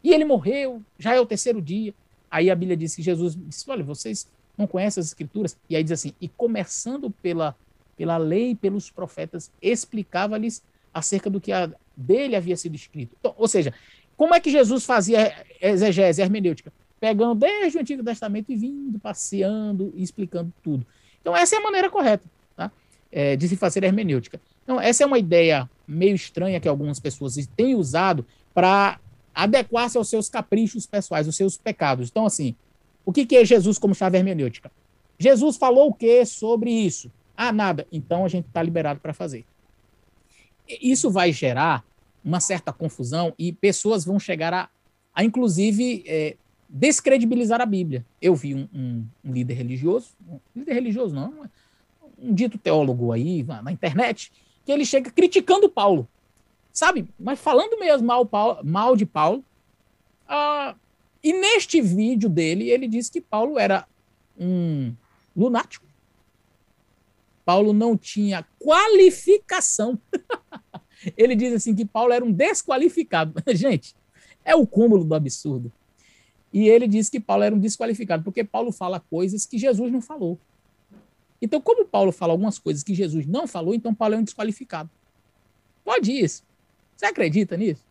E 0.03 0.13
ele 0.13 0.25
morreu, 0.25 0.81
já 0.97 1.15
é 1.15 1.19
o 1.19 1.25
terceiro 1.25 1.61
dia. 1.61 1.93
Aí 2.29 2.49
a 2.49 2.55
Bíblia 2.55 2.77
diz 2.77 2.95
que 2.95 3.01
Jesus 3.01 3.35
disse: 3.35 3.69
olha, 3.69 3.83
vocês 3.83 4.27
não 4.57 4.67
conhecem 4.67 5.01
as 5.01 5.07
escrituras? 5.07 5.57
E 5.69 5.75
aí 5.75 5.83
diz 5.83 5.93
assim: 5.93 6.13
e 6.21 6.27
começando 6.27 7.09
pela 7.09 7.55
pela 7.99 8.15
lei 8.15 8.55
pelos 8.55 8.89
profetas, 8.89 9.51
explicava-lhes 9.61 10.63
acerca 10.93 11.29
do 11.29 11.41
que 11.41 11.51
a, 11.51 11.69
dele 11.97 12.33
havia 12.33 12.55
sido 12.55 12.73
escrito. 12.73 13.13
Então, 13.19 13.35
ou 13.37 13.45
seja, 13.45 13.73
como 14.15 14.33
é 14.33 14.39
que 14.39 14.49
Jesus 14.49 14.85
fazia 14.85 15.35
exegese, 15.61 16.21
hermenêutica? 16.21 16.71
Pegando 16.97 17.35
desde 17.35 17.77
o 17.77 17.81
Antigo 17.81 18.01
Testamento 18.01 18.53
e 18.53 18.55
vindo, 18.55 18.97
passeando 18.99 19.91
e 19.93 20.01
explicando 20.01 20.53
tudo. 20.63 20.85
Então, 21.19 21.35
essa 21.35 21.55
é 21.55 21.59
a 21.59 21.61
maneira 21.61 21.89
correta 21.89 22.23
tá? 22.55 22.71
é, 23.11 23.35
de 23.35 23.49
se 23.49 23.57
fazer 23.57 23.83
hermenêutica. 23.83 24.39
Então, 24.63 24.79
essa 24.79 25.03
é 25.03 25.05
uma 25.05 25.19
ideia 25.19 25.69
meio 25.85 26.15
estranha 26.15 26.59
que 26.61 26.69
algumas 26.69 27.01
pessoas 27.01 27.35
têm 27.55 27.75
usado 27.75 28.25
para 28.53 28.97
adequar-se 29.43 29.97
aos 29.97 30.09
seus 30.09 30.29
caprichos 30.29 30.85
pessoais, 30.85 31.27
aos 31.27 31.35
seus 31.35 31.57
pecados. 31.57 32.09
Então, 32.09 32.25
assim, 32.25 32.55
o 33.05 33.11
que, 33.11 33.25
que 33.25 33.37
é 33.37 33.45
Jesus 33.45 33.77
como 33.77 33.95
chave 33.95 34.17
hermenêutica? 34.17 34.71
Jesus 35.17 35.57
falou 35.57 35.89
o 35.89 35.93
que 35.93 36.25
sobre 36.25 36.71
isso? 36.71 37.11
Ah, 37.35 37.51
nada. 37.51 37.87
Então 37.91 38.25
a 38.25 38.27
gente 38.27 38.47
está 38.47 38.61
liberado 38.61 38.99
para 38.99 39.13
fazer. 39.13 39.45
Isso 40.67 41.09
vai 41.09 41.31
gerar 41.31 41.85
uma 42.23 42.39
certa 42.39 42.71
confusão 42.73 43.33
e 43.39 43.51
pessoas 43.51 44.03
vão 44.03 44.19
chegar 44.19 44.53
a, 44.53 44.69
a 45.13 45.23
inclusive, 45.23 46.03
é, 46.05 46.35
descredibilizar 46.67 47.61
a 47.61 47.65
Bíblia. 47.65 48.05
Eu 48.21 48.35
vi 48.35 48.53
um, 48.55 48.67
um, 48.73 49.05
um, 49.23 49.31
líder 49.31 49.53
religioso, 49.53 50.09
um 50.29 50.39
líder 50.55 50.73
religioso 50.73 51.15
não, 51.15 51.49
um 52.21 52.33
dito 52.33 52.57
teólogo 52.57 53.11
aí 53.11 53.43
na, 53.43 53.61
na 53.61 53.71
internet, 53.71 54.31
que 54.65 54.71
ele 54.71 54.85
chega 54.85 55.09
criticando 55.09 55.69
Paulo, 55.69 56.07
sabe? 56.71 57.07
Mas 57.19 57.39
falando 57.39 57.79
mesmo 57.79 58.07
mal, 58.07 58.25
Paulo, 58.25 58.59
mal 58.63 58.95
de 58.95 59.05
Paulo. 59.05 59.43
Ah, 60.27 60.75
e 61.23 61.33
neste 61.33 61.81
vídeo 61.81 62.29
dele, 62.29 62.69
ele 62.69 62.87
disse 62.87 63.11
que 63.11 63.21
Paulo 63.21 63.59
era 63.59 63.85
um 64.37 64.93
lunático, 65.35 65.85
Paulo 67.49 67.73
não 67.73 67.97
tinha 67.97 68.45
qualificação. 68.59 69.99
Ele 71.17 71.33
diz 71.33 71.53
assim 71.53 71.73
que 71.73 71.83
Paulo 71.83 72.13
era 72.13 72.23
um 72.23 72.31
desqualificado. 72.31 73.41
Gente, 73.55 73.95
é 74.45 74.55
o 74.55 74.67
cúmulo 74.67 75.03
do 75.03 75.15
absurdo. 75.15 75.71
E 76.51 76.67
ele 76.67 76.87
diz 76.87 77.09
que 77.09 77.19
Paulo 77.19 77.43
era 77.43 77.55
um 77.55 77.59
desqualificado, 77.59 78.23
porque 78.23 78.43
Paulo 78.43 78.71
fala 78.71 78.99
coisas 78.99 79.45
que 79.45 79.57
Jesus 79.57 79.91
não 79.91 80.01
falou. 80.01 80.39
Então, 81.41 81.61
como 81.61 81.85
Paulo 81.85 82.11
fala 82.11 82.33
algumas 82.33 82.59
coisas 82.59 82.83
que 82.83 82.93
Jesus 82.93 83.25
não 83.25 83.47
falou, 83.47 83.73
então 83.73 83.93
Paulo 83.93 84.15
é 84.15 84.17
um 84.17 84.23
desqualificado. 84.23 84.89
Pode 85.83 86.11
isso. 86.11 86.43
Você 86.99 87.05
acredita 87.05 87.55
nisso? 87.55 87.85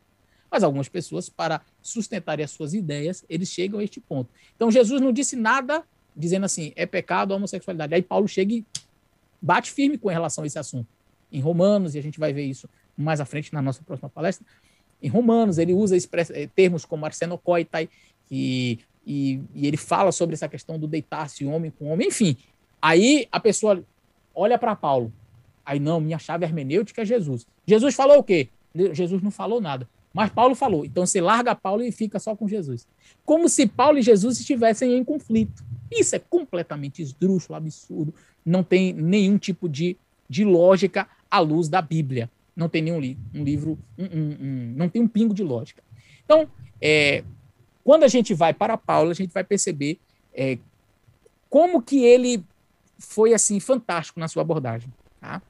Mas 0.50 0.62
algumas 0.62 0.86
pessoas, 0.86 1.30
para 1.30 1.62
sustentarem 1.80 2.44
as 2.44 2.50
suas 2.50 2.74
ideias, 2.74 3.24
eles 3.26 3.48
chegam 3.48 3.80
a 3.80 3.84
este 3.84 4.00
ponto. 4.00 4.28
Então, 4.54 4.70
Jesus 4.70 5.00
não 5.00 5.10
disse 5.10 5.34
nada 5.34 5.82
dizendo 6.14 6.44
assim, 6.44 6.74
é 6.76 6.84
pecado 6.84 7.32
a 7.32 7.36
homossexualidade. 7.36 7.94
Aí 7.94 8.02
Paulo 8.02 8.28
chega 8.28 8.52
e 8.52 8.66
bate 9.40 9.70
firme 9.70 9.96
com 9.96 10.08
relação 10.08 10.44
a 10.44 10.46
esse 10.46 10.58
assunto. 10.58 10.86
Em 11.32 11.40
Romanos, 11.40 11.94
e 11.94 11.98
a 11.98 12.02
gente 12.02 12.20
vai 12.20 12.34
ver 12.34 12.44
isso 12.44 12.68
mais 12.94 13.18
à 13.18 13.24
frente 13.24 13.50
na 13.54 13.62
nossa 13.62 13.82
próxima 13.82 14.10
palestra, 14.10 14.46
em 15.02 15.08
Romanos 15.08 15.56
ele 15.56 15.72
usa 15.72 15.96
eh, 15.96 16.48
termos 16.54 16.84
como 16.84 17.06
arsenocoitai, 17.06 17.88
e, 18.30 18.78
e, 19.06 19.40
e 19.54 19.66
ele 19.66 19.78
fala 19.78 20.12
sobre 20.12 20.34
essa 20.34 20.50
questão 20.50 20.78
do 20.78 20.86
deitar-se 20.86 21.46
homem 21.46 21.70
com 21.70 21.86
homem, 21.90 22.08
enfim. 22.08 22.36
Aí 22.82 23.26
a 23.32 23.40
pessoa 23.40 23.82
olha 24.34 24.58
para 24.58 24.76
Paulo, 24.76 25.10
aí 25.64 25.80
não, 25.80 25.98
minha 25.98 26.18
chave 26.18 26.44
hermenêutica 26.44 27.00
é 27.00 27.04
Jesus. 27.06 27.46
Jesus 27.66 27.94
falou 27.94 28.18
o 28.18 28.22
quê? 28.22 28.50
Jesus 28.74 29.22
não 29.22 29.30
falou 29.30 29.60
nada. 29.60 29.88
Mas 30.12 30.30
Paulo 30.30 30.54
falou. 30.54 30.84
Então 30.84 31.06
você 31.06 31.20
larga 31.20 31.54
Paulo 31.54 31.82
e 31.82 31.92
fica 31.92 32.18
só 32.18 32.34
com 32.34 32.48
Jesus. 32.48 32.86
Como 33.24 33.48
se 33.48 33.66
Paulo 33.66 33.98
e 33.98 34.02
Jesus 34.02 34.40
estivessem 34.40 34.96
em 34.96 35.04
conflito. 35.04 35.64
Isso 35.90 36.16
é 36.16 36.18
completamente 36.18 37.02
esdrúxulo, 37.02 37.56
absurdo 37.56 38.12
não 38.48 38.64
tem 38.64 38.92
nenhum 38.94 39.36
tipo 39.36 39.68
de, 39.68 39.96
de 40.28 40.44
lógica 40.44 41.06
à 41.30 41.38
luz 41.38 41.68
da 41.68 41.82
Bíblia. 41.82 42.30
Não 42.56 42.68
tem 42.68 42.82
nenhum 42.82 42.98
li 42.98 43.18
um 43.34 43.44
livro, 43.44 43.78
um, 43.96 44.04
um, 44.04 44.36
um, 44.40 44.74
não 44.74 44.88
tem 44.88 45.02
um 45.02 45.06
pingo 45.06 45.34
de 45.34 45.44
lógica. 45.44 45.82
Então, 46.24 46.48
é, 46.80 47.22
quando 47.84 48.04
a 48.04 48.08
gente 48.08 48.32
vai 48.32 48.54
para 48.54 48.76
Paulo, 48.76 49.10
a 49.10 49.14
gente 49.14 49.32
vai 49.32 49.44
perceber 49.44 49.98
é, 50.34 50.58
como 51.50 51.82
que 51.82 52.02
ele 52.02 52.42
foi 52.98 53.34
assim 53.34 53.60
fantástico 53.60 54.18
na 54.18 54.28
sua 54.28 54.42
abordagem. 54.42 54.92
Tá? 55.20 55.42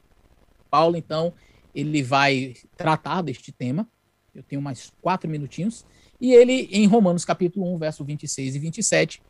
Paulo, 0.69 0.97
então, 0.97 1.33
ele 1.79 2.03
vai 2.03 2.57
tratar 2.77 3.23
deste 3.23 3.53
tema. 3.53 3.89
Eu 4.35 4.43
tenho 4.43 4.61
mais 4.61 4.93
quatro 5.01 5.31
minutinhos. 5.31 5.87
E 6.21 6.33
ele, 6.33 6.69
em 6.73 6.87
Romanos 6.87 7.25
capítulo 7.25 7.73
1, 7.75 7.79
verso 7.79 8.05
26 8.05 8.57
e 8.57 8.59
27, 8.59 9.23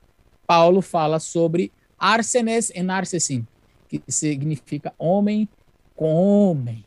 Paulo 0.47 0.81
fala 0.81 1.21
sobre 1.21 1.71
arsenes 1.99 2.71
e 2.75 2.83
narcesim, 2.83 3.47
que 3.87 4.03
significa 4.09 4.95
homem 4.99 5.47
com 5.95 6.15
homem. 6.15 6.87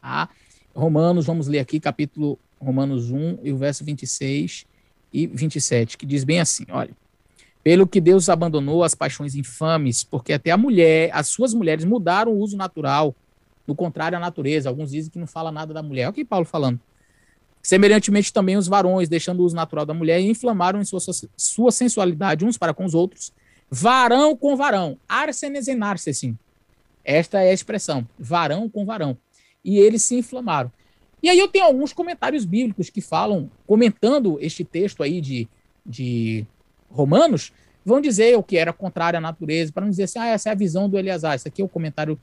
Tá? 0.00 0.30
Romanos, 0.74 1.26
vamos 1.26 1.46
ler 1.46 1.58
aqui, 1.58 1.78
capítulo 1.78 2.38
Romanos 2.58 3.10
1 3.10 3.40
e 3.42 3.52
o 3.52 3.58
verso 3.58 3.84
26 3.84 4.64
e 5.12 5.26
27, 5.26 5.98
que 5.98 6.06
diz 6.06 6.24
bem 6.24 6.40
assim, 6.40 6.64
olha. 6.70 6.96
Pelo 7.62 7.86
que 7.86 8.00
Deus 8.00 8.30
abandonou 8.30 8.82
as 8.82 8.94
paixões 8.94 9.34
infames, 9.34 10.02
porque 10.02 10.32
até 10.32 10.50
a 10.50 10.56
mulher, 10.56 11.10
as 11.12 11.28
suas 11.28 11.52
mulheres 11.52 11.84
mudaram 11.84 12.32
o 12.32 12.38
uso 12.38 12.56
natural, 12.56 13.14
no 13.70 13.76
contrário 13.76 14.18
à 14.18 14.20
natureza. 14.20 14.68
Alguns 14.68 14.90
dizem 14.90 15.10
que 15.10 15.18
não 15.18 15.26
fala 15.26 15.52
nada 15.52 15.72
da 15.72 15.82
mulher. 15.82 16.04
Olha 16.04 16.10
o 16.10 16.12
que 16.12 16.24
Paulo 16.24 16.44
falando. 16.44 16.78
Semelhantemente 17.62 18.32
também 18.32 18.56
os 18.56 18.66
varões, 18.66 19.08
deixando 19.08 19.40
o 19.40 19.44
uso 19.44 19.54
natural 19.54 19.86
da 19.86 19.94
mulher, 19.94 20.20
inflamaram 20.20 20.80
em 20.80 20.84
sua, 20.84 20.98
sua 21.36 21.70
sensualidade 21.70 22.44
uns 22.44 22.58
para 22.58 22.74
com 22.74 22.84
os 22.84 22.94
outros, 22.94 23.32
varão 23.70 24.36
com 24.36 24.56
varão, 24.56 24.98
arsenes 25.08 25.68
e 25.68 25.74
narcesim. 25.74 26.36
Esta 27.04 27.40
é 27.40 27.50
a 27.50 27.52
expressão, 27.52 28.06
varão 28.18 28.68
com 28.68 28.84
varão. 28.84 29.16
E 29.64 29.78
eles 29.78 30.02
se 30.02 30.16
inflamaram. 30.16 30.72
E 31.22 31.28
aí 31.28 31.38
eu 31.38 31.48
tenho 31.48 31.66
alguns 31.66 31.92
comentários 31.92 32.44
bíblicos 32.44 32.88
que 32.88 33.00
falam, 33.00 33.50
comentando 33.66 34.38
este 34.40 34.64
texto 34.64 35.02
aí 35.02 35.20
de, 35.20 35.46
de 35.84 36.46
Romanos, 36.90 37.52
vão 37.84 38.00
dizer 38.00 38.36
o 38.38 38.42
que 38.42 38.56
era 38.56 38.72
contrário 38.72 39.18
à 39.18 39.20
natureza, 39.20 39.70
para 39.70 39.82
não 39.82 39.90
dizer 39.90 40.04
assim, 40.04 40.18
ah, 40.18 40.28
essa 40.28 40.48
é 40.48 40.52
a 40.52 40.56
visão 40.56 40.88
do 40.88 40.98
Eleazar. 40.98 41.36
Isso 41.36 41.46
aqui 41.46 41.60
é 41.60 41.64
o 41.64 41.68
comentário 41.68 42.18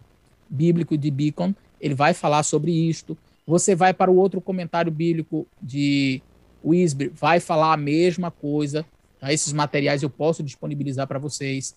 bíblico 0.50 0.98
de 0.98 1.10
Beacon, 1.12 1.54
ele 1.80 1.94
vai 1.94 2.14
falar 2.14 2.44
sobre 2.44 2.72
isto. 2.72 3.18
Você 3.46 3.76
vai 3.76 3.94
para 3.94 4.12
o 4.12 4.16
outro 4.16 4.42
comentário 4.42 4.92
bíblico 4.92 5.48
de 5.62 6.22
Wisber, 6.64 7.12
vai 7.14 7.40
falar 7.40 7.74
a 7.74 7.78
mesma 7.78 8.30
coisa. 8.30 8.86
Tá? 9.20 9.32
Esses 9.32 9.54
materiais 9.54 10.04
eu 10.04 10.10
posso 10.10 10.44
disponibilizar 10.44 11.08
para 11.08 11.20
vocês. 11.20 11.76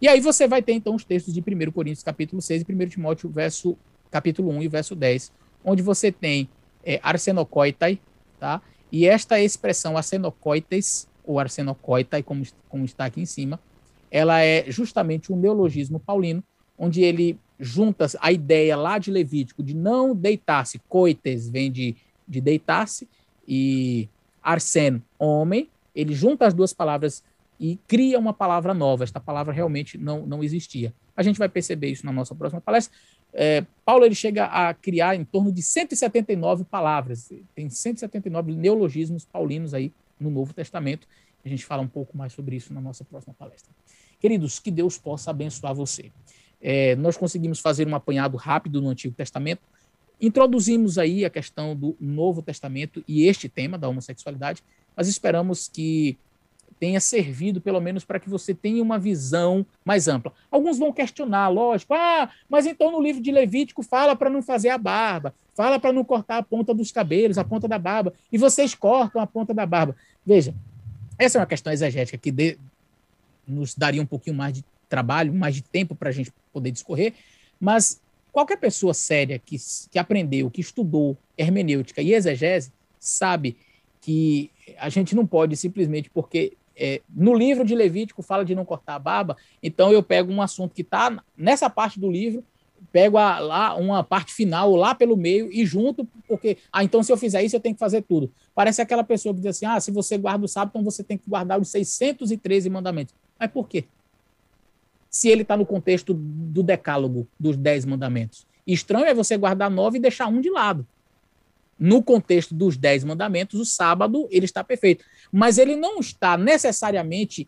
E 0.00 0.06
aí 0.06 0.20
você 0.20 0.46
vai 0.46 0.62
ter 0.62 0.72
então 0.72 0.94
os 0.94 1.04
textos 1.04 1.34
de 1.34 1.40
1 1.40 1.72
Coríntios 1.72 2.02
capítulo 2.02 2.40
6 2.40 2.62
e 2.62 2.72
1 2.72 2.88
Timóteo 2.88 3.28
verso, 3.28 3.76
capítulo 4.10 4.50
1 4.50 4.62
e 4.62 4.68
verso 4.68 4.94
10, 4.94 5.32
onde 5.64 5.82
você 5.82 6.12
tem 6.12 6.48
é, 6.84 7.00
arsenocoitai, 7.02 7.98
tá? 8.38 8.62
E 8.92 9.06
esta 9.06 9.40
expressão 9.40 9.96
arsenocoites, 9.96 11.08
ou 11.24 11.38
arsenocoitai, 11.38 12.22
como, 12.22 12.42
como 12.68 12.84
está 12.84 13.04
aqui 13.04 13.20
em 13.20 13.26
cima, 13.26 13.60
ela 14.10 14.40
é 14.40 14.70
justamente 14.70 15.32
um 15.32 15.36
neologismo 15.36 16.00
paulino, 16.00 16.42
onde 16.78 17.02
ele 17.02 17.38
junta 17.58 18.06
a 18.20 18.30
ideia 18.30 18.76
lá 18.76 18.98
de 18.98 19.10
Levítico 19.10 19.62
de 19.62 19.74
não 19.74 20.14
deitar-se, 20.14 20.78
coites 20.88 21.48
vem 21.48 21.70
de, 21.72 21.96
de 22.26 22.40
deitar-se, 22.40 23.08
e 23.46 24.08
arsen, 24.42 25.02
homem, 25.18 25.68
ele 25.94 26.14
junta 26.14 26.46
as 26.46 26.54
duas 26.54 26.72
palavras 26.72 27.24
e 27.58 27.78
cria 27.88 28.18
uma 28.18 28.32
palavra 28.32 28.72
nova. 28.74 29.04
Esta 29.04 29.18
palavra 29.18 29.52
realmente 29.52 29.96
não, 29.98 30.24
não 30.26 30.44
existia. 30.44 30.92
A 31.16 31.22
gente 31.22 31.38
vai 31.38 31.48
perceber 31.48 31.88
isso 31.88 32.06
na 32.06 32.12
nossa 32.12 32.34
próxima 32.34 32.60
palestra. 32.60 32.96
É, 33.32 33.64
Paulo 33.84 34.04
ele 34.04 34.14
chega 34.14 34.44
a 34.44 34.72
criar 34.72 35.16
em 35.16 35.24
torno 35.24 35.50
de 35.50 35.62
179 35.62 36.64
palavras, 36.64 37.30
tem 37.54 37.68
179 37.68 38.52
neologismos 38.52 39.24
paulinos 39.24 39.74
aí 39.74 39.92
no 40.20 40.30
Novo 40.30 40.52
Testamento. 40.52 41.06
A 41.44 41.48
gente 41.48 41.64
fala 41.64 41.82
um 41.82 41.88
pouco 41.88 42.16
mais 42.16 42.32
sobre 42.32 42.56
isso 42.56 42.72
na 42.72 42.80
nossa 42.80 43.04
próxima 43.04 43.34
palestra. 43.38 43.72
Queridos, 44.20 44.58
que 44.58 44.70
Deus 44.70 44.98
possa 44.98 45.30
abençoar 45.30 45.74
você. 45.74 46.10
É, 46.60 46.96
nós 46.96 47.16
conseguimos 47.16 47.60
fazer 47.60 47.86
um 47.86 47.94
apanhado 47.94 48.36
rápido 48.36 48.80
no 48.82 48.88
Antigo 48.88 49.14
Testamento, 49.14 49.62
introduzimos 50.20 50.98
aí 50.98 51.24
a 51.24 51.30
questão 51.30 51.76
do 51.76 51.96
Novo 52.00 52.42
Testamento 52.42 53.02
e 53.06 53.26
este 53.26 53.48
tema 53.48 53.78
da 53.78 53.88
homossexualidade, 53.88 54.62
mas 54.96 55.08
esperamos 55.08 55.68
que 55.68 56.18
tenha 56.78 57.00
servido 57.00 57.60
pelo 57.60 57.80
menos 57.80 58.04
para 58.04 58.20
que 58.20 58.28
você 58.28 58.54
tenha 58.54 58.82
uma 58.82 58.98
visão 58.98 59.66
mais 59.84 60.06
ampla. 60.06 60.32
Alguns 60.50 60.78
vão 60.78 60.92
questionar, 60.92 61.48
lógico, 61.48 61.94
ah, 61.94 62.30
mas 62.48 62.66
então 62.66 62.90
no 62.90 63.00
livro 63.00 63.20
de 63.20 63.32
Levítico 63.32 63.82
fala 63.82 64.14
para 64.14 64.30
não 64.30 64.42
fazer 64.42 64.68
a 64.68 64.78
barba, 64.78 65.34
fala 65.54 65.78
para 65.78 65.92
não 65.92 66.04
cortar 66.04 66.38
a 66.38 66.42
ponta 66.42 66.72
dos 66.72 66.92
cabelos, 66.92 67.38
a 67.38 67.44
ponta 67.44 67.66
da 67.66 67.78
barba, 67.78 68.12
e 68.30 68.38
vocês 68.38 68.74
cortam 68.74 69.20
a 69.20 69.26
ponta 69.26 69.52
da 69.52 69.66
barba. 69.66 69.96
Veja, 70.24 70.54
essa 71.18 71.38
é 71.38 71.40
uma 71.40 71.46
questão 71.46 71.72
exegética 71.72 72.16
que 72.16 72.58
nos 73.46 73.74
daria 73.74 74.00
um 74.00 74.06
pouquinho 74.06 74.36
mais 74.36 74.54
de 74.54 74.64
trabalho, 74.88 75.32
mais 75.32 75.54
de 75.54 75.62
tempo 75.62 75.94
para 75.94 76.08
a 76.08 76.12
gente 76.12 76.32
poder 76.52 76.70
discorrer, 76.70 77.14
mas 77.60 78.00
qualquer 78.32 78.56
pessoa 78.56 78.94
séria 78.94 79.38
que, 79.38 79.56
que 79.90 79.98
aprendeu, 79.98 80.50
que 80.50 80.60
estudou 80.60 81.16
hermenêutica 81.36 82.00
e 82.02 82.14
exegese, 82.14 82.72
sabe 82.98 83.56
que 84.00 84.50
a 84.78 84.88
gente 84.88 85.14
não 85.14 85.26
pode 85.26 85.56
simplesmente 85.56 86.10
porque 86.10 86.56
é, 86.76 87.00
no 87.08 87.34
livro 87.34 87.64
de 87.64 87.74
Levítico 87.74 88.22
fala 88.22 88.44
de 88.44 88.54
não 88.54 88.64
cortar 88.64 88.94
a 88.94 88.98
barba, 88.98 89.36
então 89.62 89.92
eu 89.92 90.02
pego 90.02 90.32
um 90.32 90.40
assunto 90.40 90.74
que 90.74 90.82
está 90.82 91.22
nessa 91.36 91.68
parte 91.68 91.98
do 91.98 92.10
livro, 92.10 92.44
pego 92.92 93.18
a, 93.18 93.38
lá 93.40 93.74
uma 93.74 94.04
parte 94.04 94.32
final 94.32 94.74
lá 94.76 94.94
pelo 94.94 95.16
meio 95.16 95.52
e 95.52 95.66
junto, 95.66 96.06
porque, 96.26 96.58
ah, 96.72 96.84
então 96.84 97.02
se 97.02 97.10
eu 97.10 97.16
fizer 97.16 97.42
isso 97.42 97.56
eu 97.56 97.60
tenho 97.60 97.74
que 97.74 97.80
fazer 97.80 98.02
tudo. 98.02 98.30
Parece 98.54 98.80
aquela 98.80 99.02
pessoa 99.02 99.34
que 99.34 99.40
diz 99.40 99.56
assim, 99.56 99.66
ah, 99.66 99.80
se 99.80 99.90
você 99.90 100.16
guarda 100.16 100.44
o 100.44 100.48
sábado, 100.48 100.70
então 100.70 100.84
você 100.84 101.02
tem 101.02 101.18
que 101.18 101.28
guardar 101.28 101.60
os 101.60 101.68
613 101.68 102.70
mandamentos. 102.70 103.14
Mas 103.38 103.50
por 103.50 103.68
quê? 103.68 103.84
Se 105.10 105.28
ele 105.28 105.42
está 105.42 105.56
no 105.56 105.66
contexto 105.66 106.14
do 106.14 106.62
decálogo, 106.62 107.26
dos 107.38 107.56
10 107.56 107.84
mandamentos. 107.84 108.46
Estranho 108.66 109.06
é 109.06 109.14
você 109.14 109.36
guardar 109.36 109.70
nove 109.70 109.98
e 109.98 110.00
deixar 110.00 110.26
um 110.26 110.40
de 110.40 110.50
lado 110.50 110.86
no 111.78 112.02
contexto 112.02 112.54
dos 112.54 112.76
dez 112.76 113.04
mandamentos, 113.04 113.60
o 113.60 113.64
sábado 113.64 114.26
ele 114.30 114.44
está 114.44 114.64
perfeito. 114.64 115.04
Mas 115.30 115.58
ele 115.58 115.76
não 115.76 116.00
está 116.00 116.36
necessariamente 116.36 117.46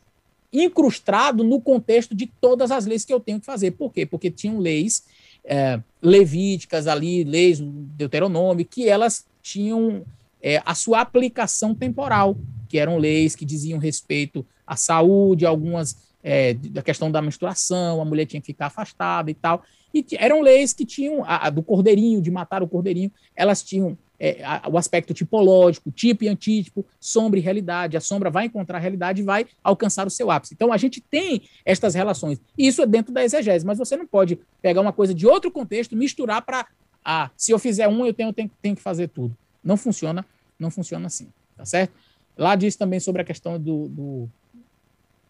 incrustado 0.53 1.43
no 1.43 1.61
contexto 1.61 2.15
de 2.15 2.27
todas 2.27 2.71
as 2.71 2.87
leis 2.87 3.05
que 3.05 3.13
eu 3.13 3.21
tenho 3.21 3.41
que 3.41 3.47
fazer. 3.47 3.73
Por 3.73 3.93
quê? 3.93 4.07
Porque 4.07 4.31
tinham 4.31 4.59
leis 4.59 5.05
é, 5.45 5.81
levíticas 6.01 6.87
ali, 6.87 7.25
leis 7.25 7.61
Deuteronômio, 7.61 8.65
que 8.65 8.89
elas 8.89 9.27
tinham 9.43 10.05
é, 10.43 10.63
a 10.65 10.75
sua 10.75 11.01
aplicação 11.01 11.75
temporal, 11.75 12.37
que 12.69 12.79
eram 12.79 12.99
leis 12.99 13.35
que 13.35 13.45
diziam 13.45 13.79
respeito 13.79 14.47
à 14.67 14.77
saúde, 14.77 15.47
algumas 15.47 15.97
é, 16.23 16.55
da 16.55 16.83
questão 16.83 17.11
da 17.11 17.23
menstruação, 17.23 18.01
a 18.01 18.05
mulher 18.05 18.27
tinha 18.27 18.41
que 18.41 18.47
ficar 18.47 18.67
afastada 18.67 19.31
e 19.31 19.35
tal. 19.35 19.63
E 19.93 20.05
eram 20.19 20.41
leis 20.41 20.73
que 20.73 20.85
tinham, 20.85 21.25
a, 21.25 21.47
a 21.47 21.51
do 21.51 21.63
cordeirinho, 21.63 22.23
de 22.23 22.31
matar 22.31 22.63
o 22.63 22.69
cordeirinho, 22.69 23.11
elas 23.35 23.63
tinham 23.63 23.99
é, 24.21 24.45
a, 24.45 24.69
o 24.69 24.77
aspecto 24.77 25.15
tipológico, 25.15 25.91
tipo 25.91 26.25
e 26.25 26.29
antítipo, 26.29 26.85
sombra 27.01 27.41
e 27.41 27.43
realidade. 27.43 27.97
A 27.97 28.01
sombra 28.01 28.31
vai 28.31 28.47
encontrar 28.47 28.77
a 28.77 28.81
realidade 28.81 29.23
e 29.23 29.25
vai 29.25 29.47
alcançar 29.65 30.07
o 30.07 30.11
seu 30.11 30.31
ápice. 30.31 30.55
Então 30.55 30.73
a 30.73 30.77
gente 30.77 31.01
tem 31.01 31.43
estas 31.65 31.95
relações. 31.95 32.39
E 32.57 32.67
isso 32.67 32.83
é 32.83 32.87
dentro 32.87 33.13
da 33.13 33.25
exegese, 33.25 33.65
mas 33.65 33.79
você 33.79 33.97
não 33.97 34.07
pode 34.07 34.39
pegar 34.61 34.83
uma 34.83 34.93
coisa 34.93 35.15
de 35.15 35.27
outro 35.27 35.51
contexto, 35.51 35.97
misturar 35.97 36.43
para. 36.43 36.67
Ah, 37.03 37.31
se 37.35 37.51
eu 37.51 37.59
fizer 37.59 37.89
um, 37.89 38.05
eu 38.05 38.13
tenho, 38.13 38.31
tenho, 38.31 38.51
tenho 38.61 38.77
que 38.77 38.83
fazer 38.83 39.09
tudo. 39.09 39.35
Não 39.65 39.77
funciona, 39.77 40.25
não 40.59 40.71
funciona 40.71 41.07
assim, 41.07 41.29
tá 41.57 41.65
certo? 41.65 41.95
Lá 42.37 42.55
diz 42.55 42.77
também 42.77 43.01
sobre 43.01 43.23
a 43.23 43.25
questão 43.25 43.59
do, 43.59 43.89
do, 43.89 44.29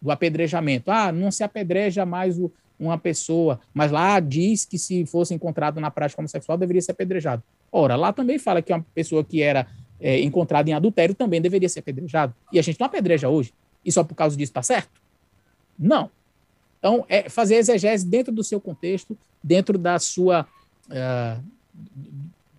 do 0.01 0.11
apedrejamento. 0.11 0.89
Ah, 0.89 1.11
não 1.11 1.31
se 1.31 1.43
apedreja 1.43 2.05
mais 2.05 2.39
o, 2.39 2.51
uma 2.79 2.97
pessoa, 2.97 3.59
mas 3.73 3.91
lá 3.91 4.19
diz 4.19 4.65
que 4.65 4.77
se 4.77 5.05
fosse 5.05 5.33
encontrado 5.33 5.79
na 5.79 5.91
prática 5.91 6.19
homossexual 6.19 6.57
deveria 6.57 6.81
ser 6.81 6.93
apedrejado. 6.93 7.43
Ora, 7.71 7.95
lá 7.95 8.11
também 8.11 8.39
fala 8.39 8.61
que 8.61 8.73
uma 8.73 8.85
pessoa 8.93 9.23
que 9.23 9.41
era 9.41 9.67
é, 9.99 10.19
encontrada 10.19 10.69
em 10.69 10.73
adultério 10.73 11.13
também 11.13 11.39
deveria 11.39 11.69
ser 11.69 11.79
apedrejado. 11.79 12.33
E 12.51 12.57
a 12.57 12.61
gente 12.61 12.79
não 12.79 12.87
apedreja 12.87 13.29
hoje. 13.29 13.53
E 13.85 13.91
só 13.91 14.03
por 14.03 14.15
causa 14.15 14.35
disso 14.35 14.49
está 14.49 14.63
certo? 14.63 14.99
Não. 15.77 16.09
Então, 16.79 17.05
é 17.07 17.29
fazer 17.29 17.55
exegese 17.55 18.05
dentro 18.05 18.33
do 18.33 18.43
seu 18.43 18.59
contexto, 18.59 19.15
dentro 19.43 19.77
da 19.77 19.99
sua. 19.99 20.47
Uh, 20.89 21.43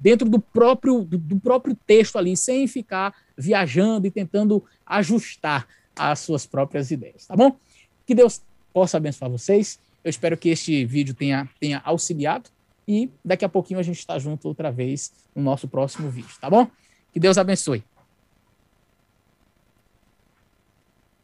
dentro 0.01 0.29
do 0.29 0.41
próprio, 0.41 1.03
do, 1.03 1.19
do 1.19 1.41
próprio 1.41 1.77
texto 1.87 2.17
ali, 2.17 2.37
sem 2.37 2.67
ficar 2.67 3.15
viajando 3.37 4.07
e 4.07 4.11
tentando 4.11 4.65
ajustar 4.87 5.67
as 5.97 6.21
suas 6.21 6.47
próprias 6.47 6.91
ideias, 6.91 7.27
tá 7.27 7.37
bom? 7.37 7.57
Que 8.07 8.15
Deus 8.15 8.43
possa 8.73 8.97
abençoar 8.97 9.31
vocês. 9.31 9.79
Eu 10.03 10.11
espero 10.11 10.37
que 10.37 10.49
este 10.49 10.85
vídeo 10.85 11.15
tenha, 11.15 11.49
tenha 11.61 11.81
auxiliado 11.85 12.51
e 12.87 13.11
daqui 13.25 13.45
a 13.45 13.49
pouquinho 13.49 13.79
a 13.79 13.83
gente 13.83 13.99
está 13.99 14.19
junto 14.19 14.49
outra 14.49 14.71
vez 14.71 15.13
no 15.35 15.43
nosso 15.43 15.69
próximo 15.69 16.11
vídeo, 16.11 16.35
tá 16.41 16.51
bom? 16.51 16.67
Que 17.13 17.21
Deus 17.21 17.39
abençoe. 17.39 17.85